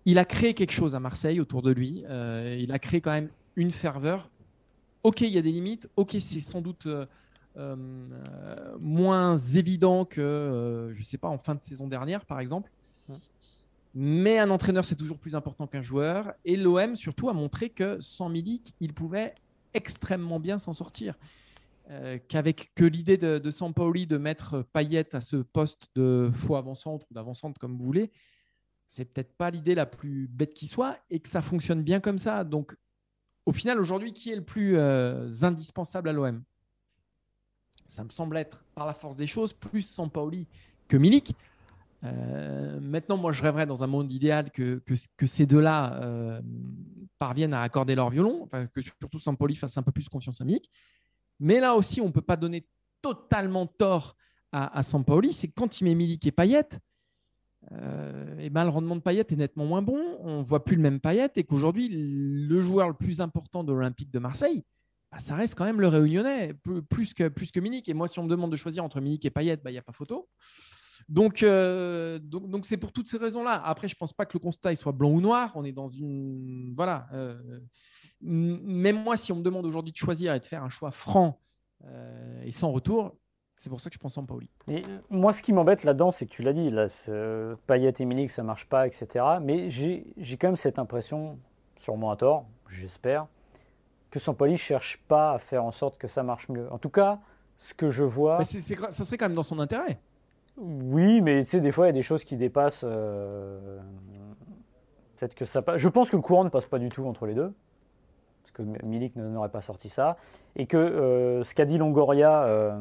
Il 0.04 0.18
a 0.18 0.24
créé 0.24 0.54
quelque 0.54 0.72
chose 0.72 0.94
à 0.94 1.00
Marseille 1.00 1.40
autour 1.40 1.62
de 1.62 1.72
lui. 1.72 2.04
Euh, 2.08 2.56
il 2.58 2.72
a 2.72 2.78
créé 2.78 3.00
quand 3.00 3.12
même 3.12 3.28
une 3.56 3.70
ferveur. 3.70 4.30
Ok, 5.02 5.22
il 5.22 5.28
y 5.30 5.38
a 5.38 5.42
des 5.42 5.52
limites. 5.52 5.88
Ok, 5.96 6.16
c'est 6.20 6.40
sans 6.40 6.60
doute 6.60 6.86
moins 8.78 9.36
évident 9.36 10.04
que, 10.04 10.20
euh, 10.20 10.92
je 10.94 11.02
sais 11.02 11.18
pas, 11.18 11.28
en 11.28 11.38
fin 11.38 11.54
de 11.54 11.60
saison 11.60 11.88
dernière, 11.88 12.24
par 12.24 12.40
exemple. 12.40 12.70
Mais 13.94 14.38
un 14.38 14.50
entraîneur, 14.50 14.84
c'est 14.84 14.94
toujours 14.94 15.18
plus 15.18 15.34
important 15.34 15.66
qu'un 15.66 15.82
joueur. 15.82 16.32
Et 16.44 16.56
l'OM, 16.56 16.94
surtout, 16.94 17.28
a 17.28 17.32
montré 17.32 17.70
que 17.70 17.98
sans 18.00 18.28
Milik, 18.28 18.74
il 18.80 18.94
pouvait 18.94 19.34
extrêmement 19.74 20.38
bien 20.38 20.58
s'en 20.58 20.72
sortir. 20.72 21.18
Euh, 21.90 22.18
Qu'avec 22.28 22.72
que 22.76 22.84
l'idée 22.84 23.16
de, 23.16 23.38
de 23.38 23.50
Sampaoli 23.50 24.06
de 24.06 24.16
mettre 24.16 24.62
Payet 24.72 25.14
à 25.14 25.20
ce 25.20 25.36
poste 25.36 25.88
de 25.96 26.30
faux 26.32 26.54
avant-centre 26.54 27.04
ou 27.10 27.14
d'avant-centre, 27.14 27.58
comme 27.58 27.76
vous 27.76 27.84
voulez, 27.84 28.12
c'est 28.86 29.06
peut-être 29.06 29.32
pas 29.32 29.50
l'idée 29.50 29.74
la 29.74 29.86
plus 29.86 30.28
bête 30.28 30.54
qui 30.54 30.66
soit 30.66 30.96
et 31.10 31.18
que 31.18 31.28
ça 31.28 31.42
fonctionne 31.42 31.82
bien 31.82 31.98
comme 31.98 32.18
ça. 32.18 32.44
Donc, 32.44 32.76
au 33.44 33.52
final, 33.52 33.80
aujourd'hui, 33.80 34.12
qui 34.12 34.30
est 34.30 34.36
le 34.36 34.44
plus 34.44 34.76
euh, 34.76 35.30
indispensable 35.42 36.08
à 36.08 36.12
l'OM 36.12 36.42
Ça 37.90 38.04
me 38.04 38.10
semble 38.10 38.36
être, 38.36 38.64
par 38.74 38.86
la 38.86 38.94
force 38.94 39.16
des 39.16 39.26
choses, 39.26 39.52
plus 39.52 39.82
Sampaoli 39.82 40.46
que 40.86 40.96
Milik. 40.96 41.34
Euh, 42.04 42.78
maintenant, 42.80 43.16
moi, 43.16 43.32
je 43.32 43.42
rêverais 43.42 43.66
dans 43.66 43.82
un 43.82 43.88
monde 43.88 44.12
idéal 44.12 44.50
que, 44.50 44.80
que, 45.16 45.26
ces 45.26 45.44
deux-là 45.44 46.00
euh, 46.00 46.40
parviennent 47.18 47.52
à 47.52 47.62
accorder 47.62 47.94
leur 47.94 48.10
violon, 48.10 48.42
enfin, 48.44 48.66
que 48.66 48.80
surtout 48.80 49.18
Sampaoli 49.18 49.56
fasse 49.56 49.76
un 49.76 49.82
peu 49.82 49.92
plus 49.92 50.08
confiance 50.08 50.40
à 50.40 50.44
Milik. 50.44 50.70
Mais 51.40 51.58
là 51.58 51.74
aussi, 51.74 52.00
on 52.00 52.06
ne 52.06 52.12
peut 52.12 52.20
pas 52.20 52.36
donner 52.36 52.64
totalement 53.02 53.66
tort 53.66 54.16
à, 54.52 54.78
à 54.78 54.82
Sampaoli. 54.84 55.32
C'est 55.32 55.48
quand 55.48 55.80
il 55.80 55.84
met 55.84 55.94
Milik 55.94 56.24
et 56.26 56.32
Payet, 56.32 56.68
euh, 57.72 58.38
et 58.38 58.50
ben, 58.50 58.64
le 58.64 58.70
rendement 58.70 58.96
de 58.96 59.00
Payet 59.00 59.26
est 59.28 59.36
nettement 59.36 59.66
moins 59.66 59.82
bon. 59.82 60.00
On 60.20 60.42
voit 60.42 60.64
plus 60.64 60.76
le 60.76 60.82
même 60.82 61.00
Payet 61.00 61.30
et 61.36 61.44
qu'aujourd'hui, 61.44 61.88
le 61.90 62.60
joueur 62.60 62.88
le 62.88 62.94
plus 62.94 63.20
important 63.20 63.64
de 63.64 63.72
l'Olympique 63.72 64.10
de 64.10 64.18
Marseille, 64.18 64.64
bah, 65.12 65.18
ça 65.18 65.34
reste 65.34 65.56
quand 65.56 65.64
même 65.64 65.80
le 65.80 65.88
Réunionnais, 65.88 66.54
plus, 66.88 67.14
que, 67.14 67.28
plus 67.28 67.50
que. 67.50 67.60
Et 67.90 67.94
moi, 67.94 68.08
si 68.08 68.18
on 68.18 68.24
me 68.24 68.28
demande 68.28 68.50
de 68.50 68.56
choisir 68.56 68.84
entre 68.84 69.00
Milik 69.00 69.24
et 69.24 69.30
Payet, 69.30 69.56
bah, 69.56 69.70
il 69.70 69.74
n'y 69.74 69.78
a 69.78 69.82
pas 69.82 69.92
photo. 69.92 70.28
Donc, 71.08 71.42
euh, 71.42 72.18
donc, 72.20 72.66
c'est 72.66 72.76
pour 72.76 72.92
toutes 72.92 73.08
ces 73.08 73.18
raisons-là. 73.18 73.60
Après, 73.64 73.88
je 73.88 73.96
pense 73.96 74.12
pas 74.12 74.26
que 74.26 74.32
le 74.34 74.40
constat 74.40 74.74
soit 74.76 74.92
blanc 74.92 75.10
ou 75.10 75.20
noir. 75.20 75.52
On 75.54 75.64
est 75.64 75.72
dans 75.72 75.88
une 75.88 76.74
voilà. 76.76 77.08
euh, 77.12 77.60
même 78.20 79.02
moi, 79.02 79.16
si 79.16 79.32
on 79.32 79.36
me 79.36 79.42
demande 79.42 79.64
aujourd'hui 79.64 79.92
de 79.92 79.96
choisir 79.96 80.34
et 80.34 80.40
de 80.40 80.46
faire 80.46 80.62
un 80.62 80.68
choix 80.68 80.90
franc 80.90 81.40
euh, 81.86 82.42
et 82.44 82.50
sans 82.50 82.70
retour, 82.70 83.16
c'est 83.56 83.70
pour 83.70 83.80
ça 83.80 83.88
que 83.90 83.94
je 83.94 83.98
pense 83.98 84.16
en 84.18 84.24
Paoli. 84.24 84.50
Et 84.68 84.82
moi, 85.08 85.32
ce 85.32 85.42
qui 85.42 85.52
m'embête 85.52 85.84
là-dedans, 85.84 86.10
c'est 86.10 86.26
que 86.26 86.30
tu 86.30 86.42
l'as 86.42 86.52
dit, 86.52 86.70
là, 86.70 86.86
et 87.68 88.04
Milik, 88.04 88.30
ça 88.30 88.42
marche 88.42 88.66
pas, 88.66 88.86
etc. 88.86 89.24
Mais 89.42 89.70
j'ai 89.70 90.04
quand 90.38 90.48
même 90.48 90.56
cette 90.56 90.78
impression, 90.78 91.38
sûrement 91.78 92.10
à 92.10 92.16
tort, 92.16 92.46
j'espère, 92.68 93.26
que 94.10 94.18
Sampaoli 94.18 94.56
cherche 94.56 94.98
pas 95.08 95.32
à 95.32 95.38
faire 95.38 95.64
en 95.64 95.70
sorte 95.70 95.98
que 95.98 96.08
ça 96.08 96.22
marche 96.22 96.48
mieux. 96.48 96.70
En 96.72 96.78
tout 96.78 96.90
cas, 96.90 97.20
ce 97.58 97.74
que 97.74 97.90
je 97.90 98.04
vois. 98.04 98.38
Mais 98.38 98.44
ça 98.44 99.04
serait 99.04 99.16
quand 99.16 99.26
même 99.26 99.34
dans 99.34 99.42
son 99.42 99.58
intérêt. 99.58 100.00
Oui, 100.56 101.20
mais 101.22 101.42
tu 101.44 101.50
sais, 101.50 101.60
des 101.60 101.72
fois, 101.72 101.86
il 101.86 101.88
y 101.88 101.90
a 101.90 101.94
des 101.94 102.02
choses 102.02 102.24
qui 102.24 102.36
dépassent. 102.36 102.84
euh, 102.84 103.78
Peut-être 105.16 105.34
que 105.34 105.44
ça 105.44 105.62
passe. 105.62 105.76
Je 105.76 105.88
pense 105.88 106.10
que 106.10 106.16
le 106.16 106.22
courant 106.22 106.44
ne 106.44 106.48
passe 106.48 106.64
pas 106.66 106.78
du 106.78 106.88
tout 106.88 107.06
entre 107.06 107.26
les 107.26 107.34
deux. 107.34 107.52
Parce 108.42 108.52
que 108.52 108.62
Milik 108.84 109.14
n'aurait 109.16 109.50
pas 109.50 109.60
sorti 109.60 109.88
ça. 109.88 110.16
Et 110.56 110.66
que 110.66 110.76
euh, 110.76 111.44
ce 111.44 111.54
qu'a 111.54 111.66
dit 111.66 111.78
Longoria 111.78 112.42
euh, 112.44 112.78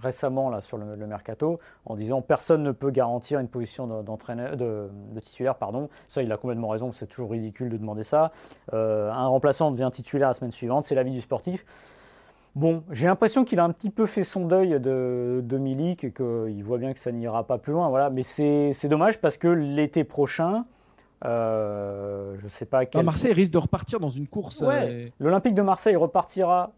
récemment 0.00 0.50
là, 0.50 0.60
sur 0.60 0.76
le, 0.78 0.94
le 0.94 1.06
mercato, 1.06 1.58
en 1.84 1.96
disant 1.96 2.22
personne 2.22 2.62
ne 2.62 2.72
peut 2.72 2.90
garantir 2.90 3.38
une 3.40 3.48
position 3.48 3.86
de- 3.86 4.02
d'entraîneur, 4.02 4.56
de, 4.56 4.88
de 5.12 5.20
titulaire, 5.20 5.54
pardon. 5.56 5.88
Ça, 6.08 6.22
il 6.22 6.30
a 6.32 6.36
complètement 6.36 6.68
raison, 6.68 6.92
c'est 6.92 7.06
toujours 7.06 7.30
ridicule 7.30 7.68
de 7.70 7.76
demander 7.76 8.02
ça. 8.02 8.32
Euh, 8.72 9.10
un 9.10 9.26
remplaçant 9.26 9.70
devient 9.70 9.88
titulaire 9.92 10.28
la 10.28 10.34
semaine 10.34 10.52
suivante, 10.52 10.84
c'est 10.84 10.94
l'avis 10.94 11.12
du 11.12 11.20
sportif. 11.20 11.64
Bon, 12.54 12.84
j'ai 12.90 13.06
l'impression 13.06 13.44
qu'il 13.44 13.60
a 13.60 13.64
un 13.64 13.70
petit 13.70 13.90
peu 13.90 14.06
fait 14.06 14.24
son 14.24 14.46
deuil 14.46 14.80
de, 14.80 15.42
de 15.44 15.58
Milik 15.58 16.04
et 16.04 16.10
qu'il 16.12 16.62
voit 16.64 16.78
bien 16.78 16.94
que 16.94 16.98
ça 16.98 17.12
n'ira 17.12 17.46
pas 17.46 17.58
plus 17.58 17.72
loin. 17.74 17.88
Voilà. 17.90 18.08
Mais 18.08 18.22
c'est 18.22 18.88
dommage 18.88 19.20
parce 19.20 19.36
que 19.36 19.48
l'été 19.48 20.04
prochain, 20.04 20.64
euh, 21.24 22.34
je 22.38 22.44
ne 22.44 22.50
sais 22.50 22.64
pas 22.64 22.86
quel 22.86 23.04
Marseille 23.04 23.32
risque 23.32 23.52
de 23.52 23.58
repartir 23.58 24.00
dans 24.00 24.08
une 24.08 24.26
course. 24.26 24.62
Ouais. 24.62 24.88
euh, 24.88 25.08
L'Olympique 25.18 25.54
de 25.54 25.62
Marseille 25.62 25.96
repartira, 25.96 26.72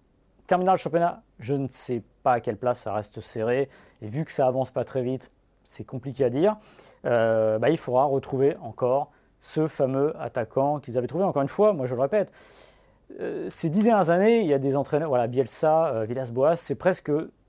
terminera 0.49 0.75
le 0.75 0.79
championnat. 0.79 1.23
Je 1.39 1.55
ne 1.55 1.69
sais 1.69 2.03
pas 2.25 2.33
à 2.33 2.41
quelle 2.41 2.57
place 2.57 2.81
ça 2.81 2.93
reste 2.93 3.21
serré. 3.21 3.69
Et 4.03 4.09
vu 4.09 4.25
que 4.25 4.33
ça 4.33 4.49
avance 4.49 4.73
pas 4.73 4.85
très 4.85 5.03
vite, 5.03 5.31
c'est 5.63 5.85
compliqué 5.85 6.25
à 6.25 6.31
dire. 6.31 6.57
Euh, 7.05 7.61
bah, 7.61 7.71
il 7.71 7.79
faudra 7.79 8.05
retrouver 8.05 8.57
encore 8.61 9.13
ce 9.41 9.69
fameux 9.69 10.21
attaquant 10.21 10.81
qu'ils 10.81 10.99
avaient 10.99 11.07
trouvé. 11.07 11.23
Encore 11.23 11.43
une 11.43 11.49
fois, 11.49 11.73
moi 11.73 11.87
je 11.87 11.95
le 11.95 12.01
répète, 12.01 12.33
euh, 13.21 13.47
ces 13.49 13.69
dix 13.69 13.83
dernières 13.83 14.11
années, 14.11 14.41
il 14.41 14.47
y 14.47 14.55
a 14.55 14.59
des 14.59 14.77
entraîneurs, 14.77 15.09
voilà, 15.09 15.29
Bielsa, 15.29 15.89
euh, 15.89 16.05
Villas-Boas, 16.05 16.57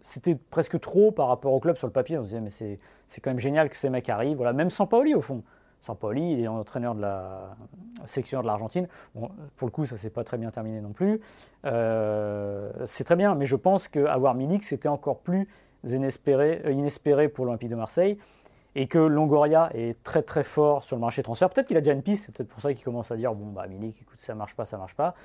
c'était 0.01 0.35
presque 0.35 0.79
trop 0.79 1.11
par 1.11 1.27
rapport 1.27 1.53
au 1.53 1.59
club 1.59 1.77
sur 1.77 1.87
le 1.87 1.93
papier. 1.93 2.17
On 2.17 2.23
se 2.23 2.29
disait, 2.29 2.41
mais 2.41 2.49
c'est, 2.49 2.79
c'est 3.07 3.21
quand 3.21 3.31
même 3.31 3.39
génial 3.39 3.69
que 3.69 3.75
ces 3.75 3.89
mecs 3.89 4.07
arrivent. 4.09 4.37
Voilà, 4.37 4.53
même 4.53 4.69
sans 4.69 4.85
Paoli 4.85 5.15
au 5.15 5.21
fond. 5.21 5.43
Sans 5.81 5.95
Paoli, 5.95 6.33
il 6.33 6.39
est 6.41 6.47
entraîneur 6.47 6.93
de 6.93 7.01
la 7.01 7.55
section 8.05 8.41
de 8.41 8.47
l'Argentine. 8.47 8.87
Pour 9.13 9.67
le 9.67 9.71
coup, 9.71 9.85
ça 9.85 9.97
s'est 9.97 10.09
pas 10.09 10.23
très 10.23 10.37
bien 10.37 10.51
terminé 10.51 10.81
non 10.81 10.91
plus. 10.91 11.21
Euh, 11.65 12.71
c'est 12.85 13.03
très 13.03 13.15
bien, 13.15 13.35
mais 13.35 13.45
je 13.45 13.55
pense 13.55 13.87
qu'avoir 13.87 14.35
Milik, 14.35 14.63
c'était 14.63 14.89
encore 14.89 15.19
plus 15.19 15.47
inespéré, 15.87 16.61
euh, 16.65 16.71
inespéré 16.71 17.29
pour 17.29 17.45
l'Olympique 17.45 17.69
de 17.69 17.75
Marseille. 17.75 18.17
Et 18.75 18.87
que 18.87 18.99
Longoria 18.99 19.71
est 19.73 20.01
très 20.03 20.21
très 20.21 20.43
fort 20.43 20.83
sur 20.83 20.95
le 20.95 21.01
marché 21.01 21.23
transfert. 21.23 21.49
Peut-être 21.49 21.67
qu'il 21.67 21.77
a 21.77 21.81
déjà 21.81 21.93
une 21.93 22.03
piste, 22.03 22.25
c'est 22.25 22.35
peut-être 22.35 22.49
pour 22.49 22.61
ça 22.61 22.73
qu'il 22.73 22.83
commence 22.83 23.09
à 23.11 23.15
dire 23.15 23.33
bon, 23.33 23.47
bah 23.47 23.65
Milik, 23.67 24.01
écoute, 24.01 24.19
ça 24.19 24.35
marche 24.35 24.55
pas, 24.55 24.65
ça 24.65 24.77
marche 24.77 24.95
pas. 24.95 25.15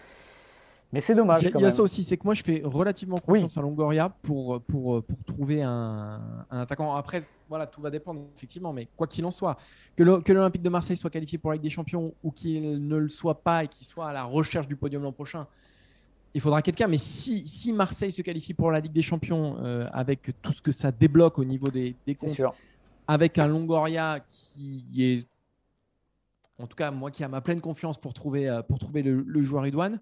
Mais 0.92 1.00
c'est 1.00 1.14
dommage. 1.14 1.42
Il 1.42 1.46
y 1.46 1.48
a, 1.48 1.50
quand 1.50 1.58
il 1.58 1.62
y 1.62 1.64
a 1.64 1.68
même. 1.68 1.74
ça 1.76 1.82
aussi, 1.82 2.04
c'est 2.04 2.16
que 2.16 2.24
moi 2.24 2.34
je 2.34 2.42
fais 2.44 2.62
relativement 2.64 3.16
Oui. 3.26 3.40
confiance 3.40 3.56
à 3.58 3.62
Longoria 3.62 4.08
pour, 4.22 4.60
pour, 4.62 5.02
pour 5.02 5.24
trouver 5.24 5.62
un, 5.62 6.20
un 6.50 6.60
attaquant. 6.60 6.94
Après, 6.94 7.24
voilà, 7.48 7.66
tout 7.66 7.80
va 7.80 7.90
dépendre 7.90 8.22
effectivement, 8.36 8.72
mais 8.72 8.88
quoi 8.96 9.06
qu'il 9.08 9.24
en 9.24 9.30
soit, 9.32 9.56
que 9.96 10.02
l'Olympique 10.32 10.62
de 10.62 10.68
Marseille 10.68 10.96
soit 10.96 11.10
qualifié 11.10 11.36
pour 11.38 11.50
la 11.50 11.56
Ligue 11.56 11.64
des 11.64 11.70
Champions 11.70 12.14
ou 12.22 12.30
qu'il 12.30 12.86
ne 12.86 12.96
le 12.96 13.08
soit 13.08 13.42
pas 13.42 13.64
et 13.64 13.68
qu'il 13.68 13.86
soit 13.86 14.08
à 14.08 14.12
la 14.12 14.22
recherche 14.24 14.68
du 14.68 14.76
podium 14.76 15.02
l'an 15.02 15.12
prochain, 15.12 15.46
il 16.32 16.40
faudra 16.40 16.62
quelqu'un. 16.62 16.86
Mais 16.86 16.98
si, 16.98 17.46
si 17.48 17.72
Marseille 17.72 18.12
se 18.12 18.22
qualifie 18.22 18.54
pour 18.54 18.70
la 18.70 18.78
Ligue 18.80 18.92
des 18.92 19.02
Champions 19.02 19.56
euh, 19.62 19.88
avec 19.92 20.30
tout 20.42 20.52
ce 20.52 20.62
que 20.62 20.72
ça 20.72 20.92
débloque 20.92 21.38
au 21.40 21.44
niveau 21.44 21.66
des, 21.68 21.96
des 22.06 22.14
comptes, 22.14 22.30
sûr. 22.30 22.54
avec 23.08 23.36
un 23.38 23.48
Longoria 23.48 24.20
qui 24.28 24.84
est, 24.98 25.26
en 26.58 26.66
tout 26.68 26.76
cas, 26.76 26.90
moi 26.92 27.10
qui 27.10 27.24
a 27.24 27.28
ma 27.28 27.40
pleine 27.40 27.60
confiance 27.60 27.98
pour 27.98 28.14
trouver, 28.14 28.48
euh, 28.48 28.62
pour 28.62 28.78
trouver 28.78 29.02
le, 29.02 29.22
le 29.26 29.42
joueur 29.42 29.66
idoine, 29.66 30.00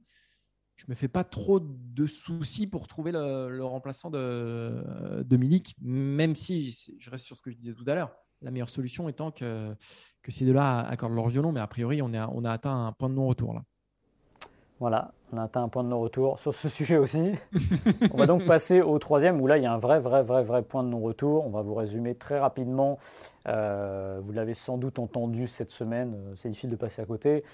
je 0.83 0.91
me 0.91 0.95
fais 0.95 1.09
pas 1.09 1.25
trop 1.25 1.61
de 1.61 2.07
soucis 2.07 2.67
pour 2.67 2.89
trouver 2.89 3.13
le, 3.13 3.65
remplaçant 3.65 4.11
de, 4.11 5.23
de 5.23 5.37
Milik, 5.37 5.77
même 5.81 6.35
si 6.35 6.71
je- 6.99 7.11
reste 7.11 7.25
sur 7.25 7.37
ce 7.37 7.43
que 7.43 7.51
je 7.51 7.57
disais 7.57 7.75
tout 7.75 7.85
à 7.87 7.95
l'heure. 7.95 8.13
La 8.41 8.51
meilleure 8.51 8.71
solution 8.71 9.09
étant 9.09 9.31
que, 9.31 9.75
ces 10.29 10.45
deux-là 10.45 10.81
accordent 10.81 11.15
leur 11.15 11.29
violon, 11.29 11.53
mais 11.53 11.61
a 11.61 11.67
priori, 11.67 12.03
on 12.03 12.13
a 12.13 12.51
atteint 12.51 12.87
un 12.87 12.93
point 12.93 13.09
de 13.09 13.15
non-retour 13.15 13.55
là. 13.55 13.63
Voilà, 14.83 15.13
on 15.33 15.37
a 15.37 15.45
atteint 15.45 15.63
un 15.63 15.69
point 15.69 15.85
de 15.85 15.89
non-retour 15.91 16.41
sur 16.41 16.53
ce 16.53 16.69
sujet 16.69 16.97
aussi. 16.97 17.35
on 18.13 18.17
va 18.17 18.27
donc 18.27 18.45
passer 18.47 18.81
au 18.81 18.99
troisième 18.99 19.41
où 19.41 19.47
là 19.47 19.57
il 19.57 19.63
y 19.63 19.67
a 19.67 19.73
un 19.73 19.79
vrai, 19.79 20.01
vrai, 20.01 20.25
vrai, 20.25 20.43
vrai 20.43 20.65
point 20.65 20.83
de 20.83 20.89
non-retour. 20.89 21.47
On 21.47 21.51
va 21.51 21.63
vous 21.63 21.77
résumer 21.77 22.17
très 22.17 22.41
rapidement. 22.41 22.99
Euh, 23.47 24.19
vous 24.25 24.33
l'avez 24.33 24.55
sans 24.55 24.79
doute 24.79 24.99
entendu 24.99 25.47
cette 25.47 25.71
semaine, 25.71 26.15
euh, 26.17 26.35
c'est 26.37 26.49
difficile 26.49 26.71
de 26.71 26.75
passer 26.75 27.01
à 27.01 27.05
côté. 27.05 27.45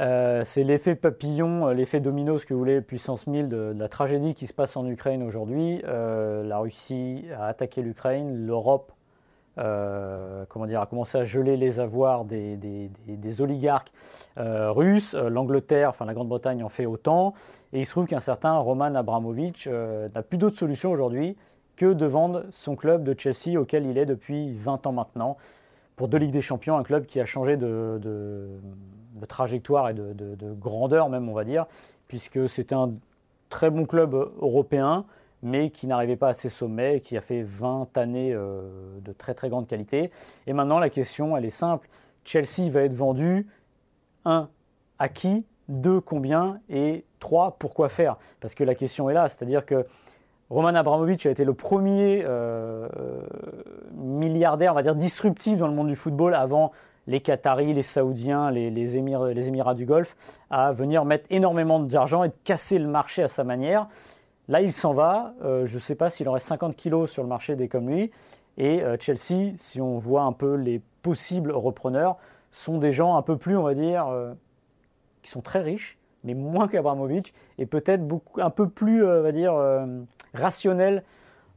Euh, 0.00 0.42
c'est 0.44 0.64
l'effet 0.64 0.94
papillon, 0.94 1.68
euh, 1.68 1.74
l'effet 1.74 2.00
domino, 2.00 2.38
ce 2.38 2.46
que 2.46 2.54
vous 2.54 2.60
voulez, 2.60 2.80
puissance 2.80 3.26
1000 3.26 3.48
de, 3.48 3.74
la 3.76 3.88
tragédie 3.88 4.34
qui 4.34 4.46
se 4.46 4.54
passe 4.54 4.76
en 4.76 4.86
Ukraine 4.86 5.22
aujourd'hui. 5.22 5.82
Euh, 5.86 6.42
la 6.42 6.58
Russie 6.58 7.26
a 7.38 7.46
attaqué 7.46 7.82
l'Ukraine, 7.82 8.46
l'Europe 8.46 8.92
a 9.58 10.46
commencé 10.88 11.18
à 11.18 11.24
geler 11.24 11.58
les 11.58 11.78
avoirs 11.78 12.24
des, 12.24 12.56
des- 12.56 13.42
oligarques 13.42 13.92
russes. 14.36 15.14
L'Angleterre, 15.14 15.90
enfin 15.90 16.06
la 16.06 16.14
Grande-Bretagne 16.14 16.64
en 16.64 16.70
fait 16.70 16.86
autant. 16.86 17.34
Et 17.74 17.80
il 17.80 17.84
se 17.84 17.90
trouve 17.90 18.06
qu'un 18.06 18.18
certain 18.18 18.56
Roman 18.56 18.94
Abramovich 18.94 19.68
n'a 19.68 20.22
plus 20.22 20.38
d'autre 20.38 20.56
solution 20.58 20.90
aujourd'hui 20.90 21.36
que 21.76 21.92
de 21.92 22.06
vendre 22.06 22.44
son 22.50 22.76
club 22.76 23.04
de 23.04 23.14
Chelsea 23.18 23.60
auquel 23.60 23.84
il 23.84 23.98
est 23.98 24.06
depuis 24.06 24.52
20 24.52 24.86
ans 24.86 24.92
maintenant 24.92 25.36
pour 25.96 26.08
deux 26.08 26.18
Ligues 26.18 26.32
des 26.32 26.42
Champions, 26.42 26.76
un 26.76 26.82
club 26.82 27.06
qui 27.06 27.20
a 27.20 27.24
changé 27.24 27.56
de, 27.56 28.00
trajectoire 29.28 29.88
et 29.88 29.94
de, 29.94 30.12
de- 30.12 30.34
de 30.34 30.52
grandeur 30.52 31.08
même, 31.08 31.28
on 31.28 31.34
va 31.34 31.44
dire, 31.44 31.66
puisque 32.08 32.48
c'était 32.48 32.74
un 32.74 32.92
très 33.50 33.70
bon 33.70 33.86
club 33.86 34.14
européen, 34.14 35.04
mais 35.42 35.70
qui 35.70 35.86
n'arrivait 35.86 36.16
pas 36.16 36.28
à 36.28 36.32
ses 36.32 36.48
sommets, 36.48 36.96
et 36.96 37.00
qui 37.00 37.16
a 37.16 37.20
fait 37.20 37.42
20 37.42 37.96
années 37.96 38.32
euh, 38.32 38.98
de 39.00 39.12
très 39.12 39.34
très 39.34 39.48
grande 39.48 39.66
qualité. 39.66 40.10
Et 40.46 40.52
maintenant, 40.52 40.78
la 40.78 40.88
question, 40.90 41.36
elle 41.36 41.44
est 41.44 41.50
simple. 41.50 41.88
Chelsea 42.24 42.70
va 42.70 42.82
être 42.82 42.94
vendu, 42.94 43.46
un, 44.24 44.48
à 44.98 45.08
qui? 45.08 45.46
Deux, 45.68 46.00
combien? 46.00 46.60
Et 46.68 47.04
trois, 47.18 47.56
pourquoi 47.58 47.88
faire? 47.88 48.16
Parce 48.40 48.54
que 48.54 48.64
la 48.64 48.74
question 48.74 49.10
est 49.10 49.14
là, 49.14 49.28
c'est-à-dire 49.28 49.64
que 49.66 49.84
Roman 50.52 50.74
Abramovich 50.74 51.24
a 51.24 51.30
été 51.30 51.46
le 51.46 51.54
premier 51.54 52.24
euh, 52.26 52.86
milliardaire, 53.94 54.72
on 54.72 54.74
va 54.74 54.82
dire, 54.82 54.94
disruptif 54.94 55.58
dans 55.58 55.66
le 55.66 55.72
monde 55.72 55.88
du 55.88 55.96
football 55.96 56.34
avant 56.34 56.72
les 57.06 57.22
Qataris, 57.22 57.72
les 57.72 57.82
Saoudiens, 57.82 58.50
les, 58.50 58.96
Émirats 58.98 59.74
du 59.74 59.86
Golfe, 59.86 60.14
à 60.50 60.72
venir 60.72 61.06
mettre 61.06 61.24
énormément 61.30 61.80
d'argent 61.80 62.22
et 62.22 62.28
de 62.28 62.34
casser 62.44 62.78
le 62.78 62.86
marché 62.86 63.22
à 63.22 63.28
sa 63.28 63.44
manière. 63.44 63.88
Là, 64.48 64.60
il 64.60 64.72
s'en 64.72 64.92
va. 64.92 65.32
Euh, 65.42 65.64
je 65.64 65.76
ne 65.76 65.80
sais 65.80 65.94
pas 65.94 66.10
s'il 66.10 66.28
en 66.28 66.32
reste 66.32 66.48
50 66.48 66.76
kilos 66.76 67.10
sur 67.10 67.22
le 67.22 67.30
marché 67.30 67.56
des 67.56 67.68
comme 67.68 67.88
lui. 67.88 68.10
Et 68.58 68.82
euh, 68.82 68.98
Chelsea, 69.00 69.54
si 69.56 69.80
on 69.80 69.96
voit 69.96 70.24
un 70.24 70.32
peu 70.32 70.56
les 70.56 70.82
possibles 71.00 71.52
repreneurs, 71.52 72.18
sont 72.50 72.76
des 72.76 72.92
gens 72.92 73.16
un 73.16 73.22
peu 73.22 73.38
plus, 73.38 73.56
on 73.56 73.62
va 73.62 73.72
dire, 73.72 74.06
qui 75.22 75.30
sont 75.30 75.40
très 75.40 75.62
riches, 75.62 75.96
mais 76.24 76.34
moins 76.34 76.68
qu'Abramovich, 76.68 77.32
et 77.58 77.66
peut-être 77.66 78.06
beaucoup, 78.06 78.40
un 78.40 78.50
peu 78.50 78.68
plus, 78.68 79.04
euh, 79.04 79.22
va 79.22 79.32
dire, 79.32 79.54
euh, 79.54 79.86
rationnels 80.34 81.02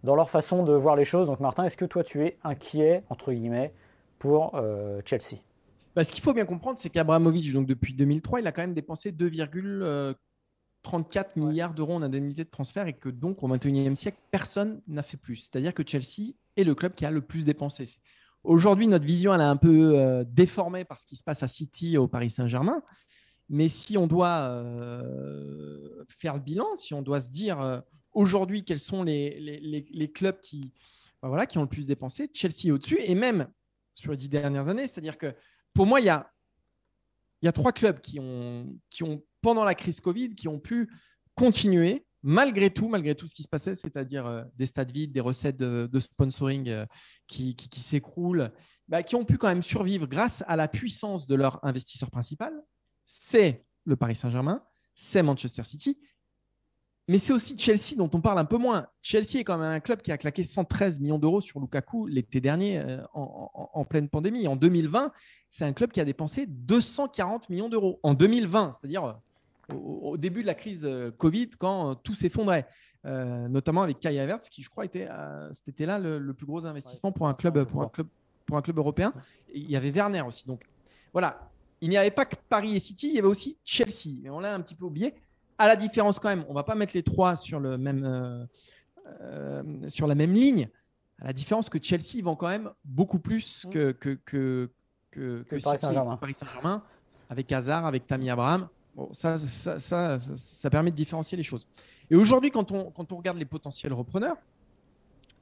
dans 0.04 0.16
leur 0.16 0.30
façon 0.30 0.64
de 0.64 0.74
voir 0.74 0.96
les 0.96 1.06
choses. 1.06 1.28
Donc 1.28 1.40
Martin, 1.40 1.66
est-ce 1.66 1.78
que 1.78 1.86
toi 1.86 2.04
tu 2.04 2.24
es 2.24 2.38
inquiet, 2.44 3.04
entre 3.10 3.34
guillemets, 3.34 3.74
pour 4.20 4.52
euh, 4.56 5.02
Chelsea? 5.06 5.38
Bah, 5.96 6.04
ce 6.04 6.12
qu'il 6.12 6.24
faut 6.24 6.34
bien 6.34 6.46
comprendre, 6.46 6.78
c'est 6.78 6.90
qu'Abramovich, 6.90 7.54
donc 7.54 7.68
depuis 7.68 7.94
2003, 7.94 8.42
il 8.42 8.48
a 8.48 8.52
quand 8.52 8.64
même 8.64 8.74
dépensé 8.74 9.12
2,34 9.12 11.26
milliards 11.38 11.74
d'euros 11.74 11.94
en 11.94 12.02
indemnité 12.02 12.44
de 12.44 12.50
transfert 12.50 12.88
et 12.88 12.94
que 12.94 13.10
donc 13.10 13.44
au 13.44 13.48
21e 13.48 13.96
siècle, 13.96 14.18
personne 14.30 14.82
n'a 14.88 15.04
fait 15.04 15.18
plus. 15.18 15.38
C'est-à-dire 15.38 15.74
que 15.74 15.84
Chelsea 15.86 16.34
est 16.58 16.64
le 16.64 16.76
club 16.76 16.96
qui 16.96 17.06
a 17.06 17.12
le 17.12 17.22
plus 17.22 17.46
dépensé. 17.46 17.88
Aujourd'hui, 18.46 18.88
notre 18.88 19.06
vision 19.06 19.34
elle 19.34 19.42
est 19.42 19.46
un 19.46 19.58
peu 19.58 19.98
euh, 19.98 20.24
déformée 20.28 20.86
par 20.86 21.00
ce 21.00 21.06
qui 21.06 21.16
se 21.16 21.24
passe 21.24 21.42
à 21.42 21.48
City 21.48 21.98
au 21.98 22.08
Paris 22.08 22.30
Saint-Germain. 22.30 22.84
Mais 23.50 23.70
si 23.70 23.98
on 23.98 24.08
doit 24.08 24.50
euh, 24.50 26.04
faire 26.08 26.36
le 26.36 26.40
bilan, 26.40 26.76
si 26.76 26.94
on 26.94 27.02
doit 27.02 27.22
se 27.22 27.30
dire 27.30 27.62
euh, 27.62 27.80
aujourd'hui 28.14 28.64
quels 28.64 28.80
sont 28.80 29.04
les, 29.04 30.12
clubs 30.14 30.40
qui, 30.42 30.72
bah 31.22 31.28
voilà, 31.28 31.46
qui 31.46 31.58
ont 31.58 31.62
le 31.64 31.70
plus 31.70 31.88
dépensé, 31.88 32.30
Chelsea 32.34 32.74
au-dessus. 32.74 33.00
Et 33.02 33.14
même 33.14 33.48
sur 33.94 34.12
les 34.12 34.18
dix 34.18 34.30
dernières 34.30 34.70
années, 34.70 34.88
c'est-à-dire 34.88 35.18
que 35.18 35.34
pour 35.74 35.86
moi, 35.86 36.00
il 36.00 36.06
y 36.06 36.10
a, 36.10 36.32
y 37.44 37.48
a 37.48 37.52
trois 37.52 37.72
clubs 37.72 38.00
qui 38.02 38.20
ont, 38.20 38.76
qui 38.90 39.04
ont, 39.04 39.24
pendant 39.42 39.64
la 39.64 39.76
crise 39.76 40.02
Covid, 40.02 40.34
qui 40.34 40.48
ont 40.48 40.60
pu 40.60 40.90
continuer 41.36 42.06
malgré 42.24 42.72
tout, 42.72 42.88
malgré 42.88 43.14
tout 43.14 43.28
ce 43.28 43.36
qui 43.36 43.44
se 43.44 43.48
passait, 43.48 43.76
c'est-à-dire 43.76 44.26
euh, 44.26 44.44
des 44.56 44.66
stades 44.66 44.90
vides, 44.90 45.12
des 45.12 45.20
recettes 45.20 45.58
de, 45.58 46.00
sponsoring 46.00 46.86
qui, 47.28 47.56
qui, 47.56 47.70
qui 47.70 47.82
s'écroulent, 47.82 48.52
bah, 48.88 49.04
qui 49.04 49.16
ont 49.16 49.26
pu 49.26 49.38
quand 49.38 49.48
même 49.48 49.62
survivre 49.62 50.08
grâce 50.08 50.44
à 50.48 50.56
la 50.56 50.68
puissance 50.68 51.28
de 51.28 51.36
leur 51.36 51.64
investisseur 51.64 52.10
principal. 52.10 52.52
C'est 53.06 53.64
le 53.86 53.96
Paris 53.96 54.16
Saint-Germain, 54.16 54.64
c'est 54.94 55.22
Manchester 55.24 55.64
City, 55.64 55.98
mais 57.08 57.20
c'est 57.20 57.34
aussi 57.34 57.56
Chelsea 57.58 57.96
dont 57.96 58.10
on 58.14 58.20
parle 58.22 58.40
un 58.40 58.46
peu 58.46 58.58
moins. 58.58 58.88
Chelsea 59.04 59.36
est 59.36 59.44
quand 59.44 59.58
même 59.60 59.72
un 59.72 59.80
club 59.80 60.02
qui 60.02 60.12
a 60.12 60.18
claqué 60.18 60.44
113 60.44 61.00
millions 61.00 61.20
d'euros 61.20 61.40
sur 61.40 61.60
Lukaku 61.60 62.08
l'été 62.08 62.42
dernier 62.42 62.80
euh, 62.80 63.04
en, 63.14 63.52
en- 63.54 63.70
en 63.80 63.86
pleine 63.86 64.10
pandémie. 64.10 64.48
En 64.48 64.56
2020, 64.56 65.12
c'est 65.50 65.66
un 65.66 65.74
club 65.74 65.92
qui 65.92 66.02
a 66.02 66.06
dépensé 66.06 66.48
240 66.48 67.50
millions 67.50 67.70
d'euros. 67.70 68.00
En 68.02 68.16
2020, 68.16 68.72
c'est-à-dire 68.72 69.04
euh, 69.04 69.14
au, 69.76 70.12
au 70.14 70.18
début 70.18 70.42
de 70.42 70.48
la 70.48 70.56
crise 70.56 70.84
euh, 70.84 71.12
Covid, 71.12 71.50
quand 71.60 71.96
tout 71.96 72.16
s'effondrait, 72.16 72.66
Euh, 73.08 73.48
notamment 73.50 73.84
avec 73.84 74.00
Kai 74.00 74.18
Havertz, 74.20 74.50
qui 74.50 74.64
je 74.64 74.70
crois 74.72 74.84
était 74.84 75.08
euh, 75.08 75.54
cet 75.54 75.68
été-là 75.68 76.00
le, 76.00 76.18
le 76.18 76.34
plus 76.34 76.48
gros 76.48 76.66
investissement 76.66 77.12
pour 77.12 77.28
un 77.28 77.36
club, 77.36 77.64
pour 77.68 77.84
un 77.84 77.88
club, 77.88 78.08
pour 78.48 78.58
un 78.58 78.64
club 78.64 78.80
européen. 78.80 79.14
Et 79.54 79.60
il 79.60 79.70
y 79.70 79.76
avait 79.76 79.92
Werner 79.92 80.24
aussi. 80.24 80.48
Donc 80.48 80.66
voilà, 81.14 81.52
il 81.82 81.90
n'y 81.90 81.98
avait 81.98 82.12
pas 82.12 82.26
que 82.26 82.36
Paris 82.50 82.76
et 82.76 82.80
City, 82.80 83.08
il 83.08 83.16
y 83.16 83.20
avait 83.20 83.28
aussi 83.28 83.58
Chelsea. 83.64 84.16
Et 84.24 84.30
on 84.30 84.40
l'a 84.40 84.54
un 84.54 84.62
petit 84.62 84.76
peu 84.76 84.86
oublié. 84.86 85.14
À 85.58 85.68
la 85.68 85.76
différence 85.76 86.20
quand 86.20 86.30
même, 86.30 86.46
on 86.50 86.54
va 86.54 86.64
pas 86.64 86.76
mettre 86.76 86.94
les 86.96 87.04
trois 87.04 87.36
sur 87.36 87.60
le 87.60 87.78
même 87.78 88.04
euh, 88.04 88.46
euh, 89.22 89.90
sur 89.90 90.08
la 90.08 90.16
même 90.16 90.34
ligne. 90.34 90.70
À 91.22 91.28
la 91.28 91.34
différence 91.34 91.70
que 91.70 91.82
Chelsea 91.82 92.22
vend 92.22 92.36
quand 92.36 92.50
même 92.50 92.72
beaucoup 92.84 93.20
plus 93.20 93.66
que 93.72 93.92
que 93.92 94.18
que 94.26 94.70
que, 95.12 95.44
Que 95.48 95.64
Paris 95.64 96.34
Saint-Germain. 96.34 96.84
Avec 97.30 97.52
Hazard, 97.52 97.86
avec 97.86 98.06
Tammy 98.06 98.30
Abraham. 98.30 98.68
Bon, 98.96 99.10
ça, 99.14 99.38
ça, 99.38 99.80
ça, 100.20 100.70
permet 100.70 100.92
de 100.92 100.96
différencier 100.96 101.38
les 101.38 101.44
choses. 101.44 101.68
Et 102.10 102.16
aujourd'hui, 102.16 102.52
quand 102.52 102.72
on, 102.72 102.92
quand 102.92 103.12
on 103.12 103.18
regarde 103.18 103.38
les 103.38 103.46
potentiels 103.46 103.94
repreneurs, 103.94 104.38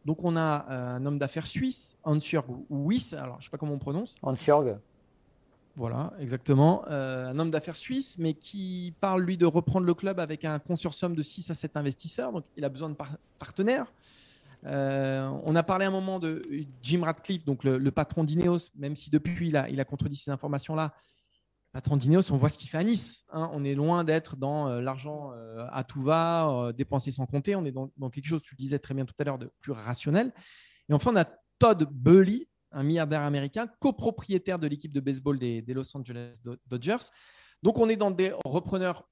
donc 0.06 0.24
on 0.24 0.36
a 0.36 0.66
euh, 0.70 0.96
un 0.96 1.06
homme 1.06 1.20
d'affaires 1.20 1.48
suisse, 1.48 1.98
Hans-Jörg 2.04 2.46
Wyss, 2.70 3.14
alors 3.14 3.36
je 3.36 3.40
ne 3.40 3.44
sais 3.44 3.50
pas 3.50 3.58
comment 3.58 3.74
on 3.74 3.80
prononce, 3.80 4.16
Hans-Jörg 4.22 4.78
voilà, 5.76 6.14
exactement. 6.20 6.86
Euh, 6.90 7.30
un 7.30 7.40
homme 7.40 7.50
d'affaires 7.50 7.76
suisse, 7.76 8.18
mais 8.20 8.36
qui 8.36 8.94
parle, 9.00 9.24
lui, 9.24 9.38
de 9.38 9.46
reprendre 9.46 9.88
le 9.88 9.94
club 9.96 10.20
avec 10.20 10.46
un 10.46 10.60
consortium 10.60 11.16
de 11.16 11.22
6 11.24 11.50
à 11.50 11.56
7 11.56 11.78
investisseurs. 11.78 12.32
Donc, 12.32 12.46
il 12.56 12.64
a 12.64 12.70
besoin 12.70 12.90
de 12.90 12.94
par- 12.94 13.18
partenaires. 13.40 13.92
Euh, 14.66 15.28
on 15.46 15.56
a 15.56 15.64
parlé 15.64 15.86
un 15.86 15.92
moment 15.92 16.20
de 16.20 16.42
Jim 16.84 17.02
Radcliffe, 17.04 17.44
donc 17.44 17.64
le, 17.64 17.92
patron 17.92 18.24
d'Ineos, 18.24 18.70
même 18.76 18.96
si 18.96 19.10
depuis, 19.10 19.50
il 19.50 19.58
a, 19.58 19.68
il 19.70 19.80
a 19.80 19.86
contredit 19.86 20.16
ces 20.16 20.32
informations-là. 20.32 20.94
Patron 21.72 21.98
d'Ineos, 21.98 22.32
on 22.32 22.38
voit 22.38 22.50
ce 22.50 22.60
qu'il 22.60 22.70
fait 22.70 22.78
à 22.78 22.84
Nice. 22.84 23.26
hein. 23.32 23.50
On 23.52 23.64
est 23.64 23.74
loin 23.74 24.04
d'être 24.04 24.36
dans 24.38 24.68
euh, 24.68 24.80
l'argent 24.80 25.32
à 25.72 25.84
tout 25.84 26.02
va, 26.02 26.72
dépensé 26.78 27.10
sans 27.10 27.26
compter. 27.26 27.56
On 27.56 27.66
est 27.66 27.72
dans, 27.72 27.92
dans 27.98 28.12
quelque 28.12 28.28
chose, 28.28 28.44
tu 28.44 28.54
le 28.54 28.60
disais 28.60 28.78
très 28.78 28.94
bien 28.94 29.06
tout 29.06 29.16
à 29.18 29.24
l'heure, 29.24 29.40
de 29.40 29.52
plus 29.60 29.72
rationnel. 29.72 30.32
Et 30.88 30.94
enfin, 30.94 31.12
on 31.12 31.16
a 31.16 31.26
Todd 31.58 31.90
Burley, 31.92 32.48
un 32.74 32.84
milliardaire 32.84 33.22
américain, 33.22 33.68
copropriétaire 33.80 34.60
de 34.60 34.68
l'équipe 34.68 34.92
de 34.92 35.00
baseball 35.00 35.40
des, 35.40 35.62
des 35.62 35.74
Los 35.74 35.96
Angeles 35.96 36.40
Do- 36.44 36.58
Dodgers. 36.68 37.10
Donc, 37.62 37.78
on 37.78 37.88
est 37.90 37.96
dans 37.96 38.12
des 38.12 38.34
repreneurs 38.46 39.08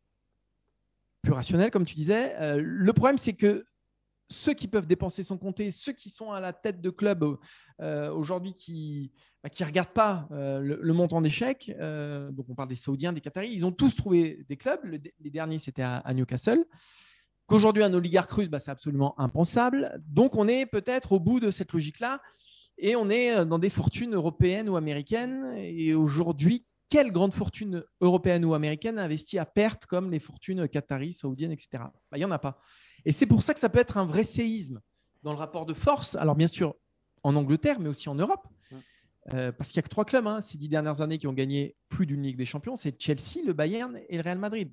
plus 1.21 1.33
rationnels, 1.33 1.71
comme 1.71 1.85
tu 1.85 1.95
disais. 1.95 2.35
Euh, 2.39 2.61
le 2.61 2.93
problème, 2.93 3.17
c'est 3.17 3.33
que 3.33 3.65
ceux 4.29 4.53
qui 4.53 4.67
peuvent 4.67 4.87
dépenser 4.87 5.23
sans 5.23 5.37
compter, 5.37 5.71
ceux 5.71 5.93
qui 5.93 6.09
sont 6.09 6.31
à 6.31 6.39
la 6.39 6.53
tête 6.53 6.81
de 6.81 6.89
club 6.89 7.37
euh, 7.81 8.11
aujourd'hui 8.11 8.53
qui 8.53 9.11
ne 9.43 9.49
qui 9.49 9.63
regardent 9.63 9.89
pas 9.89 10.27
euh, 10.31 10.61
le, 10.61 10.93
montant 10.93 11.21
d'échecs, 11.21 11.71
euh, 11.79 12.31
donc 12.31 12.45
on 12.49 12.55
parle 12.55 12.69
des 12.69 12.75
Saoudiens, 12.75 13.11
des 13.11 13.21
Qataris, 13.21 13.51
ils 13.51 13.65
ont 13.65 13.71
tous 13.71 13.95
trouvé 13.95 14.45
des 14.47 14.55
clubs. 14.55 14.79
Le- 14.83 14.99
les 15.19 15.29
derniers, 15.29 15.59
c'était 15.59 15.81
à, 15.81 15.97
à 15.97 16.13
Newcastle. 16.13 16.63
Qu'aujourd'hui, 17.47 17.83
un 17.83 17.93
oligarque 17.93 18.31
russe, 18.31 18.47
bah, 18.49 18.59
c'est 18.59 18.71
absolument 18.71 19.19
impensable. 19.19 20.01
Donc, 20.07 20.35
on 20.35 20.47
est 20.47 20.65
peut-être 20.65 21.11
au 21.11 21.19
bout 21.19 21.41
de 21.41 21.51
cette 21.51 21.73
logique-là 21.73 22.21
et 22.77 22.95
on 22.95 23.09
est 23.09 23.35
euh, 23.35 23.45
dans 23.45 23.59
des 23.59 23.69
fortunes 23.69 24.15
européennes 24.15 24.69
ou 24.69 24.75
américaines. 24.75 25.53
Et 25.57 25.93
aujourd'hui, 25.93 26.65
quelle 26.89 27.11
grande 27.11 27.33
fortune 27.33 27.83
européenne 28.01 28.43
ou 28.45 28.53
américaine 28.53 28.99
investit 28.99 29.39
à 29.39 29.45
perte 29.45 29.85
comme 29.85 30.11
les 30.11 30.19
fortunes 30.19 30.67
qataris, 30.67 31.13
saoudiennes, 31.13 31.51
etc. 31.51 31.69
Bah, 31.73 32.17
Il 32.17 32.19
n'y 32.19 32.25
en 32.25 32.31
a 32.31 32.39
pas. 32.39 32.59
Et 33.05 33.11
c'est 33.11 33.25
pour 33.25 33.43
ça 33.43 33.53
que 33.53 33.59
ça 33.59 33.69
peut 33.69 33.79
être 33.79 33.97
un 33.97 34.05
vrai 34.05 34.23
séisme 34.23 34.81
dans 35.23 35.31
le 35.31 35.37
rapport 35.37 35.65
de 35.65 35.73
force. 35.73 36.15
Alors, 36.15 36.35
bien 36.35 36.47
sûr, 36.47 36.75
en 37.23 37.35
Angleterre, 37.35 37.79
mais 37.79 37.89
aussi 37.89 38.09
en 38.09 38.15
Europe. 38.15 38.47
Euh, 39.33 39.51
parce 39.51 39.69
qu'il 39.69 39.77
n'y 39.77 39.81
a 39.81 39.83
que 39.83 39.89
trois 39.89 40.03
clubs 40.03 40.25
hein, 40.25 40.41
ces 40.41 40.57
dix 40.57 40.67
dernières 40.67 41.01
années 41.01 41.19
qui 41.19 41.27
ont 41.27 41.33
gagné 41.33 41.75
plus 41.89 42.07
d'une 42.07 42.23
Ligue 42.23 42.37
des 42.37 42.45
Champions 42.45 42.75
c'est 42.75 42.99
Chelsea, 42.99 43.45
le 43.45 43.53
Bayern 43.53 43.99
et 44.09 44.17
le 44.17 44.23
Real 44.23 44.39
Madrid. 44.39 44.71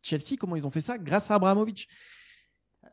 Chelsea, 0.00 0.36
comment 0.38 0.56
ils 0.56 0.66
ont 0.66 0.70
fait 0.70 0.80
ça? 0.80 0.96
Grâce 0.96 1.30
à 1.30 1.34
Abramovich. 1.34 1.86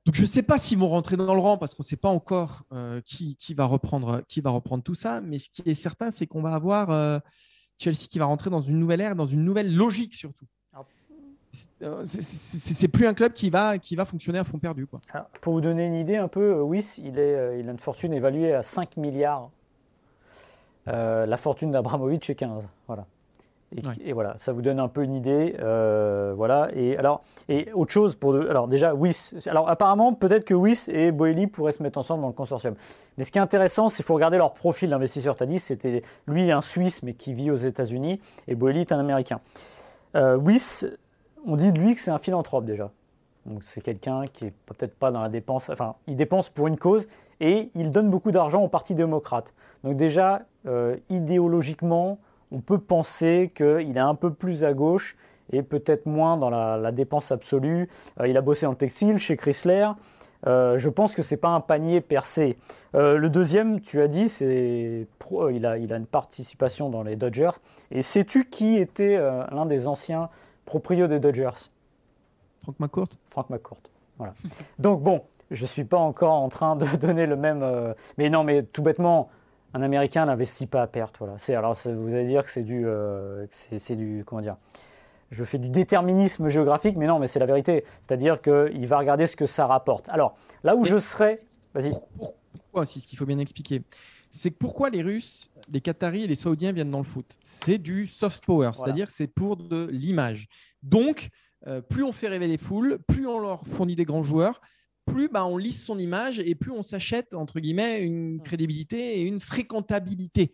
Donc 0.06 0.16
je 0.16 0.22
ne 0.22 0.28
sais 0.28 0.42
pas 0.42 0.58
s'ils 0.58 0.80
vont 0.80 0.88
rentrer 0.88 1.16
dans 1.16 1.34
le 1.36 1.40
rang 1.40 1.58
parce 1.58 1.76
qu'on 1.76 1.84
ne 1.84 1.88
sait 1.88 1.96
pas 1.96 2.10
encore 2.10 2.64
euh, 2.74 3.02
qui, 3.02 3.36
qui 3.36 3.54
va 3.54 3.66
reprendre, 3.66 4.24
qui 4.28 4.42
va 4.42 4.50
reprendre 4.50 4.84
tout 4.84 4.96
ça. 4.96 5.22
Mais 5.22 5.38
ce 5.38 5.50
qui 5.50 5.62
est 5.66 5.76
certain, 5.76 6.10
c'est 6.10 6.26
qu'on 6.26 6.42
va 6.42 6.54
avoir 6.56 6.90
euh, 6.90 7.20
Chelsea 7.78 8.08
qui 8.10 8.18
va 8.18 8.26
rentrer 8.26 8.50
dans 8.50 8.62
une 8.62 8.80
nouvelle 8.80 9.02
ère, 9.02 9.16
dans 9.16 9.28
une 9.28 9.44
nouvelle 9.44 9.76
logique 9.76 10.16
surtout. 10.16 10.46
Euh, 11.84 12.04
c'est- 12.06 12.88
plus 12.88 13.06
un 13.08 13.14
club 13.14 13.34
qui 13.34 13.50
va, 13.50 13.78
qui 13.78 13.96
va 13.98 14.06
fonctionner 14.06 14.40
à 14.40 14.46
fond 14.46 14.58
perdu. 14.58 14.88
Quoi. 14.88 15.02
Alors, 15.14 15.28
pour 15.42 15.52
vous 15.54 15.62
donner 15.62 15.86
une 15.86 15.96
idée 15.96 16.16
un 16.16 16.30
peu, 16.30 16.62
Wyss, 16.62 16.98
il, 16.98 17.20
est, 17.20 17.60
il 17.60 17.68
a 17.68 17.72
une 17.72 17.78
fortune 17.78 18.14
évaluée 18.14 18.54
à 18.54 18.64
5 18.64 18.96
milliards. 18.98 19.50
Euh, 20.88 21.26
la 21.26 21.38
fortune 21.38 21.72
d'Abramovich 21.72 22.30
est 22.30 22.36
15. 22.36 22.64
Voilà. 22.88 23.06
Et, 23.76 23.86
Ouais. 23.88 23.94
et 24.04 24.12
voilà, 24.14 24.34
ça 24.38 24.52
vous 24.52 24.62
donne 24.62 24.80
un 24.80 24.90
peu 24.90 25.02
une 25.04 25.14
idée. 25.14 25.56
euh, 25.60 26.34
voilà. 26.36 26.70
Et 26.76 26.98
alors, 26.98 27.24
et 27.48 27.72
autre 27.74 27.92
chose 27.92 28.16
pour. 28.16 28.34
de- 28.34 28.48
alors 28.50 28.68
déjà, 28.68 28.94
Wyss. 28.94 29.34
Alors 29.48 29.70
apparemment, 29.70 30.14
peut-être 30.14 30.44
que 30.44 30.54
Wyss 30.54 30.90
et 30.90 31.12
Boeli 31.12 31.48
pourraient 31.48 31.72
se 31.72 31.82
mettre 31.82 31.98
ensemble 31.98 32.22
dans 32.22 32.28
le 32.28 32.34
consortium. 32.34 32.76
Mais 33.18 33.24
ce 33.24 33.32
qui 33.32 33.38
est 33.38 33.42
intéressant, 33.42 33.88
c'est 33.88 33.98
qu'il 33.98 34.06
faut 34.06 34.14
regarder 34.16 34.38
leur 34.38 34.54
profil 34.54 34.90
d'investisseur. 34.90 35.38
Tu 35.38 35.44
as 35.44 35.46
dit, 35.46 35.60
c'était 35.60 36.02
lui 36.28 36.52
un 36.52 36.62
Suisse, 36.62 37.02
mais 37.04 37.14
qui 37.14 37.34
vit 37.34 37.50
aux 37.50 37.56
États-Unis, 37.56 38.20
et 38.48 38.56
Boeli 38.56 38.82
est 38.82 38.92
un 38.92 39.00
Américain. 39.00 39.40
Euh, 40.16 40.36
Wyss, 40.38 40.86
on 41.48 41.56
dit 41.56 41.72
de 41.72 41.80
lui 41.80 41.96
que 41.96 42.02
c'est 42.02 42.12
un 42.12 42.20
philanthrope 42.20 42.66
déjà. 42.66 42.92
Donc 43.46 43.64
c'est 43.64 43.82
quelqu'un 43.82 44.26
qui 44.32 44.48
est 44.48 44.54
peut-être 44.66 44.96
pas 44.96 45.12
dans 45.12 45.22
la 45.22 45.30
dépense. 45.30 45.70
Enfin, 45.70 45.96
il 46.08 46.16
dépense 46.18 46.50
pour 46.50 46.68
une 46.68 46.78
cause 46.78 47.08
et 47.40 47.70
il 47.74 47.92
donne 47.92 48.10
beaucoup 48.10 48.32
d'argent 48.32 48.62
au 48.62 48.68
Parti 48.68 48.94
démocrate. 48.96 49.54
Donc 49.86 49.96
déjà, 49.96 50.42
euh, 50.68 50.98
idéologiquement, 51.10 52.20
on 52.52 52.60
peut 52.60 52.80
penser 52.80 53.52
qu'il 53.56 53.96
est 53.96 54.00
un 54.00 54.16
peu 54.16 54.34
plus 54.34 54.64
à 54.64 54.74
gauche 54.74 55.16
et 55.52 55.64
peut-être 55.64 56.06
moins 56.06 56.38
dans 56.38 56.50
la, 56.50 56.78
la 56.78 56.92
dépense 56.92 57.32
absolue. 57.32 57.90
Euh, 58.20 58.28
il 58.28 58.38
a 58.38 58.42
bossé 58.42 58.66
dans 58.66 58.72
le 58.72 58.78
textile 58.78 59.18
chez 59.18 59.38
Chrysler. 59.38 59.90
Euh, 60.48 60.78
je 60.78 60.90
pense 60.90 61.14
que 61.14 61.22
c'est 61.22 61.38
pas 61.38 61.50
un 61.50 61.60
panier 61.60 62.02
percé. 62.02 62.58
Euh, 62.96 63.18
le 63.18 63.30
deuxième, 63.30 63.80
tu 63.82 64.02
as 64.02 64.08
dit, 64.08 64.28
c'est 64.28 65.08
il, 65.52 65.66
a, 65.66 65.78
il 65.78 65.94
a 65.94 65.98
une 65.98 66.08
participation 66.08 66.90
dans 66.90 67.04
les 67.04 67.16
Dodgers. 67.16 67.52
Et 67.92 68.02
sais-tu 68.02 68.50
qui 68.50 68.78
était 68.78 69.18
l'un 69.18 69.66
des 69.66 69.88
anciens 69.88 70.30
proprios 70.66 71.08
des 71.08 71.20
Dodgers? 71.20 71.70
Frank 72.64 72.80
McCourt? 72.80 73.10
Frank 73.30 73.50
McCourt. 73.50 73.82
Voilà. 74.18 74.34
Donc 74.80 75.02
bon, 75.02 75.22
je 75.52 75.66
suis 75.66 75.86
pas 75.86 75.98
encore 75.98 76.34
en 76.34 76.50
train 76.50 76.76
de 76.76 76.86
donner 76.98 77.28
le 77.28 77.36
même. 77.36 77.94
Mais 78.18 78.30
non, 78.30 78.44
mais 78.44 78.64
tout 78.64 78.82
bêtement, 78.82 79.30
un 79.74 79.82
Américain 79.82 80.26
n'investit 80.26 80.68
pas 80.68 80.82
à 80.82 80.88
perte. 80.88 81.16
Voilà. 81.20 81.36
C'est 81.38 81.56
alors 81.56 81.74
vous 81.74 82.14
allez 82.14 82.28
dire 82.28 82.44
que 82.44 82.50
c'est 82.50 82.64
du, 82.64 82.86
euh, 82.86 83.46
c'est 83.50 83.96
du 83.96 84.24
comment 84.26 84.42
dire. 84.42 84.58
Je 85.32 85.44
fais 85.46 85.58
du 85.60 85.70
déterminisme 85.70 86.50
géographique, 86.50 86.98
mais 86.98 87.08
non, 87.08 87.18
mais 87.18 87.28
c'est 87.28 87.40
la 87.40 87.46
vérité. 87.46 87.86
C'est-à-dire 88.02 88.42
qu'il 88.42 88.86
va 88.88 88.98
regarder 88.98 89.28
ce 89.28 89.36
que 89.38 89.46
ça 89.46 89.66
rapporte. 89.66 90.10
Alors 90.10 90.36
là 90.64 90.76
où 90.76 90.84
je 90.84 91.00
serais, 91.00 91.40
vas-y. 91.74 91.92
Pour- 91.92 92.08
pour- 92.10 92.36
Pourquoi 92.54 92.82
aussi, 92.82 93.00
ce 93.00 93.08
qu'il 93.08 93.18
faut 93.18 93.26
bien 93.26 93.40
expliquer, 93.40 93.82
c'est 94.30 94.52
pourquoi 94.52 94.90
les 94.90 95.02
Russes, 95.02 95.50
les 95.72 95.82
Qataris 95.82 96.24
et 96.24 96.28
les 96.28 96.36
Saoudiens 96.36 96.72
viennent 96.74 96.92
dans 96.92 97.00
le 97.00 97.04
foot? 97.06 97.38
C'est 97.44 97.78
du 97.78 98.06
soft 98.06 98.46
power, 98.46 98.72
c'est-à-dire 98.74 99.10
c'est 99.10 99.28
pour 99.28 99.58
de 99.58 99.88
l'image. 99.92 100.48
Donc, 100.84 101.30
euh, 101.68 101.82
plus 101.82 102.04
on 102.04 102.12
fait 102.12 102.28
rêver 102.30 102.48
les 102.48 102.58
foules, 102.58 103.00
plus 103.08 103.28
on 103.28 103.40
leur 103.40 103.66
fournit 103.66 103.96
des 103.96 104.06
grands 104.06 104.24
joueurs, 104.24 104.62
plus 105.12 105.30
bah, 105.30 105.46
on 105.46 105.58
lisse 105.58 105.84
son 105.84 106.00
image 106.00 106.40
et 106.40 106.56
plus 106.56 106.72
on 106.72 106.82
s'achète, 106.82 107.34
entre 107.34 107.60
guillemets, 107.60 108.00
une 108.00 108.42
crédibilité 108.42 109.20
et 109.20 109.22
une 109.24 109.40
fréquentabilité. 109.40 110.54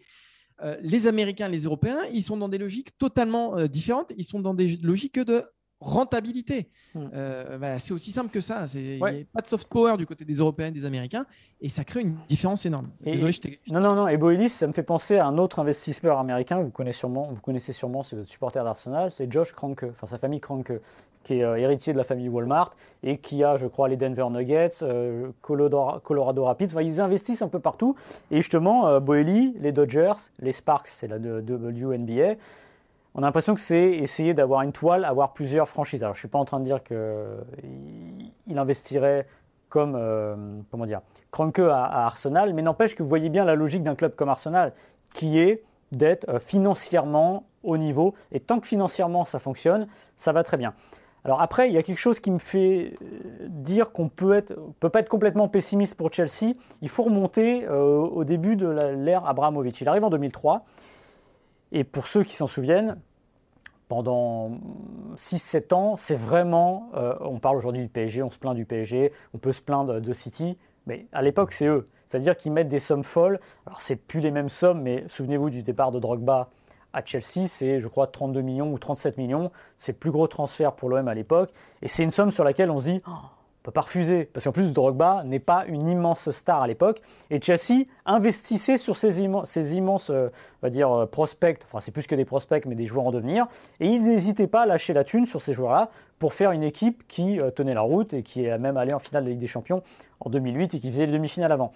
Euh, 0.64 0.76
les 0.82 1.06
Américains, 1.08 1.50
les 1.50 1.64
Européens, 1.64 2.00
ils 2.12 2.24
sont 2.24 2.38
dans 2.38 2.50
des 2.50 2.58
logiques 2.58 2.98
totalement 2.98 3.58
euh, 3.58 3.68
différentes. 3.68 4.12
Ils 4.18 4.24
sont 4.26 4.40
dans 4.40 4.54
des 4.56 4.78
logiques 4.78 5.20
de 5.20 5.44
rentabilité. 5.80 6.70
Hmm. 6.96 7.08
Euh, 7.14 7.56
voilà, 7.60 7.78
c'est 7.78 7.94
aussi 7.94 8.12
simple 8.12 8.32
que 8.32 8.42
ça. 8.42 8.66
C'est- 8.66 8.98
Il 8.98 9.04
n'y 9.04 9.22
a 9.22 9.26
pas 9.32 9.42
de 9.42 9.48
soft 9.48 9.68
power 9.70 9.96
du 9.98 10.08
côté 10.08 10.26
des 10.26 10.34
Européens 10.36 10.68
et 10.68 10.72
des 10.72 10.86
Américains 10.86 11.28
et 11.62 11.70
ça 11.70 11.84
crée 11.84 12.02
une 12.02 12.16
différence 12.28 12.66
énorme. 12.66 12.90
Et- 13.06 13.12
Désolé, 13.12 13.32
je 13.32 13.72
Non, 13.74 13.80
non, 13.80 13.96
non. 13.96 14.08
Et 14.08 14.18
Boilis, 14.18 14.50
ça 14.50 14.66
me 14.66 14.74
fait 14.74 14.82
penser 14.82 15.18
à 15.18 15.28
un 15.28 15.38
autre 15.38 15.60
investisseur 15.60 16.18
américain. 16.18 16.60
Vous 16.62 16.72
connaissez 16.72 17.00
sûrement, 17.00 17.32
vous 17.32 17.42
connaissez 17.42 17.74
sûrement 17.74 18.02
si 18.02 18.16
vous 18.16 18.22
êtes 18.22 18.28
supporter 18.30 18.64
d'Arsenal. 18.64 19.12
C'est 19.12 19.32
Josh 19.32 19.52
Kroenke, 19.54 19.84
enfin 19.92 20.08
sa 20.08 20.18
famille 20.18 20.40
Kroenke, 20.40 20.74
qui 21.28 21.40
est 21.40 21.44
euh, 21.44 21.58
héritier 21.58 21.92
de 21.92 21.98
la 21.98 22.06
famille 22.06 22.30
Walmart 22.30 22.72
et 23.04 23.18
qui 23.18 23.44
a, 23.44 23.58
je 23.58 23.68
crois, 23.68 23.90
les 23.90 23.98
Denver 23.98 24.28
Nuggets, 24.32 24.82
euh, 24.82 25.30
Colorado, 25.42 26.46
Rapids. 26.46 26.68
Enfin, 26.68 26.82
ils 26.82 27.02
investissent 27.02 27.42
un 27.42 27.50
peu 27.50 27.60
partout. 27.60 27.96
Et 28.32 28.38
justement, 28.38 28.88
euh, 28.88 29.00
Boehly, 29.02 29.56
les 29.60 29.74
Dodgers, 29.74 30.14
les 30.40 30.54
Sparks, 30.54 30.88
c'est 30.88 31.08
la 31.08 31.18
WNBA. 31.18 32.36
On 33.14 33.24
a 33.24 33.26
l'impression 33.26 33.56
que 33.56 33.62
c'est 33.62 33.92
essayer 33.92 34.34
d'avoir 34.34 34.62
une 34.62 34.72
toile, 34.72 35.04
avoir 35.04 35.34
plusieurs 35.34 35.68
franchises. 35.68 36.02
Alors, 36.02 36.16
je 36.16 36.20
ne 36.20 36.22
suis 36.22 36.28
pas 36.30 36.40
en 36.40 36.46
train 36.46 36.60
de 36.60 36.66
dire 36.66 36.82
qu'il 36.84 38.58
investirait 38.58 39.28
comme, 39.68 39.96
euh, 39.98 40.36
comment 40.72 40.86
dire, 40.86 41.02
Kroenke 41.32 41.60
à, 41.60 41.84
à 41.84 42.06
Arsenal, 42.06 42.54
mais 42.54 42.62
n'empêche 42.62 42.96
que 42.96 43.04
vous 43.04 43.10
voyez 43.10 43.28
bien 43.28 43.44
la 43.44 43.56
logique 43.56 43.84
d'un 43.84 43.96
club 43.96 44.16
comme 44.16 44.30
Arsenal, 44.30 44.72
qui 45.14 45.40
est 45.40 45.64
d'être 45.92 46.40
financièrement 46.40 47.44
au 47.64 47.78
niveau. 47.78 48.14
Et 48.32 48.40
tant 48.40 48.60
que 48.60 48.68
financièrement 48.68 49.26
ça 49.26 49.40
fonctionne, 49.40 49.88
ça 50.16 50.32
va 50.32 50.44
très 50.44 50.58
bien. 50.58 50.74
Alors 51.28 51.42
après, 51.42 51.68
il 51.68 51.74
y 51.74 51.78
a 51.78 51.84
quelque 51.84 51.98
chose 51.98 52.22
qui 52.22 52.32
me 52.32 52.40
fait 52.40 52.94
euh, 53.02 53.48
dire 53.50 53.92
qu'on 53.92 54.08
peut 54.08 54.32
être, 54.32 54.54
peut 54.80 54.90
pas 54.90 55.02
être 55.02 55.10
complètement 55.10 55.50
pessimiste 55.50 55.96
pour 55.96 56.12
Chelsea. 56.12 56.54
Il 56.82 56.88
faut 56.88 57.04
remonter 57.04 57.66
euh, 57.66 57.98
au 57.98 58.24
début 58.24 58.56
de 58.56 58.66
l'ère 58.66 59.26
Abramovich. 59.26 59.82
Il 59.82 59.90
arrive 59.90 60.06
en 60.06 60.10
2003. 60.10 60.66
Et 61.74 61.84
pour 61.84 62.08
ceux 62.08 62.24
qui 62.24 62.34
s'en 62.34 62.48
souviennent, 62.48 62.98
pendant 63.90 64.52
6-7 65.18 65.74
ans, 65.74 65.96
c'est 65.98 66.16
vraiment, 66.16 66.92
euh, 66.96 67.16
on 67.20 67.40
parle 67.40 67.58
aujourd'hui 67.58 67.82
du 67.82 67.90
PSG, 67.90 68.24
on 68.24 68.30
se 68.30 68.40
plaint 68.40 68.56
du 68.56 68.64
PSG, 68.64 69.12
on 69.34 69.38
peut 69.38 69.52
se 69.52 69.62
plaindre 69.62 70.00
de 70.00 70.14
City, 70.14 70.58
mais 70.86 71.08
à 71.12 71.22
l'époque 71.22 71.52
c'est 71.52 71.68
eux. 71.68 71.88
C'est-à-dire 72.08 72.38
qu'ils 72.38 72.54
mettent 72.54 72.70
des 72.70 72.80
sommes 72.80 73.04
folles. 73.04 73.42
Alors 73.66 73.82
c'est 73.82 73.98
plus 73.98 74.22
les 74.22 74.32
mêmes 74.32 74.48
sommes, 74.48 74.82
mais 74.82 75.04
souvenez-vous 75.10 75.50
du 75.50 75.62
départ 75.62 75.92
de 75.92 76.00
Drogba 76.00 76.50
à 76.98 77.06
Chelsea, 77.06 77.48
c'est 77.48 77.80
je 77.80 77.88
crois 77.88 78.08
32 78.08 78.42
millions 78.42 78.72
ou 78.72 78.80
37 78.80 79.18
millions. 79.18 79.52
C'est 79.78 79.92
le 79.94 79.98
plus 79.98 80.12
gros 80.12 80.28
transfert 80.28 80.74
pour 80.74 80.90
l'OM 80.90 81.08
à 81.08 81.14
l'époque. 81.14 81.52
Et 81.82 81.88
c'est 81.88 82.04
une 82.04 82.12
somme 82.12 82.32
sur 82.32 82.44
laquelle 82.44 82.72
on 82.72 82.80
se 82.80 82.86
dit, 82.90 83.02
oh, 83.08 83.12
on 83.12 83.64
peut 83.64 83.72
pas 83.72 83.82
refuser. 83.82 84.26
Parce 84.26 84.46
qu'en 84.46 84.52
plus, 84.52 84.72
Drogba 84.72 85.24
n'est 85.26 85.40
pas 85.40 85.66
une 85.68 85.88
immense 85.88 86.32
star 86.32 86.62
à 86.62 86.68
l'époque. 86.68 87.02
Et 87.30 87.40
Chelsea 87.42 87.84
investissait 88.06 88.78
sur 88.78 88.98
ces, 88.98 89.22
immen- 89.22 89.46
ces 89.46 89.76
immenses, 89.76 90.10
euh, 90.10 90.30
va 90.62 90.70
dire, 90.70 90.92
euh, 90.92 91.06
prospects. 91.06 91.60
Enfin, 91.66 91.82
c'est 91.82 91.92
plus 91.92 92.08
que 92.08 92.16
des 92.16 92.26
prospects, 92.26 92.66
mais 92.66 92.76
des 92.76 92.86
joueurs 92.86 93.06
en 93.06 93.12
devenir. 93.12 93.48
Et 93.80 93.88
ils 93.88 94.02
n'hésitaient 94.04 94.48
pas 94.48 94.64
à 94.64 94.66
lâcher 94.66 94.94
la 94.94 95.04
thune 95.04 95.26
sur 95.26 95.42
ces 95.42 95.54
joueurs-là 95.54 95.90
pour 96.18 96.34
faire 96.34 96.52
une 96.52 96.64
équipe 96.64 97.08
qui 97.08 97.40
euh, 97.40 97.52
tenait 97.52 97.74
la 97.74 97.82
route 97.82 98.14
et 98.14 98.24
qui 98.24 98.46
est 98.46 98.58
même 98.58 98.78
allée 98.78 98.94
en 98.94 99.00
finale 99.00 99.26
de 99.26 99.30
Ligue 99.30 99.40
des 99.40 99.48
Champions 99.48 99.84
en 100.22 100.30
2008 100.30 100.74
et 100.74 100.80
qui 100.80 100.90
faisait 100.90 101.06
les 101.06 101.14
demi-finales 101.14 101.52
avant. 101.52 101.74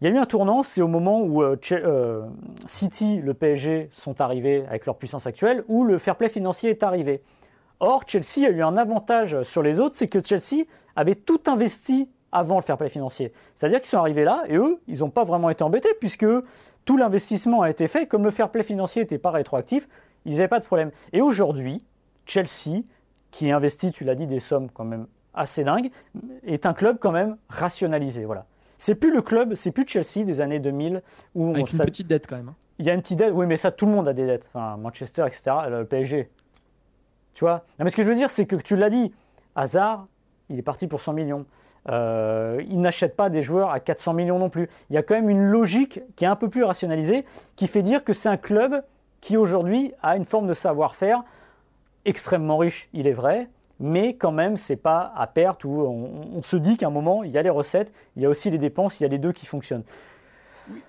Il 0.00 0.06
y 0.06 0.10
a 0.10 0.14
eu 0.14 0.18
un 0.18 0.26
tournant, 0.26 0.62
c'est 0.62 0.80
au 0.80 0.86
moment 0.86 1.20
où 1.22 1.42
euh, 1.42 1.56
euh, 1.72 2.22
City, 2.66 3.20
le 3.20 3.34
PSG 3.34 3.88
sont 3.90 4.20
arrivés 4.20 4.64
avec 4.68 4.86
leur 4.86 4.96
puissance 4.96 5.26
actuelle, 5.26 5.64
où 5.66 5.82
le 5.82 5.98
fair 5.98 6.14
play 6.14 6.28
financier 6.28 6.70
est 6.70 6.84
arrivé. 6.84 7.20
Or, 7.80 8.04
Chelsea 8.06 8.46
a 8.46 8.50
eu 8.50 8.62
un 8.62 8.76
avantage 8.76 9.42
sur 9.42 9.60
les 9.60 9.80
autres, 9.80 9.96
c'est 9.96 10.06
que 10.06 10.22
Chelsea 10.22 10.66
avait 10.94 11.16
tout 11.16 11.40
investi 11.46 12.08
avant 12.30 12.56
le 12.56 12.62
fair 12.62 12.76
play 12.76 12.90
financier. 12.90 13.32
C'est-à-dire 13.56 13.80
qu'ils 13.80 13.88
sont 13.88 13.98
arrivés 13.98 14.24
là 14.24 14.44
et 14.46 14.56
eux, 14.56 14.80
ils 14.86 15.00
n'ont 15.00 15.10
pas 15.10 15.24
vraiment 15.24 15.50
été 15.50 15.64
embêtés 15.64 15.94
puisque 15.98 16.26
tout 16.84 16.96
l'investissement 16.96 17.62
a 17.62 17.70
été 17.70 17.88
fait. 17.88 18.06
Comme 18.06 18.22
le 18.22 18.30
fair 18.30 18.50
play 18.50 18.62
financier 18.62 19.02
n'était 19.02 19.18
pas 19.18 19.32
rétroactif, 19.32 19.88
ils 20.26 20.34
n'avaient 20.34 20.48
pas 20.48 20.60
de 20.60 20.64
problème. 20.64 20.92
Et 21.12 21.20
aujourd'hui, 21.20 21.82
Chelsea, 22.24 22.82
qui 23.30 23.50
investit, 23.50 23.90
tu 23.90 24.04
l'as 24.04 24.14
dit, 24.14 24.26
des 24.26 24.40
sommes 24.40 24.70
quand 24.70 24.84
même 24.84 25.06
assez 25.34 25.64
dingues, 25.64 25.90
est 26.44 26.66
un 26.66 26.74
club 26.74 26.98
quand 27.00 27.12
même 27.12 27.36
rationalisé. 27.48 28.24
Voilà. 28.24 28.46
C'est 28.78 28.94
plus 28.94 29.12
le 29.12 29.20
club, 29.22 29.54
c'est 29.54 29.72
plus 29.72 29.84
Chelsea 29.86 30.24
des 30.24 30.40
années 30.40 30.60
2000 30.60 31.02
où 31.34 31.44
on 31.48 31.54
Avec 31.54 31.70
une 31.72 31.76
s'a- 31.78 31.84
petite 31.84 32.06
dette 32.06 32.26
quand 32.26 32.36
même. 32.36 32.48
hein. 32.48 32.54
il 32.78 32.86
y 32.86 32.90
a 32.90 32.94
une 32.94 33.02
petite 33.02 33.18
dette, 33.18 33.32
oui, 33.34 33.44
mais 33.46 33.56
ça, 33.56 33.70
tout 33.72 33.86
le 33.86 33.92
monde 33.92 34.08
a 34.08 34.12
des 34.12 34.24
dettes. 34.26 34.48
Enfin, 34.54 34.76
Manchester, 34.76 35.24
etc., 35.26 35.42
le 35.68 35.84
PSG. 35.84 36.30
Tu 37.34 37.44
vois? 37.44 37.64
Non, 37.78 37.84
mais 37.84 37.90
ce 37.90 37.96
que 37.96 38.02
je 38.02 38.08
veux 38.08 38.14
dire, 38.14 38.30
c'est 38.30 38.46
que 38.46 38.56
tu 38.56 38.76
l'as 38.76 38.90
dit, 38.90 39.12
Hazard, 39.54 40.06
il 40.48 40.58
est 40.58 40.62
parti 40.62 40.86
pour 40.86 41.00
100 41.00 41.12
millions. 41.12 41.44
Euh, 41.88 42.62
il 42.68 42.80
n'achète 42.80 43.16
pas 43.16 43.30
des 43.30 43.42
joueurs 43.42 43.70
à 43.70 43.80
400 43.80 44.12
millions 44.14 44.38
non 44.38 44.50
plus. 44.50 44.68
Il 44.90 44.94
y 44.94 44.98
a 44.98 45.02
quand 45.02 45.14
même 45.14 45.28
une 45.30 45.44
logique 45.46 46.00
qui 46.16 46.24
est 46.24 46.28
un 46.28 46.36
peu 46.36 46.48
plus 46.48 46.64
rationalisée, 46.64 47.24
qui 47.56 47.66
fait 47.66 47.82
dire 47.82 48.04
que 48.04 48.12
c'est 48.12 48.28
un 48.28 48.36
club 48.36 48.82
qui 49.20 49.36
aujourd'hui 49.36 49.92
a 50.02 50.16
une 50.16 50.24
forme 50.24 50.46
de 50.46 50.52
savoir-faire 50.52 51.22
extrêmement 52.04 52.56
riche, 52.58 52.88
il 52.92 53.06
est 53.06 53.12
vrai, 53.12 53.48
mais 53.80 54.16
quand 54.16 54.32
même, 54.32 54.56
c'est 54.56 54.76
pas 54.76 55.12
à 55.14 55.26
perte 55.26 55.64
où 55.64 55.70
on, 55.70 56.36
on 56.38 56.42
se 56.42 56.56
dit 56.56 56.76
qu'à 56.76 56.86
un 56.88 56.90
moment, 56.90 57.22
il 57.24 57.30
y 57.30 57.38
a 57.38 57.42
les 57.42 57.50
recettes, 57.50 57.92
il 58.16 58.22
y 58.22 58.26
a 58.26 58.28
aussi 58.28 58.50
les 58.50 58.58
dépenses, 58.58 59.00
il 59.00 59.04
y 59.04 59.06
a 59.06 59.08
les 59.08 59.18
deux 59.18 59.32
qui 59.32 59.46
fonctionnent. 59.46 59.84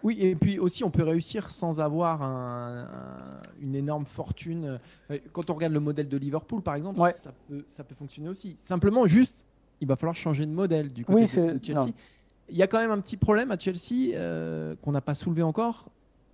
Oui, 0.04 0.18
et 0.20 0.36
puis 0.36 0.60
aussi, 0.60 0.84
on 0.84 0.90
peut 0.92 1.04
réussir 1.04 1.52
sans 1.52 1.80
avoir 1.80 2.22
un- 2.22 2.82
un- 2.82 3.42
une 3.62 3.76
énorme 3.76 4.06
fortune. 4.06 4.78
Euh, 5.10 5.18
Quand 5.32 5.50
on 5.50 5.54
regarde 5.54 5.72
le 5.72 5.80
modèle 5.80 6.10
de 6.10 6.18
Liverpool, 6.18 6.62
par 6.62 6.76
exemple, 6.76 7.00
Ouais. 7.00 7.14
ça, 7.14 7.32
peut, 7.48 7.64
ça 7.70 7.86
peut 7.86 7.96
fonctionner 7.96 8.28
aussi. 8.28 8.58
Simplement, 8.60 9.06
juste, 9.06 9.46
il 9.80 9.88
va 9.88 9.96
falloir 9.96 10.16
changer 10.16 10.46
de 10.46 10.52
modèle 10.52 10.92
du 10.92 11.06
côté 11.06 11.22
Oui, 11.22 11.24
de- 11.24 11.64
Chelsea. 11.64 11.80
non. 11.86 11.94
Il 12.50 12.58
y 12.58 12.64
a 12.64 12.68
quand 12.68 12.80
même 12.80 12.92
un 12.92 13.00
petit 13.00 13.16
problème 13.16 13.52
à 13.52 13.58
Chelsea 13.60 14.14
euh, 14.16 14.76
qu'on 14.82 14.92
n'a 14.92 15.02
pas 15.02 15.14
soulevé 15.14 15.44
encore, 15.44 15.86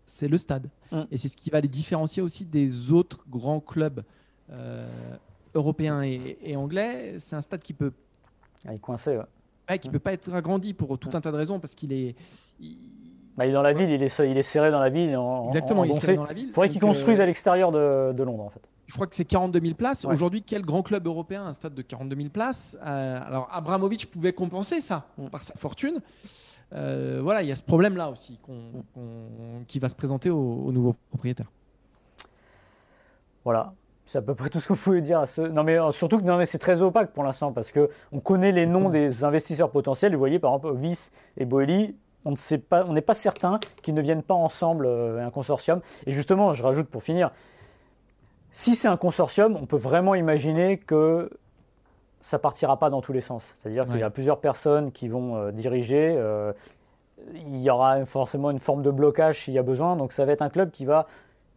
c'est 0.08 0.28
le 0.28 0.38
stade. 0.40 0.68
Mm. 0.92 1.02
Et 1.12 1.18
c'est 1.18 1.28
ce 1.28 1.38
qui 1.38 1.52
va 1.52 1.60
les 1.62 1.68
différencier 1.68 2.24
aussi 2.24 2.46
des 2.46 2.92
autres 2.92 3.26
grands 3.30 3.60
clubs 3.60 4.02
euh, 4.52 4.88
européens 5.56 6.04
et, 6.04 6.38
et 6.44 6.56
anglais. 6.56 7.16
C'est 7.18 7.36
un 7.36 7.42
stade 7.42 7.62
qui 7.62 7.74
peut 7.74 7.92
Ah, 8.68 8.72
Il 8.74 8.76
est 8.76 8.80
coincé, 8.80 9.18
ouais. 9.18 9.24
Ouais, 9.70 9.80
qui 9.80 9.90
Mm. 9.90 9.92
peut 9.94 10.00
pas 10.00 10.14
être 10.14 10.32
agrandi 10.34 10.74
pour 10.74 10.98
tout 11.00 11.10
un 11.14 11.22
tas 11.22 11.32
de 11.32 11.38
raisons 11.38 11.60
parce 11.60 11.74
qu'il 11.76 11.92
est. 11.94 12.16
il- 12.60 12.78
Bah, 13.38 13.46
il 13.46 13.50
est 13.50 13.54
dans 13.54 13.62
la 13.64 13.74
ville, 13.74 13.90
il 13.90 14.02
est, 14.02 14.20
il 14.20 14.38
est 14.38 14.42
serré 14.44 14.72
dans 14.72 14.80
la 14.80 14.90
ville. 14.90 15.16
En, 15.18 15.48
Exactement, 15.48 15.82
en- 15.82 15.84
il 15.84 15.92
est 15.92 16.00
serré 16.00 16.16
dans 16.16 16.24
la 16.26 16.34
ville. 16.34 16.48
Il 16.48 16.54
faudrait 16.54 16.70
qu'ils 16.70 16.80
Donc, 16.80 16.92
construisent 16.92 17.20
euh, 17.20 17.24
à 17.24 17.26
l'extérieur 17.26 17.72
de, 17.72 18.14
de 18.14 18.24
Londres, 18.24 18.44
en 18.46 18.50
fait. 18.50 18.62
Je 18.88 18.94
crois 18.94 19.08
que 19.08 19.16
c'est 19.16 19.26
42 19.26 19.60
000 19.60 19.74
places. 19.76 20.06
Ouais. 20.06 20.14
Aujourd'hui, 20.14 20.42
quel 20.44 20.62
grand 20.62 20.84
club 20.84 21.06
européen 21.08 21.44
a 21.44 21.48
un 21.50 21.54
stade 21.54 21.74
de 21.74 21.82
42 21.82 22.16
000 22.16 22.30
places? 22.30 22.78
Euh, 22.86 23.20
Alors, 23.26 23.50
Abramovich 23.52 24.06
pouvait 24.06 24.32
compenser 24.34 24.80
ça 24.80 25.08
Mm. 25.18 25.28
par 25.28 25.44
sa 25.44 25.54
fortune. 25.56 26.00
Euh, 26.74 27.20
voilà, 27.22 27.42
il 27.44 27.50
y 27.50 27.52
a 27.52 27.56
ce 27.56 27.62
problème-là 27.64 28.10
aussi 28.10 28.40
Mm. 28.48 29.64
qui 29.68 29.80
va 29.80 29.90
se 29.90 29.96
présenter 29.96 30.30
au, 30.30 30.38
au 30.68 30.72
nouveau 30.72 30.96
propriétaire. 31.10 31.52
Voilà. 33.44 33.74
C'est 34.06 34.20
à 34.20 34.22
peu 34.22 34.36
près 34.36 34.50
tout 34.50 34.60
ce 34.60 34.68
que 34.68 34.74
vous 34.74 34.80
pouvez 34.80 35.02
dire 35.02 35.20
à 35.20 35.28
ce. 35.28 35.42
Non, 35.42 35.64
mais 35.64 35.80
euh, 35.80 35.92
surtout 35.92 36.20
que 36.20 36.46
c'est 36.46 36.60
très 36.60 36.82
opaque 36.82 37.12
pour 37.12 37.24
l'instant 37.24 37.52
parce 37.52 37.72
que 37.72 37.90
on 38.12 38.20
connaît 38.20 38.52
les 38.52 38.68
noms 38.68 38.90
des 38.90 39.24
investisseurs 39.24 39.72
potentiels. 39.72 40.14
Vous 40.14 40.20
voyez, 40.20 40.40
par 40.40 40.52
exemple, 40.54 40.76
Vice 40.76 41.12
et 41.38 41.46
Boeli, 41.46 41.96
on 42.24 42.32
ne 42.32 42.36
sait 42.36 42.60
pas, 42.60 42.86
on 42.86 42.94
n'est 42.94 43.02
pas 43.02 43.16
certain 43.16 43.60
qu'ils 43.82 43.94
ne 43.94 44.02
viennent 44.02 44.24
pas 44.24 44.34
ensemble 44.34 44.86
euh, 44.86 45.26
un 45.26 45.32
consortium. 45.32 45.82
Et 46.06 46.12
justement, 46.12 46.54
je 46.54 46.64
rajoute 46.64 46.88
pour 46.88 47.02
finir, 47.04 47.32
si 48.52 48.76
c'est 48.76 48.88
un 48.88 48.98
consortium, 48.98 49.56
on 49.56 49.66
peut 49.66 49.78
vraiment 49.78 50.16
imaginer 50.16 50.78
que 50.78 51.30
ça 52.22 52.40
partira 52.40 52.78
pas 52.80 52.90
dans 52.90 53.02
tous 53.02 53.14
les 53.14 53.22
sens. 53.22 53.44
C'est-à-dire 53.58 53.86
qu'il 53.86 53.98
y 53.98 54.04
a 54.04 54.10
plusieurs 54.10 54.40
personnes 54.40 54.92
qui 54.92 55.08
vont 55.08 55.36
euh, 55.36 55.52
diriger. 55.52 56.16
euh, 56.18 56.54
il 57.34 57.58
y 57.58 57.70
aura 57.70 58.06
forcément 58.06 58.52
une 58.52 58.60
forme 58.60 58.84
de 58.84 58.92
blocage 58.92 59.42
s'il 59.44 59.54
y 59.54 59.60
a 59.60 59.64
besoin. 59.64 59.96
Donc 59.96 60.14
ça 60.14 60.26
va 60.26 60.32
être 60.32 60.42
un 60.42 60.50
club 60.50 60.72
qui 60.72 60.86
va, 60.86 61.08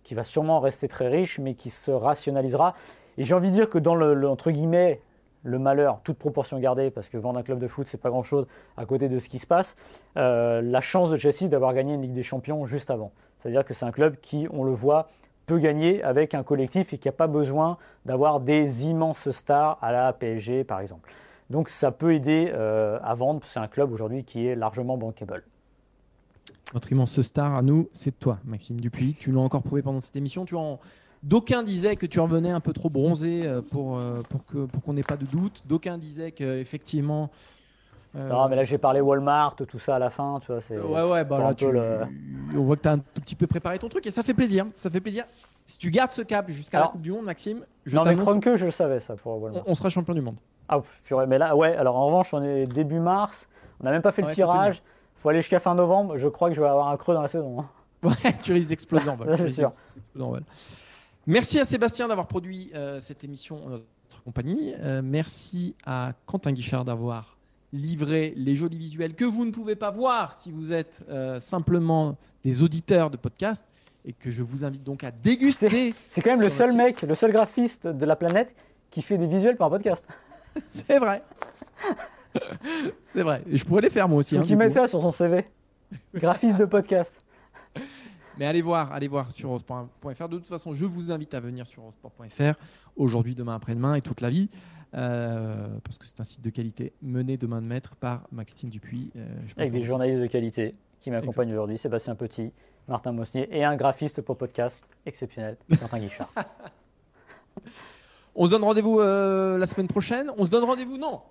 qui 0.09 0.15
va 0.15 0.25
sûrement 0.25 0.59
rester 0.59 0.89
très 0.89 1.09
riche, 1.09 1.39
mais 1.39 1.53
qui 1.53 1.69
se 1.69 1.91
rationalisera. 1.91 2.75
Et 3.19 3.25
j'ai 3.25 3.35
envie 3.35 3.51
de 3.51 3.55
dire 3.55 3.69
que 3.69 3.77
dans 3.77 3.95
le, 3.95 4.27
entre 4.27 4.51
guillemets, 4.51 5.03
le 5.43 5.59
malheur, 5.59 6.01
toute 6.03 6.17
proportion 6.17 6.59
gardée, 6.59 6.91
parce 6.91 7.11
que 7.11 7.19
vendre 7.19 7.39
un 7.39 7.43
club 7.43 7.59
de 7.59 7.69
foot, 7.69 7.87
c'est 7.87 8.01
pas 8.01 8.09
grand-chose 8.09 8.47
à 8.79 8.87
côté 8.87 9.11
de 9.11 9.19
ce 9.19 9.29
qui 9.29 9.39
se 9.39 9.47
passe, 9.47 9.77
euh, 10.17 10.63
la 10.63 10.81
chance 10.81 11.11
de 11.11 11.17
Chelsea 11.17 11.51
d'avoir 11.51 11.75
gagné 11.75 11.93
une 11.93 12.01
Ligue 12.01 12.15
des 12.15 12.23
Champions 12.23 12.65
juste 12.65 12.91
avant. 12.91 13.13
C'est-à-dire 13.39 13.67
que 13.67 13.75
c'est 13.75 13.85
un 13.85 13.93
club 13.93 14.17
qui, 14.23 14.49
on 14.51 14.65
le 14.65 14.73
voit, 14.73 15.11
peut 15.45 15.59
gagner 15.59 16.03
avec 16.03 16.35
un 16.35 16.43
collectif 16.43 16.95
et 16.95 16.99
qui 16.99 17.09
n'a 17.09 17.13
pas 17.13 17.27
besoin 17.27 17.77
d'avoir 18.07 18.41
des 18.41 18.89
immenses 18.89 19.31
stars 19.31 19.77
à 19.83 19.93
la 19.93 20.15
PSG, 20.15 20.65
par 20.65 20.81
exemple. 20.81 21.11
Donc 21.51 21.69
ça 21.69 21.91
peut 21.93 22.15
aider 22.15 22.51
euh, 22.55 22.99
à 23.03 23.13
vendre. 23.15 23.43
C'est 23.45 23.61
un 23.61 23.69
club 23.69 23.93
aujourd'hui 23.93 24.25
qui 24.25 24.47
est 24.47 24.55
largement 24.55 24.97
bankable. 24.97 25.45
Notre 26.75 26.93
immense 26.93 27.21
star 27.23 27.55
à 27.55 27.63
nous, 27.63 27.89
c'est 27.93 28.19
toi, 28.19 28.39
Maxime 28.45 28.81
Dupuis. 28.81 29.15
Tu 29.19 29.31
l'as 29.33 29.41
encore 29.41 29.63
prouvé 29.63 29.83
pendant 29.83 30.01
cette 30.01 30.17
émission. 30.17 30.45
Tu 30.45 30.55
en... 30.55 30.79
D'aucuns 31.23 31.63
disaient 31.63 31.97
que 31.97 32.07
tu 32.07 32.21
revenais 32.21 32.51
un 32.51 32.61
peu 32.61 32.73
trop 32.73 32.91
bronzé 32.91 33.43
euh, 33.45 33.61
pour, 33.63 33.97
euh, 33.99 34.23
pour 34.29 34.45
que 34.45 34.67
pour 34.67 34.83
qu'on 34.83 34.93
n'ait 34.93 35.03
pas 35.03 35.17
de 35.17 35.25
doute. 35.25 35.63
D'aucuns 35.67 35.99
disaient 35.99 36.31
qu'effectivement. 36.31 37.31
euh, 38.15 38.29
Non, 38.29 38.49
mais 38.49 38.55
là 38.55 38.63
j'ai 38.65 38.79
parlé 38.79 39.01
Walmart, 39.01 39.57
tout 39.57 39.79
ça 39.81 39.97
à 39.97 39.99
la 39.99 40.11
fin, 40.11 40.39
tu 40.41 40.53
vois. 40.53 40.61
C'est 40.61 40.79
Ouais, 40.79 41.03
ouais, 41.11 41.25
bah 41.25 41.39
là, 41.41 41.55
tu... 41.55 41.73
le- 41.73 42.01
on 42.55 42.63
voit 42.63 42.77
que 42.77 42.83
tu 42.83 42.89
as 42.89 42.93
un 42.93 42.99
tout 42.99 43.21
petit 43.23 43.35
peu 43.35 43.47
préparé 43.49 43.79
ton 43.81 43.89
truc 43.89 44.07
et 44.07 44.11
ça 44.13 44.23
fait 44.23 44.35
plaisir. 44.35 44.67
Ça 44.77 44.91
fait 44.91 45.01
plaisir. 45.01 45.25
Si 45.67 45.79
tu 45.79 45.91
gardes 45.91 46.13
ce 46.13 46.23
cap 46.23 46.49
jusqu'à 46.51 46.81
la 46.81 46.87
Coupe 46.87 47.03
du 47.03 47.11
Monde, 47.11 47.25
Maxime, 47.25 47.65
je 47.85 47.97
Non, 47.97 48.05
mais 48.05 48.15
Kroenke, 48.15 48.55
je 48.55 48.67
le 48.67 48.71
savais 48.71 49.01
ça 49.01 49.17
pour 49.17 49.43
Walmart. 49.43 49.65
on 49.67 49.75
sera 49.75 49.89
champion 49.91 50.15
du 50.15 50.21
monde. 50.21 50.37
Ah, 50.69 50.81
purée, 51.03 51.27
mais 51.27 51.39
là, 51.39 51.57
ouais, 51.57 51.75
alors 51.75 51.97
en 51.97 52.07
revanche, 52.07 52.33
on 52.33 52.43
est 52.45 52.67
début 52.67 53.01
mars, 53.01 53.49
on 53.81 53.85
n'a 53.85 53.91
même 53.91 54.03
pas 54.03 54.13
fait 54.13 54.23
Ouais, 54.23 54.29
le 54.29 54.35
tirage. 54.35 54.83
Il 55.19 55.21
faut 55.21 55.29
aller 55.31 55.41
jusqu'à 55.41 55.59
fin 55.59 55.75
novembre. 55.75 56.17
Je 56.17 56.29
crois 56.29 56.49
que 56.49 56.55
je 56.55 56.61
vais 56.61 56.69
avoir 56.69 56.89
un 56.89 56.97
creux 56.97 57.15
dans 57.15 57.23
la 57.23 57.29
saison. 57.29 57.61
hein. 57.61 57.69
Ouais, 58.05 58.33
tu 58.41 58.53
risques 58.53 58.69
d'exploser 58.69 59.09
en 59.09 59.19
c'est 59.35 59.51
sûr. 59.51 59.73
Merci 61.27 61.59
à 61.59 61.65
Sébastien 61.65 62.07
d'avoir 62.07 62.29
produit 62.29 62.71
euh, 62.75 63.01
cette 63.01 63.25
émission 63.25 63.67
en 63.67 63.71
notre 63.71 64.23
compagnie. 64.25 64.75
Euh, 64.79 65.03
merci 65.03 65.75
à 65.85 66.13
Quentin 66.25 66.53
Guichard 66.53 66.85
d'avoir 66.85 67.37
livré 67.73 68.33
les 68.37 68.55
jolis 68.55 68.79
visuels 68.79 69.15
que 69.15 69.25
vous 69.25 69.45
ne 69.45 69.51
pouvez 69.51 69.75
pas 69.75 69.91
voir 69.91 70.37
si 70.37 70.53
vous 70.53 70.73
êtes 70.73 71.03
euh, 71.11 71.41
simplement 71.41 72.17
des 72.45 72.63
auditeurs 72.63 73.11
de 73.11 73.17
podcast 73.17 73.67
et 74.05 74.13
que 74.13 74.31
je 74.31 74.45
vous 74.45 74.65
invite 74.65 74.85
donc 74.85 75.03
à 75.03 75.11
déguster. 75.11 75.95
C'est 76.09 76.23
quand 76.23 76.31
même 76.31 76.41
le 76.41 76.49
seul 76.49 76.77
mec, 76.77 77.03
le 77.03 77.17
seul 77.17 77.33
graphiste 77.33 77.89
de 77.89 78.07
la 78.07 78.15
planète 78.15 78.55
qui 78.91 79.03
fait 79.03 79.19
des 79.19 79.27
visuels 79.27 79.57
pour 79.57 79.67
un 79.67 79.71
podcast. 79.71 80.07
C'est 80.71 80.99
vrai. 81.01 81.23
C'est 83.13 83.23
vrai. 83.23 83.43
Je 83.51 83.65
pourrais 83.65 83.83
les 83.83 83.91
faire 83.91 84.09
moi 84.09 84.19
aussi. 84.19 84.35
Faut 84.35 84.41
hein, 84.41 84.45
qu'il 84.45 84.53
du 84.53 84.57
mette 84.57 84.69
coup. 84.69 84.75
ça 84.75 84.89
sur 84.89 85.01
son 85.03 85.13
CV. 85.13 85.45
Graphiste 86.15 86.59
de 86.59 86.65
podcast. 86.65 87.25
Mais 88.39 88.47
allez 88.47 88.63
voir, 88.63 88.93
allez 88.93 89.09
voir 89.09 89.33
sur 89.33 89.49
eurosport.fr. 89.49 90.29
De 90.29 90.37
toute 90.39 90.49
façon, 90.49 90.73
je 90.73 90.85
vous 90.85 91.11
invite 91.11 91.35
à 91.35 91.41
venir 91.41 91.67
sur 91.67 91.83
eurosport.fr 91.83 92.55
aujourd'hui, 92.97 93.35
demain, 93.35 93.57
après-demain 93.57 93.97
et 93.97 94.03
toute 94.03 94.21
la 94.21 94.31
vie. 94.31 94.49
euh, 94.95 95.67
parce 95.85 95.99
que 95.99 96.07
c'est 96.07 96.21
un 96.21 96.25
site 96.25 96.41
de 96.41 96.51
qualité 96.51 96.93
mené 97.03 97.37
de 97.37 97.47
main 97.47 97.61
de 97.61 97.67
maître 97.67 97.95
par 97.97 98.23
Maxime 98.33 98.71
Dupuis. 98.71 99.11
euh, 99.17 99.27
je 99.47 99.55
Avec 99.61 99.73
des 99.73 99.83
journalistes 99.83 100.21
de 100.23 100.27
qualité 100.27 100.75
qui 101.01 101.11
m'accompagnent 101.11 101.53
aujourd'hui. 101.53 101.79
Sébastien 101.79 102.15
Petit, 102.15 102.53
Martin 102.87 103.13
Mosnier 103.13 103.49
et 103.51 103.65
un 103.65 103.77
graphiste 103.77 104.23
pour 104.23 104.37
podcast 104.37 104.81
exceptionnel, 105.05 105.57
Quentin 105.79 105.99
Guichard. 105.99 106.33
On 108.35 108.47
se 108.47 108.51
donne 108.53 108.63
rendez-vous 108.65 109.01
euh, 109.01 109.59
la 109.59 109.67
semaine 109.67 109.89
prochaine? 109.89 110.31
On 110.39 110.45
se 110.45 110.51
donne 110.51 110.65
rendez-vous, 110.65 110.97
non, 110.97 111.23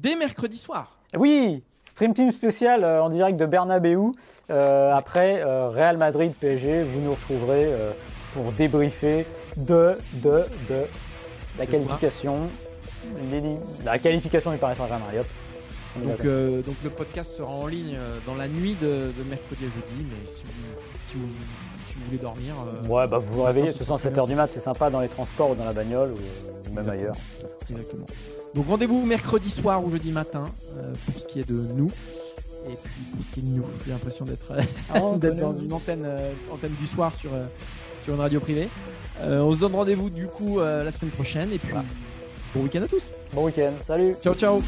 dès 0.00 0.16
mercredi 0.16 0.56
soir. 0.56 0.98
Oui, 1.16 1.62
Stream 1.84 2.14
Team 2.14 2.32
spécial 2.32 2.84
euh, 2.84 3.02
en 3.02 3.10
direct 3.10 3.38
de 3.38 3.46
Bernabeu. 3.46 4.12
Euh, 4.50 4.92
après 4.94 5.42
euh, 5.42 5.68
Real 5.70 5.96
Madrid 5.96 6.32
PSG, 6.38 6.82
vous 6.82 7.00
nous 7.00 7.12
retrouverez 7.12 7.64
euh, 7.66 7.92
pour 8.34 8.52
débriefer 8.52 9.26
de, 9.56 9.96
de, 10.14 10.44
de 10.68 10.82
la 11.58 11.66
De 11.66 11.70
qualification. 11.70 12.36
La 13.84 13.98
qualification 13.98 14.50
du 14.50 14.58
Paris 14.58 14.76
Saint-Germain. 14.76 15.06
Donc, 16.04 16.24
euh, 16.24 16.60
donc 16.62 16.74
le 16.84 16.90
podcast 16.90 17.32
sera 17.36 17.50
en 17.50 17.66
ligne 17.66 17.96
dans 18.26 18.34
la 18.34 18.48
nuit 18.48 18.76
de, 18.82 19.12
de 19.16 19.22
mercredi 19.30 19.64
à 19.64 19.68
jeudi. 19.68 20.06
Mais 20.10 20.26
si 20.26 20.44
vous, 20.44 20.50
si 21.06 21.14
vous, 21.14 21.26
si 21.88 21.94
vous 21.94 22.04
voulez 22.06 22.18
dormir. 22.18 22.54
euh, 22.84 22.88
Ouais, 22.88 23.06
bah 23.06 23.16
vous 23.18 23.32
vous 23.32 23.42
réveillez, 23.44 23.68
de 23.68 23.72
ce 23.72 23.78
toute 23.78 23.86
façon, 23.86 23.96
sera 23.96 24.10
7h 24.14 24.26
du 24.26 24.34
mat, 24.34 24.50
c'est 24.50 24.60
sympa 24.60 24.90
dans 24.90 25.00
les 25.00 25.08
transports 25.08 25.50
ou 25.50 25.54
dans 25.54 25.64
la 25.64 25.72
bagnole 25.72 26.10
ou 26.10 26.14
ou 26.70 26.74
même 26.74 26.84
Exactement. 26.84 26.90
ailleurs. 26.92 27.14
Exactement. 27.70 28.06
Donc 28.56 28.68
rendez-vous 28.68 29.04
mercredi 29.04 29.50
soir 29.50 29.84
ou 29.84 29.90
jeudi 29.90 30.10
matin 30.12 30.44
euh, 30.78 30.90
pour 31.04 31.20
ce 31.20 31.28
qui 31.28 31.40
est 31.40 31.48
de 31.48 31.54
nous. 31.76 31.90
Et 32.66 32.74
puis 32.82 33.02
pour 33.14 33.22
ce 33.24 33.30
qui 33.30 33.40
est 33.40 33.42
de 33.42 33.48
nous, 33.48 33.64
j'ai 33.84 33.92
l'impression 33.92 34.24
d'être 34.24 34.50
euh, 34.52 34.62
Ah, 34.94 34.98
dans 35.40 35.54
une 35.54 35.74
antenne, 35.74 36.04
euh, 36.06 36.32
antenne 36.50 36.72
du 36.80 36.86
soir 36.86 37.12
sur, 37.12 37.34
euh, 37.34 37.44
sur 38.02 38.14
une 38.14 38.20
radio 38.20 38.40
privée. 38.40 38.68
On 39.22 39.50
se 39.50 39.60
donne 39.60 39.74
rendez-vous 39.74 40.10
du 40.10 40.26
coup 40.26 40.58
la 40.60 40.90
semaine 40.92 41.10
prochaine. 41.10 41.50
Et 41.52 41.58
puis 41.58 41.70
Voilà. 41.70 41.86
bon 42.54 42.62
week-end 42.62 42.82
à 42.82 42.86
tous. 42.88 43.10
Bon 43.32 43.44
week-end, 43.44 43.72
salut 43.82 44.14
Ciao 44.22 44.34
ciao. 44.34 44.60